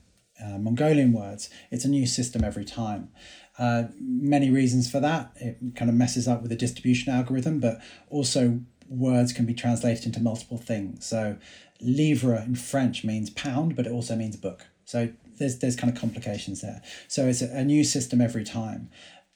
uh, 0.45 0.59
Mongolian 0.59 1.13
words. 1.13 1.49
It's 1.71 1.85
a 1.85 1.89
new 1.89 2.07
system 2.07 2.45
every 2.45 2.65
time. 2.65 3.11
Uh, 3.59 3.85
many 3.99 4.51
reasons 4.51 4.91
for 4.91 5.01
that. 5.01 5.33
It 5.37 5.59
kind 5.75 5.89
of 5.89 5.97
messes 5.97 6.29
up 6.29 6.43
with 6.43 6.51
the 6.51 6.57
distribution 6.57 7.13
algorithm, 7.13 7.61
but 7.61 7.81
also 8.11 8.61
words 8.89 9.33
can 9.33 9.47
be 9.47 9.55
translated 9.55 10.07
into 10.07 10.21
multiple 10.21 10.59
things. 10.59 11.07
So, 11.07 11.39
livre 11.81 12.37
in 12.37 12.55
French 12.55 13.05
means 13.05 13.31
pound, 13.31 13.77
but 13.77 13.87
it 13.87 13.93
also 13.93 14.17
means 14.17 14.37
book. 14.37 14.67
So 14.85 15.11
there's 15.39 15.59
there's 15.59 15.77
kind 15.77 15.93
of 15.93 16.01
complications 16.01 16.63
there. 16.63 16.81
So 17.09 17.27
it's 17.27 17.43
a, 17.43 17.51
a 17.51 17.65
new 17.65 17.85
system 17.85 18.21
every 18.21 18.45
time, 18.45 18.89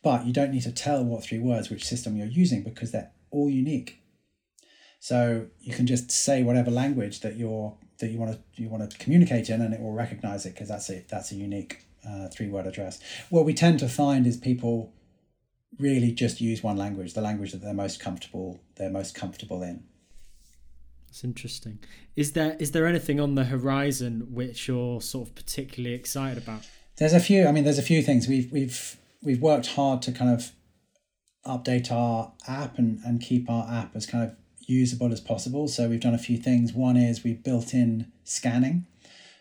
but 0.02 0.26
you 0.26 0.32
don't 0.32 0.52
need 0.52 0.62
to 0.62 0.72
tell 0.72 1.04
what 1.04 1.24
three 1.24 1.38
words 1.38 1.68
which 1.68 1.84
system 1.84 2.16
you're 2.16 2.26
using 2.26 2.62
because 2.62 2.92
they're 2.92 3.10
all 3.30 3.50
unique. 3.50 4.02
So 5.00 5.46
you 5.60 5.74
can 5.74 5.86
just 5.86 6.10
say 6.10 6.42
whatever 6.42 6.70
language 6.70 7.20
that 7.20 7.36
you're 7.36 7.76
that 8.00 8.08
you 8.08 8.18
want 8.18 8.32
to 8.32 8.62
you 8.62 8.68
want 8.68 8.90
to 8.90 8.98
communicate 8.98 9.48
in, 9.48 9.60
and 9.60 9.72
it 9.72 9.80
will 9.80 9.92
recognize 9.92 10.46
it 10.46 10.54
because 10.54 10.68
that's 10.68 10.90
a 10.90 11.04
that's 11.08 11.32
a 11.32 11.36
unique 11.36 11.84
uh, 12.08 12.28
three 12.28 12.48
word 12.48 12.66
address. 12.66 13.00
What 13.30 13.44
we 13.44 13.54
tend 13.54 13.78
to 13.80 13.88
find 13.88 14.26
is 14.26 14.36
people 14.36 14.92
really 15.78 16.12
just 16.12 16.40
use 16.40 16.62
one 16.62 16.76
language, 16.76 17.14
the 17.14 17.20
language 17.20 17.52
that 17.52 17.62
they're 17.62 17.74
most 17.74 18.00
comfortable 18.00 18.60
they're 18.76 18.90
most 18.90 19.14
comfortable 19.14 19.62
in. 19.62 19.84
That's 21.06 21.24
interesting. 21.24 21.80
Is 22.16 22.32
there 22.32 22.56
is 22.58 22.72
there 22.72 22.86
anything 22.86 23.20
on 23.20 23.34
the 23.34 23.44
horizon 23.44 24.28
which 24.30 24.68
you're 24.68 25.00
sort 25.00 25.28
of 25.28 25.34
particularly 25.34 25.94
excited 25.94 26.38
about? 26.42 26.68
There's 26.96 27.12
a 27.14 27.20
few. 27.20 27.46
I 27.46 27.52
mean, 27.52 27.64
there's 27.64 27.78
a 27.78 27.82
few 27.82 28.02
things 28.02 28.28
we've 28.28 28.50
we've 28.52 28.96
we've 29.22 29.40
worked 29.40 29.68
hard 29.74 30.02
to 30.02 30.12
kind 30.12 30.30
of 30.30 30.52
update 31.46 31.90
our 31.90 32.32
app 32.46 32.78
and, 32.78 33.00
and 33.04 33.20
keep 33.20 33.48
our 33.48 33.66
app 33.70 33.96
as 33.96 34.06
kind 34.06 34.24
of 34.24 34.36
usable 34.70 35.12
as 35.12 35.20
possible. 35.20 35.68
So 35.68 35.88
we've 35.88 36.00
done 36.00 36.14
a 36.14 36.18
few 36.18 36.36
things. 36.36 36.72
One 36.72 36.96
is 36.96 37.24
we've 37.24 37.42
built 37.42 37.74
in 37.74 38.10
scanning. 38.24 38.86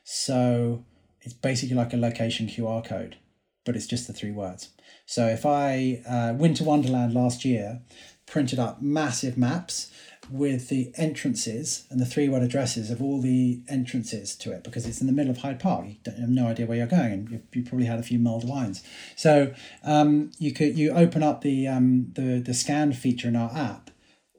So 0.03 0.83
it's 1.21 1.33
basically 1.33 1.75
like 1.75 1.93
a 1.93 1.97
location 1.97 2.47
QR 2.47 2.83
code, 2.83 3.17
but 3.65 3.75
it's 3.75 3.87
just 3.87 4.07
the 4.07 4.13
three 4.13 4.31
words. 4.31 4.69
So 5.05 5.27
if 5.27 5.45
I, 5.45 6.01
uh, 6.07 6.33
Winter 6.35 6.63
Wonderland 6.63 7.13
last 7.13 7.45
year, 7.45 7.81
printed 8.25 8.59
up 8.59 8.81
massive 8.81 9.37
maps 9.37 9.91
with 10.29 10.69
the 10.69 10.91
entrances 10.95 11.85
and 11.89 11.99
the 11.99 12.05
three 12.05 12.29
word 12.29 12.43
addresses 12.43 12.91
of 12.91 13.01
all 13.01 13.19
the 13.19 13.61
entrances 13.67 14.35
to 14.35 14.51
it 14.51 14.63
because 14.63 14.85
it's 14.85 15.01
in 15.01 15.07
the 15.07 15.13
middle 15.13 15.31
of 15.31 15.39
Hyde 15.39 15.59
Park. 15.59 15.87
You 15.87 15.95
don't 16.03 16.19
have 16.19 16.29
no 16.29 16.47
idea 16.47 16.65
where 16.65 16.77
you're 16.77 16.87
going, 16.87 17.11
and 17.11 17.29
you, 17.29 17.41
you 17.53 17.63
probably 17.63 17.87
had 17.87 17.99
a 17.99 18.03
few 18.03 18.19
mulled 18.19 18.47
wines. 18.47 18.83
So 19.15 19.53
um, 19.83 20.31
you 20.37 20.53
could 20.53 20.77
you 20.77 20.91
open 20.91 21.23
up 21.23 21.41
the 21.41 21.67
um, 21.67 22.11
the 22.13 22.39
the 22.39 22.53
scan 22.53 22.93
feature 22.93 23.27
in 23.27 23.35
our 23.35 23.51
app, 23.55 23.89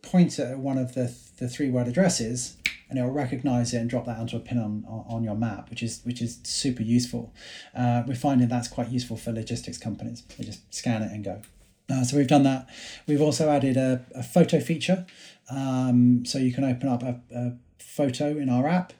point 0.02 0.38
at 0.38 0.58
one 0.58 0.78
of 0.78 0.94
the, 0.94 1.14
the 1.38 1.48
three 1.48 1.70
word 1.70 1.88
addresses 1.88 2.56
and 2.88 2.98
it 2.98 3.02
will 3.02 3.12
recognize 3.12 3.72
it 3.72 3.78
and 3.78 3.88
drop 3.88 4.04
that 4.06 4.18
onto 4.18 4.36
a 4.36 4.40
pin 4.40 4.58
on, 4.58 4.84
on 4.86 5.22
your 5.22 5.36
map, 5.36 5.70
which 5.70 5.82
is 5.82 6.02
which 6.04 6.20
is 6.20 6.40
super 6.42 6.82
useful. 6.82 7.32
Uh, 7.74 8.02
we're 8.06 8.14
finding 8.14 8.48
that's 8.48 8.66
quite 8.66 8.90
useful 8.90 9.16
for 9.16 9.32
logistics 9.32 9.78
companies. 9.78 10.22
They 10.36 10.44
just 10.44 10.74
scan 10.74 11.02
it 11.02 11.12
and 11.12 11.24
go. 11.24 11.40
Uh, 11.88 12.04
so 12.04 12.16
we've 12.16 12.26
done 12.26 12.42
that. 12.42 12.68
We've 13.06 13.20
also 13.20 13.48
added 13.48 13.76
a, 13.76 14.04
a 14.14 14.22
photo 14.22 14.60
feature. 14.60 15.06
Um, 15.48 16.24
so 16.24 16.38
you 16.38 16.52
can 16.52 16.64
open 16.64 16.88
up 16.88 17.02
a, 17.02 17.20
a 17.34 17.52
photo 17.78 18.36
in 18.36 18.48
our 18.48 18.68
app 18.68 18.92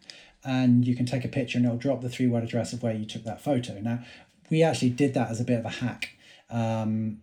and 0.45 0.87
you 0.87 0.97
can 0.97 1.07
take 1.07 1.25
a 1.25 1.29
picture 1.29 1.59
and 1.59 1.67
it'll 1.67 1.79
drop 1.79 2.01
the 2.01 2.09
three 2.09 2.27
word 2.27 2.43
address 2.43 2.73
of 2.73 2.83
where 2.83 2.95
you 2.95 3.05
took 3.05 3.25
that 3.25 3.41
photo. 3.41 3.79
Now, 3.81 4.01
we 4.51 4.63
actually 4.63 4.91
did 4.91 5.15
that 5.15 5.31
as 5.31 5.41
a 5.41 5.45
bit 5.45 5.59
of 5.61 5.65
a 5.65 5.71
hack. 5.71 6.17
Um, 6.49 7.23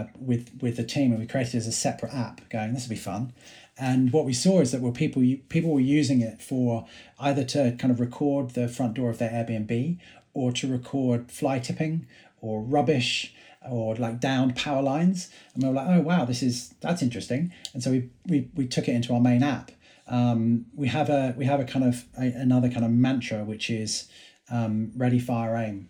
uh, 0.00 0.06
with 0.18 0.50
with 0.60 0.76
the 0.76 0.84
team, 0.84 1.10
and 1.12 1.20
we 1.20 1.26
created 1.26 1.56
as 1.56 1.66
a 1.66 1.72
separate 1.72 2.12
app. 2.14 2.48
Going, 2.50 2.74
this 2.74 2.84
will 2.84 2.90
be 2.90 3.00
fun. 3.00 3.32
And 3.78 4.12
what 4.12 4.26
we 4.26 4.32
saw 4.32 4.60
is 4.60 4.72
that 4.72 4.80
were 4.80 4.92
people 4.92 5.22
people 5.48 5.70
were 5.70 5.80
using 5.80 6.20
it 6.20 6.42
for 6.42 6.86
either 7.18 7.44
to 7.44 7.76
kind 7.78 7.90
of 7.90 8.00
record 8.00 8.50
the 8.50 8.68
front 8.68 8.94
door 8.94 9.10
of 9.10 9.18
their 9.18 9.30
Airbnb, 9.30 9.98
or 10.34 10.52
to 10.52 10.70
record 10.70 11.30
fly 11.30 11.58
tipping, 11.58 12.06
or 12.40 12.62
rubbish, 12.62 13.34
or 13.68 13.96
like 13.96 14.20
downed 14.20 14.56
power 14.56 14.82
lines. 14.82 15.30
And 15.54 15.62
we 15.62 15.68
were 15.68 15.76
like, 15.76 15.88
oh 15.88 16.00
wow, 16.00 16.24
this 16.24 16.42
is 16.42 16.74
that's 16.80 17.02
interesting. 17.02 17.52
And 17.72 17.82
so 17.82 17.90
we 17.90 18.10
we, 18.26 18.50
we 18.54 18.66
took 18.66 18.88
it 18.88 18.94
into 18.94 19.14
our 19.14 19.20
main 19.20 19.42
app. 19.42 19.70
Um, 20.06 20.66
we 20.74 20.88
have 20.88 21.08
a 21.08 21.34
we 21.38 21.44
have 21.46 21.60
a 21.60 21.64
kind 21.64 21.84
of 21.84 22.04
a, 22.18 22.26
another 22.26 22.68
kind 22.68 22.84
of 22.84 22.90
mantra 22.90 23.44
which 23.44 23.70
is 23.70 24.08
um, 24.50 24.92
ready 24.96 25.20
fire 25.20 25.56
aim 25.56 25.88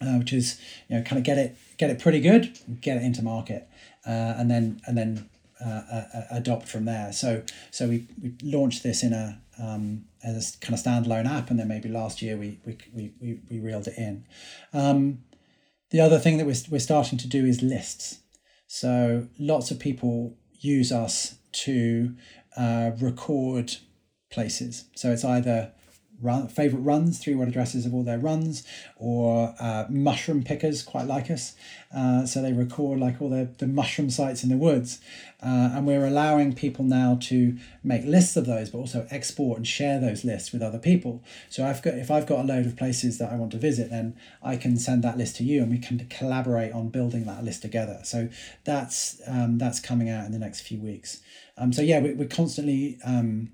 uh, 0.00 0.16
which 0.18 0.32
is 0.32 0.60
you 0.88 0.96
know 0.96 1.02
kind 1.02 1.18
of 1.18 1.24
get 1.24 1.38
it 1.38 1.56
get 1.76 1.90
it 1.90 1.98
pretty 1.98 2.20
good, 2.20 2.58
get 2.80 2.96
it 2.96 3.02
into 3.02 3.22
market, 3.22 3.68
uh, 4.06 4.34
and 4.36 4.50
then 4.50 4.80
and 4.86 4.96
then 4.96 5.28
uh, 5.64 5.82
uh 5.92 6.22
adopt 6.30 6.68
from 6.68 6.84
there. 6.84 7.12
So 7.12 7.42
so 7.70 7.88
we, 7.88 8.06
we 8.20 8.34
launched 8.42 8.82
this 8.82 9.02
in 9.02 9.12
a 9.12 9.40
um, 9.58 10.06
as 10.22 10.56
kind 10.56 10.74
of 10.74 10.80
standalone 10.80 11.26
app, 11.26 11.50
and 11.50 11.58
then 11.58 11.68
maybe 11.68 11.88
last 11.88 12.22
year 12.22 12.36
we 12.36 12.58
we, 12.64 12.78
we, 12.92 13.12
we, 13.20 13.40
we 13.50 13.60
reeled 13.60 13.88
it 13.88 13.98
in. 13.98 14.26
Um, 14.72 15.18
the 15.90 16.00
other 16.00 16.18
thing 16.18 16.38
that 16.38 16.46
we're, 16.46 16.56
we're 16.70 16.80
starting 16.80 17.18
to 17.18 17.28
do 17.28 17.44
is 17.44 17.62
lists. 17.62 18.18
So 18.66 19.28
lots 19.38 19.70
of 19.70 19.78
people 19.78 20.36
use 20.52 20.90
us 20.90 21.36
to 21.52 22.16
uh, 22.56 22.92
record 23.00 23.76
places. 24.30 24.86
So 24.96 25.12
it's 25.12 25.24
either 25.24 25.72
run, 26.24 26.48
favorite 26.48 26.80
runs, 26.80 27.18
three 27.18 27.34
word 27.34 27.48
addresses 27.48 27.86
of 27.86 27.94
all 27.94 28.02
their 28.02 28.18
runs, 28.18 28.66
or 28.96 29.54
uh, 29.60 29.84
mushroom 29.88 30.42
pickers 30.42 30.82
quite 30.82 31.06
like 31.06 31.30
us. 31.30 31.54
Uh, 31.94 32.26
so 32.26 32.42
they 32.42 32.52
record 32.52 32.98
like 32.98 33.20
all 33.20 33.28
the, 33.28 33.48
the 33.58 33.66
mushroom 33.66 34.10
sites 34.10 34.42
in 34.42 34.48
the 34.48 34.56
woods. 34.56 35.00
Uh, 35.44 35.70
and 35.74 35.86
we're 35.86 36.06
allowing 36.06 36.54
people 36.54 36.84
now 36.84 37.18
to 37.20 37.56
make 37.82 38.02
lists 38.04 38.34
of 38.34 38.46
those, 38.46 38.70
but 38.70 38.78
also 38.78 39.06
export 39.10 39.58
and 39.58 39.66
share 39.66 40.00
those 40.00 40.24
lists 40.24 40.52
with 40.52 40.62
other 40.62 40.78
people. 40.78 41.22
So 41.50 41.66
I've 41.66 41.82
got 41.82 41.94
if 41.94 42.10
I've 42.10 42.26
got 42.26 42.40
a 42.40 42.48
load 42.48 42.64
of 42.64 42.76
places 42.76 43.18
that 43.18 43.30
I 43.30 43.36
want 43.36 43.52
to 43.52 43.58
visit, 43.58 43.90
then 43.90 44.16
I 44.42 44.56
can 44.56 44.78
send 44.78 45.04
that 45.04 45.18
list 45.18 45.36
to 45.36 45.44
you, 45.44 45.62
and 45.62 45.70
we 45.70 45.78
can 45.78 46.06
collaborate 46.08 46.72
on 46.72 46.88
building 46.88 47.26
that 47.26 47.44
list 47.44 47.60
together. 47.60 48.00
So 48.04 48.30
that's 48.64 49.20
um, 49.26 49.58
that's 49.58 49.80
coming 49.80 50.08
out 50.08 50.24
in 50.24 50.32
the 50.32 50.38
next 50.38 50.62
few 50.62 50.80
weeks. 50.80 51.20
Um, 51.58 51.74
so 51.74 51.82
yeah, 51.82 52.00
we, 52.00 52.14
we're 52.14 52.26
constantly 52.26 52.98
um, 53.04 53.50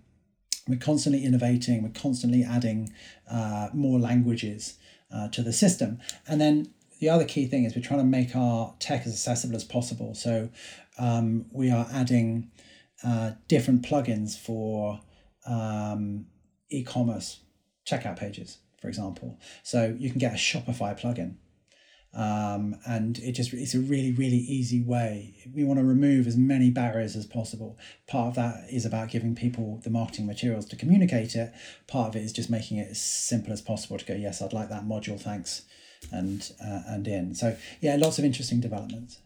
we're 0.71 0.79
constantly 0.79 1.25
innovating, 1.25 1.83
we're 1.83 1.91
constantly 1.91 2.45
adding 2.45 2.93
uh, 3.31 3.69
more 3.73 3.99
languages 3.99 4.79
uh, 5.15 5.29
to 5.29 5.43
the 5.43 5.53
system. 5.53 5.99
And 6.27 6.41
then 6.41 6.71
the 7.01 7.09
other 7.09 7.25
key 7.25 7.47
thing 7.47 7.65
is 7.65 7.75
we're 7.75 7.83
trying 7.83 8.01
to 8.01 8.07
make 8.07 8.37
our 8.37 8.75
tech 8.79 9.07
as 9.07 9.13
accessible 9.13 9.57
as 9.57 9.65
possible. 9.65 10.15
So 10.15 10.51
um, 10.99 11.47
we 11.51 11.71
are 11.71 11.87
adding 11.93 12.51
uh, 13.03 13.33
different 13.49 13.83
plugins 13.83 14.37
for 14.39 15.01
um, 15.47 16.27
e 16.69 16.83
commerce 16.85 17.41
checkout 17.87 18.19
pages, 18.19 18.59
for 18.81 18.89
example. 18.89 19.39
So 19.63 19.97
you 19.99 20.11
can 20.11 20.19
get 20.19 20.33
a 20.33 20.37
Shopify 20.37 20.99
plugin 20.99 21.37
Um, 22.13 22.77
and 22.89 23.19
it 23.21 23.33
just 23.33 23.53
it's 23.53 23.75
a 23.75 23.79
really 23.79 24.13
really 24.13 24.39
easy 24.39 24.83
way. 24.83 25.37
We 25.55 25.63
want 25.63 25.79
to 25.79 25.85
remove 25.85 26.27
as 26.27 26.37
many 26.37 26.71
barriers 26.71 27.15
as 27.15 27.25
possible. 27.25 27.79
Part 28.09 28.29
of 28.31 28.35
that 28.35 28.65
is 28.69 28.85
about 28.85 29.11
giving 29.11 29.37
people 29.37 29.81
the 29.85 29.91
marketing 29.91 30.27
materials 30.27 30.67
to 30.67 30.77
communicate 30.77 31.37
it. 31.37 31.53
Part 31.87 32.09
of 32.09 32.17
it 32.17 32.25
is 32.25 32.33
just 32.33 32.51
making 32.51 32.79
it 32.79 32.91
as 32.91 33.01
simple 33.01 33.53
as 33.53 33.61
possible 33.61 33.97
to 33.97 34.05
go 34.05 34.15
yes 34.15 34.43
i'd 34.43 34.53
like 34.53 34.69
that 34.69 34.85
module 34.85 35.21
thanks 35.21 35.63
and 36.11 36.53
uh, 36.65 36.83
and 36.89 37.07
in. 37.07 37.35
So 37.35 37.57
yeah 37.81 37.97
lots 37.97 38.19
of 38.19 38.25
interesting 38.25 38.61
developments. 38.61 39.21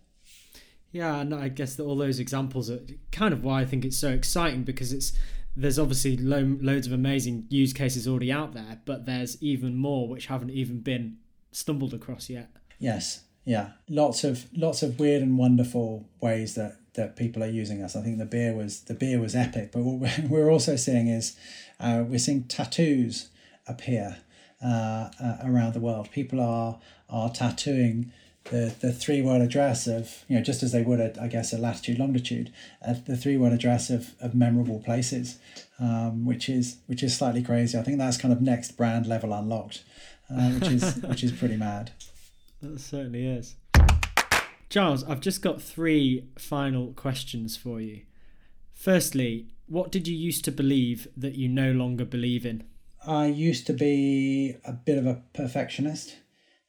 Yeah 0.93 1.21
and 1.21 1.35
i 1.35 1.49
guess 1.49 1.75
that 1.77 1.85
all 1.85 1.97
those 1.97 2.21
examples 2.21 2.71
are 2.71 2.81
kind 3.11 3.33
of 3.35 3.43
why 3.43 3.63
i 3.63 3.65
think 3.65 3.85
it's 3.85 3.97
so 3.99 4.11
exciting 4.11 4.63
because 4.63 4.93
it's 4.93 5.13
there's 5.57 5.79
obviously 5.79 6.17
lo- 6.17 6.57
loads 6.61 6.87
of 6.87 6.93
amazing 6.93 7.47
use 7.49 7.73
cases 7.73 8.07
already 8.07 8.31
out 8.31 8.55
there 8.55 8.81
but 8.85 9.05
there's 9.07 9.41
even 9.43 9.75
more 9.75 10.09
which 10.09 10.27
haven't 10.27 10.51
even 10.51 10.81
been 10.81 11.17
stumbled 11.51 11.95
across 11.95 12.31
yet 12.31 12.51
Yes, 12.79 13.23
yeah, 13.45 13.71
lots 13.89 14.25
of 14.25 14.47
lots 14.57 14.83
of 14.83 14.99
weird 14.99 15.23
and 15.23 15.39
wonderful 15.39 16.07
ways 16.21 16.55
that 16.55 16.77
that 16.95 17.17
people 17.17 17.43
are 17.43 17.49
using 17.49 17.83
us. 17.83 17.97
I 17.97 18.03
think 18.03 18.19
the 18.19 18.25
beer 18.25 18.55
was 18.55 18.83
the 18.83 18.95
beer 18.95 19.21
was 19.21 19.35
epic, 19.35 19.73
but 19.73 19.83
what 19.83 20.11
we're 20.29 20.51
also 20.57 20.77
seeing 20.77 21.09
is 21.09 21.37
uh, 21.81 22.05
we're 22.07 22.19
seeing 22.19 22.45
tattoos 22.45 23.29
appear 23.67 24.19
uh, 24.65 25.11
uh, 25.23 25.37
around 25.45 25.75
the 25.75 25.81
world. 25.81 26.11
People 26.11 26.41
are 26.41 26.79
are 27.11 27.31
tattooing 27.31 28.13
the, 28.45 28.75
the 28.81 28.93
three 28.93 29.23
word 29.23 29.41
address 29.41 29.87
of 29.87 30.25
you 30.29 30.37
know 30.37 30.43
just 30.43 30.63
as 30.63 30.73
they 30.73 30.83
would 30.83 31.01
at 31.01 31.21
I 31.21 31.29
guess 31.29 31.53
a 31.53 31.59
latitude 31.59 31.99
longitude 31.99 32.53
uh, 32.87 32.95
the 33.07 33.17
three 33.17 33.37
word 33.37 33.53
address 33.53 33.91
of, 33.91 34.15
of 34.21 34.35
memorable 34.35 34.81
places 34.81 35.39
um, 35.81 36.27
which 36.27 36.49
is 36.49 36.77
which 36.87 37.03
is 37.03 37.17
slightly 37.17 37.43
crazy 37.43 37.79
I 37.79 37.83
think 37.83 37.99
that's 37.99 38.19
kind 38.19 38.33
of 38.33 38.43
next 38.43 38.73
brand 38.73 39.07
level 39.07 39.33
unlocked 39.33 39.83
uh, 40.31 40.51
which 40.51 40.69
is 40.69 40.97
which 41.09 41.25
is 41.25 41.33
pretty 41.33 41.57
mad 41.57 41.93
that 42.65 42.81
certainly 42.81 43.27
is. 43.27 43.57
Giles, 44.69 45.05
I've 45.05 45.21
just 45.21 45.43
got 45.43 45.63
three 45.63 46.29
final 46.37 46.93
questions 46.93 47.57
for 47.57 47.81
you. 47.81 48.03
Firstly, 48.73 49.49
what 49.67 49.93
did 49.93 50.09
you 50.09 50.17
used 50.17 50.45
to 50.47 50.53
believe 50.53 51.07
that 51.17 51.35
you 51.35 51.49
no 51.49 51.73
longer 51.73 52.05
believe 52.05 52.45
in? 52.45 52.65
I 53.07 53.27
used 53.27 53.67
to 53.67 53.73
be 53.73 54.57
a 54.65 54.73
bit 54.73 54.99
of 54.99 55.07
a 55.07 55.23
perfectionist, 55.33 56.17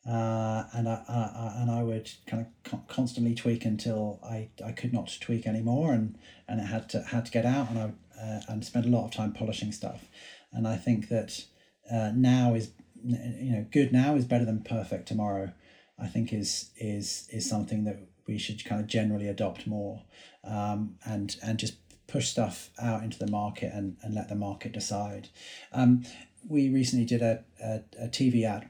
uh, 0.07 0.65
and 0.73 0.87
I, 0.87 1.01
I, 1.07 1.53
and 1.61 1.71
I 1.71 1.81
would 1.81 2.11
kind 2.27 2.45
of 2.45 2.87
constantly 2.87 3.33
tweak 3.33 3.65
until 3.65 4.19
I, 4.23 4.49
I 4.63 4.71
could 4.71 4.93
not 4.93 5.17
tweak 5.21 5.47
anymore, 5.47 5.93
and, 5.93 6.17
and 6.47 6.59
it 6.59 6.65
had 6.65 6.89
to 6.89 7.01
had 7.01 7.25
to 7.25 7.31
get 7.31 7.45
out, 7.45 7.69
and 7.69 7.79
I 7.79 7.93
uh, 8.21 8.41
and 8.47 8.65
spent 8.65 8.85
a 8.85 8.89
lot 8.89 9.05
of 9.05 9.11
time 9.11 9.33
polishing 9.33 9.71
stuff, 9.71 10.05
and 10.51 10.67
I 10.67 10.75
think 10.75 11.09
that 11.09 11.45
uh, 11.91 12.11
now 12.13 12.53
is 12.53 12.71
you 13.03 13.51
know 13.51 13.65
good 13.71 13.91
now 13.91 14.15
is 14.15 14.25
better 14.25 14.45
than 14.45 14.61
perfect 14.61 15.07
tomorrow, 15.07 15.51
I 15.99 16.07
think 16.07 16.33
is 16.33 16.71
is 16.77 17.27
is 17.31 17.49
something 17.49 17.85
that 17.85 17.99
we 18.27 18.37
should 18.37 18.63
kind 18.65 18.81
of 18.81 18.87
generally 18.87 19.27
adopt 19.27 19.67
more, 19.67 20.03
um, 20.43 20.95
and 21.05 21.35
and 21.43 21.57
just 21.57 21.77
push 22.07 22.27
stuff 22.27 22.69
out 22.79 23.03
into 23.03 23.17
the 23.17 23.31
market 23.31 23.73
and, 23.73 23.97
and 24.03 24.13
let 24.13 24.29
the 24.29 24.35
market 24.35 24.71
decide. 24.71 25.29
Um, 25.73 26.03
we 26.47 26.69
recently 26.69 27.05
did 27.05 27.21
a, 27.21 27.43
a, 27.61 27.81
a 27.99 28.07
TV 28.07 28.43
ad, 28.43 28.69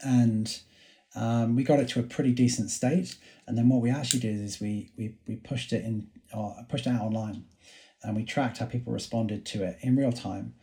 and 0.00 0.60
um, 1.14 1.56
we 1.56 1.64
got 1.64 1.80
it 1.80 1.88
to 1.88 2.00
a 2.00 2.04
pretty 2.04 2.32
decent 2.32 2.70
state. 2.70 3.16
And 3.46 3.58
then 3.58 3.68
what 3.68 3.82
we 3.82 3.90
actually 3.90 4.20
did 4.20 4.40
is 4.40 4.60
we 4.60 4.92
we, 4.96 5.16
we 5.26 5.36
pushed 5.36 5.72
it 5.72 5.84
in 5.84 6.08
uh, 6.32 6.62
pushed 6.68 6.86
it 6.86 6.90
out 6.90 7.02
online, 7.02 7.44
and 8.02 8.16
we 8.16 8.24
tracked 8.24 8.58
how 8.58 8.66
people 8.66 8.92
responded 8.92 9.44
to 9.46 9.64
it 9.64 9.78
in 9.80 9.96
real 9.96 10.12
time, 10.12 10.54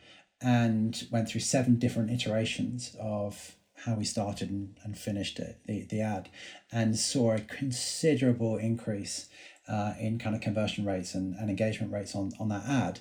and 0.42 1.08
went 1.12 1.30
through 1.30 1.42
seven 1.42 1.78
different 1.78 2.12
iterations 2.12 2.96
of 3.00 3.56
how 3.86 3.96
we 3.96 4.04
started 4.04 4.50
and, 4.50 4.76
and 4.84 4.98
finished 4.98 5.40
it, 5.40 5.60
the, 5.66 5.84
the 5.84 6.02
ad, 6.02 6.30
and 6.72 6.98
saw 6.98 7.34
a 7.34 7.40
considerable 7.40 8.58
increase 8.58 9.30
uh, 9.68 9.94
in 10.00 10.18
kind 10.18 10.36
of 10.36 10.42
conversion 10.42 10.86
rates 10.86 11.14
and, 11.14 11.36
and 11.36 11.50
engagement 11.50 11.92
rates 11.92 12.16
on, 12.16 12.32
on 12.40 12.50
that 12.50 12.66
ad. 12.68 13.00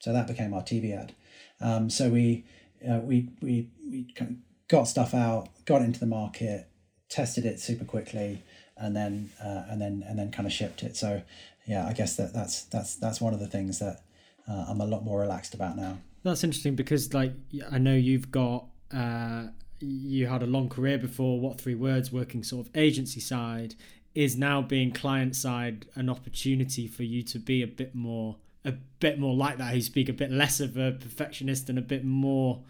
So 0.00 0.12
that 0.12 0.26
became 0.26 0.54
our 0.54 0.62
TV 0.62 0.96
ad. 0.96 1.14
Um, 1.60 1.90
so 1.90 2.08
we, 2.08 2.44
uh, 2.88 2.98
we, 2.98 3.28
we, 3.40 3.68
we 3.88 4.12
kind 4.14 4.30
of 4.30 4.36
got 4.68 4.84
stuff 4.84 5.14
out, 5.14 5.48
got 5.66 5.82
into 5.82 6.00
the 6.00 6.06
market, 6.06 6.68
tested 7.08 7.44
it 7.44 7.60
super 7.60 7.84
quickly, 7.84 8.42
and 8.76 8.96
then 8.96 9.30
uh, 9.44 9.64
and 9.68 9.80
then 9.80 10.02
and 10.08 10.18
then 10.18 10.30
kind 10.30 10.46
of 10.46 10.52
shipped 10.52 10.82
it. 10.82 10.96
So 10.96 11.22
yeah, 11.66 11.86
I 11.86 11.92
guess 11.92 12.16
that 12.16 12.32
that's 12.32 12.62
that's 12.64 12.96
that's 12.96 13.20
one 13.20 13.34
of 13.34 13.40
the 13.40 13.46
things 13.46 13.78
that 13.80 14.02
uh, 14.48 14.64
I'm 14.68 14.80
a 14.80 14.86
lot 14.86 15.04
more 15.04 15.20
relaxed 15.20 15.54
about 15.54 15.76
now. 15.76 15.98
That's 16.22 16.44
interesting 16.44 16.76
because 16.76 17.12
like 17.12 17.32
I 17.70 17.78
know 17.78 17.94
you've 17.94 18.30
got 18.30 18.66
uh, 18.92 19.48
you 19.80 20.26
had 20.26 20.42
a 20.42 20.46
long 20.46 20.68
career 20.68 20.98
before 20.98 21.40
what 21.40 21.60
three 21.60 21.74
words 21.74 22.12
working 22.12 22.42
sort 22.42 22.66
of 22.66 22.76
agency 22.76 23.20
side 23.20 23.74
is 24.14 24.36
now 24.36 24.60
being 24.60 24.90
client 24.90 25.36
side 25.36 25.86
an 25.94 26.08
opportunity 26.08 26.86
for 26.86 27.02
you 27.02 27.22
to 27.22 27.38
be 27.38 27.62
a 27.62 27.66
bit 27.66 27.94
more 27.94 28.36
a 28.64 28.72
bit 28.72 29.18
more 29.18 29.34
like 29.34 29.58
that? 29.58 29.74
You 29.74 29.82
speak 29.82 30.08
a 30.08 30.12
bit 30.12 30.30
less 30.30 30.60
of 30.60 30.76
a 30.76 30.92
perfectionist 30.92 31.68
and 31.70 31.78
a 31.78 31.82
bit 31.82 32.04
more 32.04 32.62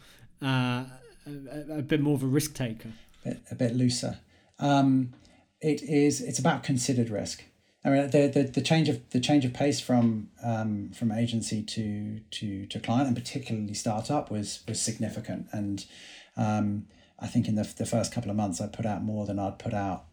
uh, 0.43 0.85
a, 1.27 1.79
a, 1.79 1.83
bit 1.83 2.01
more 2.01 2.15
of 2.15 2.23
a 2.23 2.27
risk 2.27 2.55
taker. 2.55 2.93
A 3.25 3.29
bit, 3.29 3.41
a 3.51 3.55
bit 3.55 3.75
looser. 3.75 4.19
Um, 4.59 5.13
it 5.61 5.83
is 5.83 6.21
it's 6.21 6.39
about 6.39 6.63
considered 6.63 7.11
risk. 7.11 7.45
I 7.85 7.89
mean, 7.89 8.11
the, 8.11 8.29
the, 8.29 8.43
the 8.43 8.61
change 8.61 8.89
of 8.89 9.09
the 9.11 9.21
change 9.21 9.45
of 9.45 9.53
pace 9.53 9.81
from 9.81 10.29
um, 10.45 10.91
from 10.91 11.11
agency 11.11 11.63
to 11.63 12.21
to 12.31 12.67
to 12.67 12.81
client 12.81 13.09
and 13.09 13.17
particularly 13.17 13.75
startup 13.75 14.31
was 14.31 14.63
was 14.69 14.81
significant. 14.81 15.49
And 15.53 15.85
um, 16.37 16.87
I 17.21 17.27
think 17.27 17.49
in 17.49 17.55
the, 17.55 17.71
the 17.77 17.87
first 17.87 18.12
couple 18.12 18.31
of 18.31 18.37
months 18.37 18.61
I 18.61 18.66
put 18.66 18.87
out 18.87 19.03
more 19.03 19.27
than 19.27 19.39
I'd 19.39 19.59
put 19.59 19.75
out, 19.75 20.07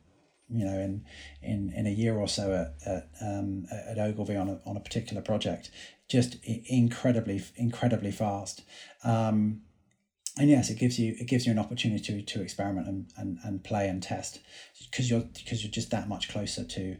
you 0.49 0.65
know, 0.65 0.77
in 0.77 1.05
in, 1.41 1.73
in 1.75 1.87
a 1.87 1.91
year 1.91 2.15
or 2.15 2.27
so 2.27 2.53
at 2.53 2.87
at, 2.87 3.09
um, 3.21 3.65
at 3.71 3.97
Ogilvy 3.97 4.35
on 4.35 4.49
a, 4.49 4.59
on 4.65 4.77
a 4.77 4.81
particular 4.81 5.21
project, 5.21 5.71
just 6.09 6.37
incredibly 6.43 7.41
incredibly 7.55 8.11
fast. 8.11 8.63
Um, 9.03 9.61
and 10.39 10.49
yes, 10.49 10.69
it 10.69 10.77
gives 10.77 10.99
you 10.99 11.15
it 11.19 11.27
gives 11.27 11.45
you 11.45 11.51
an 11.51 11.59
opportunity 11.59 12.21
to, 12.21 12.21
to 12.21 12.41
experiment 12.41 12.87
and, 12.87 13.07
and, 13.17 13.37
and 13.43 13.63
play 13.63 13.87
and 13.89 14.01
test 14.03 14.39
because 14.91 15.09
you're 15.09 15.21
because 15.21 15.63
you're 15.63 15.71
just 15.71 15.91
that 15.91 16.07
much 16.07 16.29
closer 16.29 16.63
to 16.63 16.97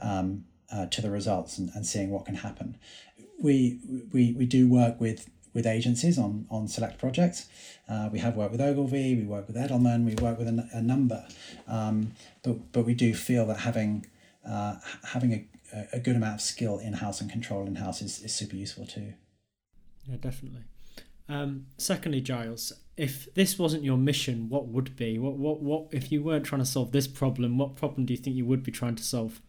um, 0.00 0.44
uh, 0.72 0.86
to 0.86 1.00
the 1.00 1.10
results 1.10 1.58
and, 1.58 1.70
and 1.74 1.86
seeing 1.86 2.10
what 2.10 2.24
can 2.24 2.36
happen. 2.36 2.78
We 3.42 3.80
we, 4.12 4.32
we 4.32 4.46
do 4.46 4.68
work 4.68 5.00
with 5.00 5.28
with 5.54 5.66
agencies 5.66 6.18
on 6.18 6.46
on 6.50 6.68
select 6.68 6.98
projects. 6.98 7.48
Uh, 7.88 8.08
we 8.12 8.18
have 8.18 8.36
worked 8.36 8.52
with 8.52 8.60
Ogilvy, 8.60 9.16
we 9.16 9.24
work 9.24 9.46
with 9.46 9.56
Edelman, 9.56 10.04
we 10.04 10.14
work 10.22 10.38
with 10.38 10.48
a, 10.48 10.68
a 10.72 10.82
number, 10.82 11.26
um, 11.66 12.12
but 12.42 12.72
but 12.72 12.84
we 12.84 12.94
do 12.94 13.14
feel 13.14 13.46
that 13.46 13.58
having 13.60 14.06
uh, 14.48 14.76
having 15.04 15.48
a, 15.72 15.86
a 15.94 16.00
good 16.00 16.16
amount 16.16 16.34
of 16.34 16.40
skill 16.40 16.78
in 16.78 16.94
house 16.94 17.20
and 17.20 17.30
control 17.30 17.66
in 17.66 17.76
house 17.76 18.02
is, 18.02 18.22
is 18.22 18.34
super 18.34 18.56
useful 18.56 18.86
too. 18.86 19.14
Yeah, 20.06 20.16
definitely. 20.20 20.62
Um, 21.28 21.66
secondly, 21.76 22.22
Giles, 22.22 22.72
if 22.96 23.32
this 23.34 23.58
wasn't 23.58 23.84
your 23.84 23.98
mission, 23.98 24.48
what 24.48 24.68
would 24.68 24.96
be? 24.96 25.18
What 25.18 25.34
what 25.34 25.60
what 25.60 25.88
if 25.92 26.10
you 26.10 26.22
weren't 26.22 26.44
trying 26.44 26.62
to 26.62 26.66
solve 26.66 26.92
this 26.92 27.06
problem? 27.06 27.58
What 27.58 27.76
problem 27.76 28.06
do 28.06 28.12
you 28.12 28.18
think 28.18 28.36
you 28.36 28.46
would 28.46 28.62
be 28.62 28.72
trying 28.72 28.96
to 28.96 29.02
solve? 29.02 29.40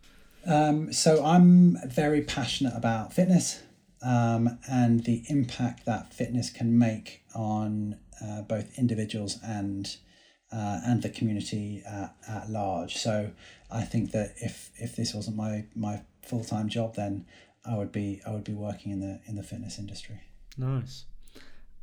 Um, 0.45 0.93
so 0.93 1.23
I'm 1.23 1.77
very 1.87 2.21
passionate 2.21 2.73
about 2.75 3.13
fitness 3.13 3.61
um, 4.01 4.57
and 4.69 5.03
the 5.03 5.23
impact 5.27 5.85
that 5.85 6.13
fitness 6.13 6.49
can 6.49 6.77
make 6.77 7.23
on 7.35 7.97
uh, 8.23 8.41
both 8.41 8.77
individuals 8.77 9.37
and 9.43 9.97
uh, 10.51 10.81
and 10.83 11.03
the 11.03 11.09
community 11.09 11.83
at, 11.85 12.15
at 12.27 12.49
large. 12.49 12.95
So 12.97 13.31
I 13.69 13.83
think 13.83 14.11
that 14.11 14.33
if 14.37 14.71
if 14.77 14.95
this 14.95 15.13
wasn't 15.13 15.37
my 15.37 15.65
my 15.75 16.01
full 16.23 16.43
time 16.43 16.69
job, 16.69 16.95
then 16.95 17.25
I 17.65 17.75
would 17.75 17.91
be 17.91 18.21
I 18.25 18.31
would 18.31 18.43
be 18.43 18.53
working 18.53 18.91
in 18.91 18.99
the 18.99 19.19
in 19.27 19.35
the 19.35 19.43
fitness 19.43 19.77
industry. 19.77 20.21
Nice. 20.57 21.05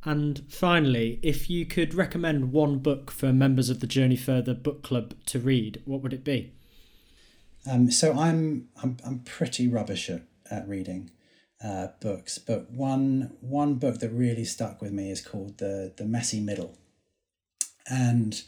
And 0.03 0.43
finally, 0.49 1.19
if 1.21 1.49
you 1.49 1.65
could 1.65 1.93
recommend 1.93 2.51
one 2.53 2.77
book 2.79 3.11
for 3.11 3.33
members 3.33 3.69
of 3.69 3.79
the 3.79 3.87
Journey 3.87 4.15
Further 4.15 4.53
book 4.53 4.83
club 4.83 5.15
to 5.25 5.39
read, 5.39 5.81
what 5.85 6.01
would 6.01 6.13
it 6.13 6.23
be? 6.23 6.53
Um, 7.69 7.91
so 7.91 8.13
I'm 8.13 8.69
I'm 8.81 8.97
I'm 9.05 9.19
pretty 9.19 9.67
rubbish 9.67 10.09
at, 10.09 10.23
at 10.49 10.67
reading 10.67 11.11
uh, 11.63 11.87
books, 12.01 12.37
but 12.37 12.69
one 12.71 13.35
one 13.41 13.75
book 13.75 13.99
that 13.99 14.09
really 14.09 14.45
stuck 14.45 14.81
with 14.81 14.91
me 14.91 15.09
is 15.09 15.21
called 15.21 15.57
the 15.57 15.93
the 15.97 16.05
Messy 16.05 16.39
Middle, 16.39 16.77
and 17.89 18.41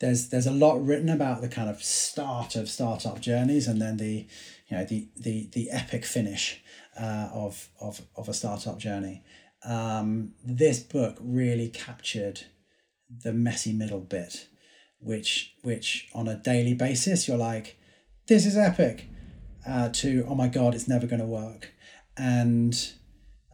there's 0.00 0.28
there's 0.28 0.46
a 0.46 0.52
lot 0.52 0.84
written 0.84 1.08
about 1.08 1.40
the 1.40 1.48
kind 1.48 1.70
of 1.70 1.82
start 1.82 2.56
of 2.56 2.68
startup 2.68 3.20
journeys 3.20 3.66
and 3.66 3.80
then 3.80 3.96
the 3.96 4.26
you 4.68 4.76
know 4.76 4.84
the 4.84 5.08
the 5.16 5.48
the 5.52 5.70
epic 5.70 6.04
finish 6.04 6.62
uh, 7.00 7.28
of 7.32 7.68
of 7.80 8.02
of 8.16 8.28
a 8.28 8.34
startup 8.34 8.78
journey. 8.78 9.22
Um, 9.64 10.34
this 10.44 10.80
book 10.80 11.16
really 11.20 11.68
captured 11.68 12.42
the 13.22 13.32
messy 13.32 13.72
middle 13.72 14.00
bit, 14.00 14.48
which 15.00 15.54
which 15.62 16.08
on 16.14 16.28
a 16.28 16.36
daily 16.36 16.74
basis 16.74 17.26
you're 17.26 17.38
like, 17.38 17.78
this 18.28 18.44
is 18.44 18.56
epic, 18.56 19.08
uh, 19.66 19.88
to 19.90 20.26
oh 20.28 20.34
my 20.34 20.48
god, 20.48 20.74
it's 20.74 20.88
never 20.88 21.06
going 21.06 21.20
to 21.20 21.26
work 21.26 21.73
and 22.16 22.92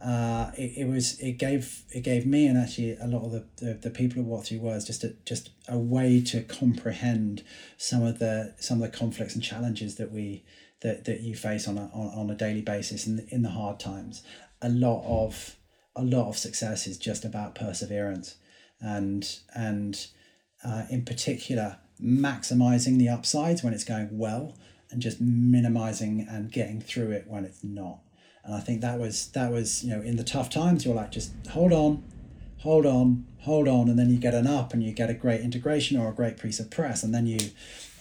uh, 0.03 0.51
it, 0.57 0.79
it 0.79 0.87
was 0.87 1.19
it 1.19 1.33
gave 1.33 1.83
it 1.93 2.01
gave 2.01 2.25
me 2.25 2.47
and 2.47 2.57
actually 2.57 2.97
a 2.99 3.07
lot 3.07 3.23
of 3.23 3.31
the, 3.31 3.45
the, 3.57 3.73
the 3.75 3.89
people 3.89 4.19
of 4.19 4.25
what 4.25 4.45
three 4.45 4.57
words 4.57 4.85
just 4.85 5.03
a, 5.03 5.13
just 5.25 5.51
a 5.67 5.77
way 5.77 6.21
to 6.21 6.41
comprehend 6.41 7.43
some 7.77 8.03
of 8.03 8.17
the 8.19 8.53
some 8.57 8.81
of 8.81 8.91
the 8.91 8.97
conflicts 8.97 9.35
and 9.35 9.43
challenges 9.43 9.95
that 9.95 10.11
we 10.11 10.43
that, 10.81 11.05
that 11.05 11.21
you 11.21 11.35
face 11.35 11.67
on 11.67 11.77
a, 11.77 11.91
on, 11.93 12.19
on 12.19 12.29
a 12.31 12.35
daily 12.35 12.61
basis 12.61 13.05
in 13.05 13.27
in 13.29 13.43
the 13.43 13.49
hard 13.49 13.79
times. 13.79 14.23
A 14.61 14.69
lot 14.69 15.03
of 15.05 15.55
a 15.95 16.03
lot 16.03 16.29
of 16.29 16.37
success 16.37 16.87
is 16.87 16.97
just 16.97 17.23
about 17.23 17.53
perseverance 17.53 18.37
and 18.79 19.39
and 19.53 20.07
uh, 20.63 20.83
in 20.89 21.05
particular 21.05 21.77
maximizing 22.01 22.97
the 22.97 23.09
upsides 23.09 23.63
when 23.63 23.73
it's 23.73 23.83
going 23.83 24.17
well 24.17 24.57
and 24.89 25.01
just 25.01 25.21
minimizing 25.21 26.25
and 26.27 26.51
getting 26.51 26.81
through 26.81 27.11
it 27.11 27.25
when 27.27 27.45
it's 27.45 27.63
not 27.63 27.99
and 28.43 28.55
i 28.55 28.59
think 28.59 28.81
that 28.81 28.99
was 28.99 29.27
that 29.29 29.51
was 29.51 29.83
you 29.83 29.95
know 29.95 30.01
in 30.01 30.15
the 30.15 30.23
tough 30.23 30.49
times 30.49 30.85
you're 30.85 30.95
like 30.95 31.11
just 31.11 31.31
hold 31.49 31.73
on 31.73 32.03
hold 32.59 32.85
on 32.85 33.25
hold 33.41 33.67
on. 33.67 33.89
And 33.89 33.97
then 33.97 34.09
you 34.09 34.17
get 34.17 34.33
an 34.33 34.47
up 34.47 34.73
and 34.73 34.83
you 34.83 34.91
get 34.91 35.09
a 35.09 35.13
great 35.13 35.41
integration 35.41 35.97
or 35.97 36.09
a 36.09 36.13
great 36.13 36.37
piece 36.37 36.59
of 36.59 36.69
press. 36.69 37.03
And 37.03 37.13
then 37.13 37.27
you 37.27 37.39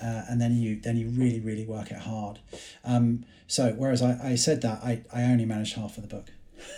uh, 0.02 0.22
and 0.28 0.40
then 0.40 0.56
you 0.56 0.80
then 0.80 0.96
you 0.96 1.08
really 1.08 1.40
really 1.40 1.66
work 1.66 1.90
it 1.90 1.98
hard. 1.98 2.38
Um, 2.84 3.24
so 3.46 3.74
whereas 3.76 4.02
I, 4.02 4.18
I 4.22 4.34
said 4.36 4.62
that 4.62 4.82
I, 4.82 5.02
I 5.12 5.24
only 5.24 5.44
managed 5.44 5.74
half 5.74 5.98
of 5.98 6.08
the 6.08 6.16
book. 6.16 6.30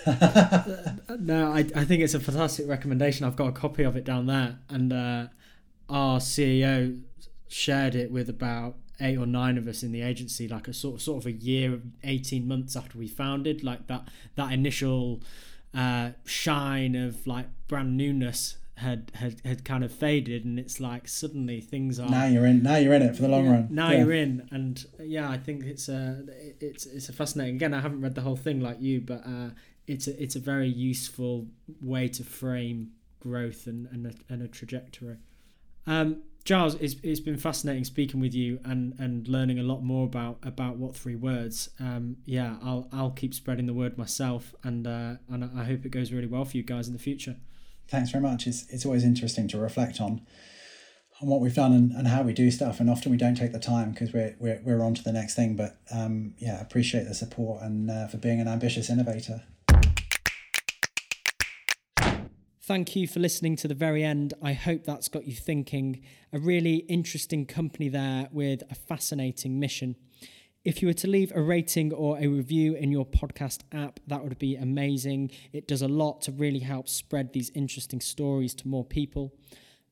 No, 1.19 1.53
I, 1.53 1.59
I 1.59 1.85
think 1.85 2.03
it's 2.03 2.15
a 2.15 2.21
fantastic 2.21 2.67
recommendation. 2.67 3.27
I've 3.27 3.37
got 3.37 3.49
a 3.49 3.53
copy 3.53 3.85
of 3.85 3.97
it 3.97 4.05
down 4.05 4.27
there, 4.27 4.59
and 4.69 4.93
uh, 4.93 5.27
our 5.89 6.19
CEO 6.19 7.01
shared 7.49 7.95
it 7.95 8.11
with 8.11 8.29
about 8.29 8.77
eight 9.03 9.19
or 9.19 9.27
nine 9.27 9.59
of 9.59 9.67
us 9.69 9.83
in 9.83 9.93
the 9.93 10.03
agency, 10.03 10.49
like 10.49 10.69
a 10.69 10.73
sort 10.73 10.97
of 10.97 11.03
sort 11.03 11.23
of 11.23 11.27
a 11.27 11.33
year, 11.33 11.81
eighteen 12.05 12.49
months 12.49 12.77
after 12.77 12.97
we 12.99 13.09
founded. 13.09 13.63
Like 13.63 13.87
that 13.89 14.09
that 14.37 14.53
initial 14.53 15.21
uh, 15.75 16.11
shine 16.25 16.95
of 16.95 17.27
like 17.27 17.47
brand 17.69 17.97
newness 17.97 18.57
had, 18.77 19.13
had 19.15 19.41
had 19.45 19.65
kind 19.65 19.85
of 19.85 19.93
faded, 19.93 20.45
and 20.45 20.59
it's 20.59 20.81
like 20.81 21.07
suddenly 21.09 21.61
things 21.61 22.01
are 22.01 22.09
now 22.09 22.27
you're 22.27 22.47
in 22.47 22.63
now 22.63 22.77
you're 22.77 22.95
in 22.95 23.03
it 23.03 23.15
for 23.15 23.23
the 23.23 23.29
long 23.29 23.45
yeah, 23.45 23.53
run. 23.53 23.69
Now 23.71 23.91
Yeah. 23.91 23.99
you're 23.99 24.13
in, 24.13 24.49
and 24.51 24.85
yeah, 25.01 25.31
I 25.31 25.39
think 25.39 25.65
it's 25.65 25.89
a 25.89 26.25
it's 26.61 26.87
it's 26.87 27.09
a 27.09 27.13
fascinating. 27.13 27.57
Again, 27.57 27.75
I 27.75 27.81
haven't 27.81 28.01
read 28.01 28.15
the 28.15 28.23
whole 28.23 28.37
thing 28.37 28.61
like 28.61 28.81
you, 28.81 29.01
but 29.01 29.23
uh, 29.27 29.51
it's 29.87 30.07
a 30.09 30.23
it's 30.23 30.37
a 30.37 30.41
very 30.41 30.69
useful 30.69 31.47
way 31.81 32.09
to 32.09 32.25
frame 32.25 32.93
growth 33.21 33.67
and 33.67 33.87
and 33.93 34.07
a, 34.07 34.13
and 34.33 34.43
a 34.43 34.49
trajectory. 34.49 35.17
Um, 35.87 36.23
Giles, 36.45 36.75
it's, 36.77 36.97
it's 37.03 37.21
been 37.21 37.37
fascinating 37.37 37.85
speaking 37.85 38.21
with 38.21 38.35
you 38.35 38.59
and, 38.65 38.95
and 38.99 39.29
learning 39.29 39.59
a 39.59 39.63
lot 39.63 39.83
more 39.83 40.05
about, 40.05 40.39
about 40.43 40.77
what 40.77 40.97
three 40.97 41.15
words. 41.15 41.71
Um, 41.79 42.17
yeah, 42.25 42.57
I'll 42.63 42.89
I'll 42.93 43.11
keep 43.11 43.33
spreading 43.33 43.67
the 43.67 43.75
word 43.75 43.97
myself, 43.97 44.55
and 44.65 44.87
uh, 44.87 45.15
and 45.29 45.45
I 45.57 45.65
hope 45.65 45.85
it 45.85 45.91
goes 45.91 46.13
really 46.13 46.27
well 46.27 46.45
for 46.45 46.57
you 46.57 46.63
guys 46.63 46.89
in 46.89 46.95
the 46.95 46.99
future. 46.99 47.37
Thanks 47.89 48.11
very 48.11 48.23
much. 48.23 48.47
It's 48.47 48.67
it's 48.71 48.85
always 48.85 49.05
interesting 49.05 49.47
to 49.49 49.59
reflect 49.59 50.01
on 50.01 50.27
on 51.23 51.29
what 51.29 51.41
we've 51.41 51.55
done 51.55 51.73
and, 51.73 51.93
and 51.93 52.09
how 52.09 52.23
we 52.23 52.33
do 52.33 52.51
stuff 52.51 52.81
and 52.81 52.91
often 52.91 53.13
we 53.13 53.17
don't 53.17 53.37
take 53.37 53.53
the 53.53 53.59
time 53.61 53.93
because 53.93 54.13
we're, 54.13 54.35
we're 54.41 54.61
we're 54.65 54.83
on 54.83 54.95
to 54.95 55.05
the 55.05 55.13
next 55.13 55.37
thing 55.37 55.55
but 55.55 55.79
um 55.93 56.35
yeah 56.39 56.61
appreciate 56.61 57.05
the 57.05 57.15
support 57.15 57.63
and 57.63 57.91
uh, 57.91 58.09
for 58.09 58.17
being 58.17 58.41
an 58.41 58.49
ambitious 58.49 58.91
innovator 58.91 59.43
Thank 62.73 62.97
you 62.97 63.07
for 63.07 63.21
listening 63.21 63.55
to 63.57 63.69
the 63.69 63.75
very 63.75 64.03
end. 64.03 64.33
I 64.41 64.55
hope 64.55 64.85
that's 64.85 65.09
got 65.09 65.27
you 65.27 65.35
thinking. 65.35 66.01
A 66.33 66.39
really 66.39 66.77
interesting 66.89 67.45
company 67.45 67.91
there 67.91 68.31
with 68.33 68.63
a 68.71 68.75
fascinating 68.75 69.61
mission. 69.61 69.95
If 70.65 70.81
you 70.81 70.89
were 70.89 70.95
to 70.95 71.07
leave 71.07 71.33
a 71.35 71.43
rating 71.43 71.93
or 71.93 72.19
a 72.19 72.29
review 72.29 72.73
in 72.73 72.91
your 72.91 73.05
podcast 73.05 73.61
app, 73.73 74.01
that 74.07 74.25
would 74.25 74.39
be 74.39 74.57
amazing. 74.57 75.33
It 75.53 75.69
does 75.69 75.83
a 75.83 75.87
lot 75.87 76.23
to 76.23 76.33
really 76.33 76.61
help 76.61 76.89
spread 76.89 77.35
these 77.35 77.51
interesting 77.55 78.01
stories 78.01 78.55
to 78.55 78.67
more 78.67 78.87
people. 78.87 79.35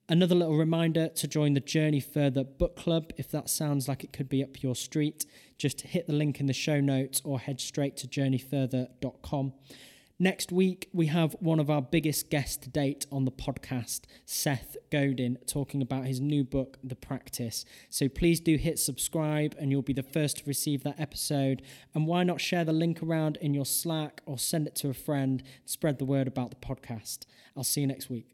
Another 0.09 0.35
little 0.35 0.57
reminder 0.57 1.09
to 1.09 1.29
join 1.29 1.53
the 1.53 1.61
Journey 1.61 2.01
Further 2.01 2.45
book 2.45 2.77
club 2.77 3.13
if 3.19 3.31
that 3.31 3.51
sounds 3.51 3.89
like 3.89 4.05
it 4.05 4.15
could 4.15 4.31
be 4.31 4.43
up 4.43 4.63
your 4.63 4.75
street. 4.75 5.27
Just 5.59 5.83
hit 5.83 6.07
the 6.07 6.15
link 6.15 6.41
in 6.41 6.47
the 6.47 6.55
show 6.55 6.81
notes 6.81 7.21
or 7.27 7.41
head 7.41 7.61
straight 7.61 7.99
to 7.99 8.09
journeyfurther.com. 8.09 9.53
Next 10.23 10.53
week, 10.53 10.91
we 10.93 11.07
have 11.07 11.35
one 11.41 11.59
of 11.59 11.71
our 11.71 11.81
biggest 11.81 12.29
guests 12.29 12.59
to 12.59 12.69
date 12.69 13.07
on 13.11 13.25
the 13.25 13.31
podcast, 13.31 14.03
Seth 14.27 14.77
Godin, 14.93 15.39
talking 15.47 15.81
about 15.81 16.05
his 16.05 16.21
new 16.21 16.45
book, 16.45 16.77
The 16.85 16.95
Practice. 16.95 17.65
So 17.89 18.07
please 18.07 18.39
do 18.39 18.57
hit 18.57 18.79
subscribe 18.79 19.57
and 19.59 19.71
you'll 19.71 19.81
be 19.81 19.95
the 19.95 20.03
first 20.03 20.37
to 20.37 20.45
receive 20.45 20.83
that 20.83 21.01
episode. 21.01 21.63
And 21.95 22.07
why 22.07 22.25
not 22.25 22.39
share 22.39 22.67
the 22.67 22.73
link 22.75 23.03
around 23.03 23.39
in 23.39 23.55
your 23.55 23.65
Slack 23.65 24.21
or 24.27 24.37
send 24.37 24.67
it 24.67 24.75
to 24.77 24.91
a 24.91 24.95
friend, 24.95 25.43
spread 25.65 25.99
the 25.99 26.05
word 26.05 26.29
about 26.29 26.51
the 26.51 26.57
podcast. 26.57 27.21
I'll 27.57 27.65
see 27.65 27.81
you 27.81 27.87
next 27.87 28.11
week. 28.11 28.27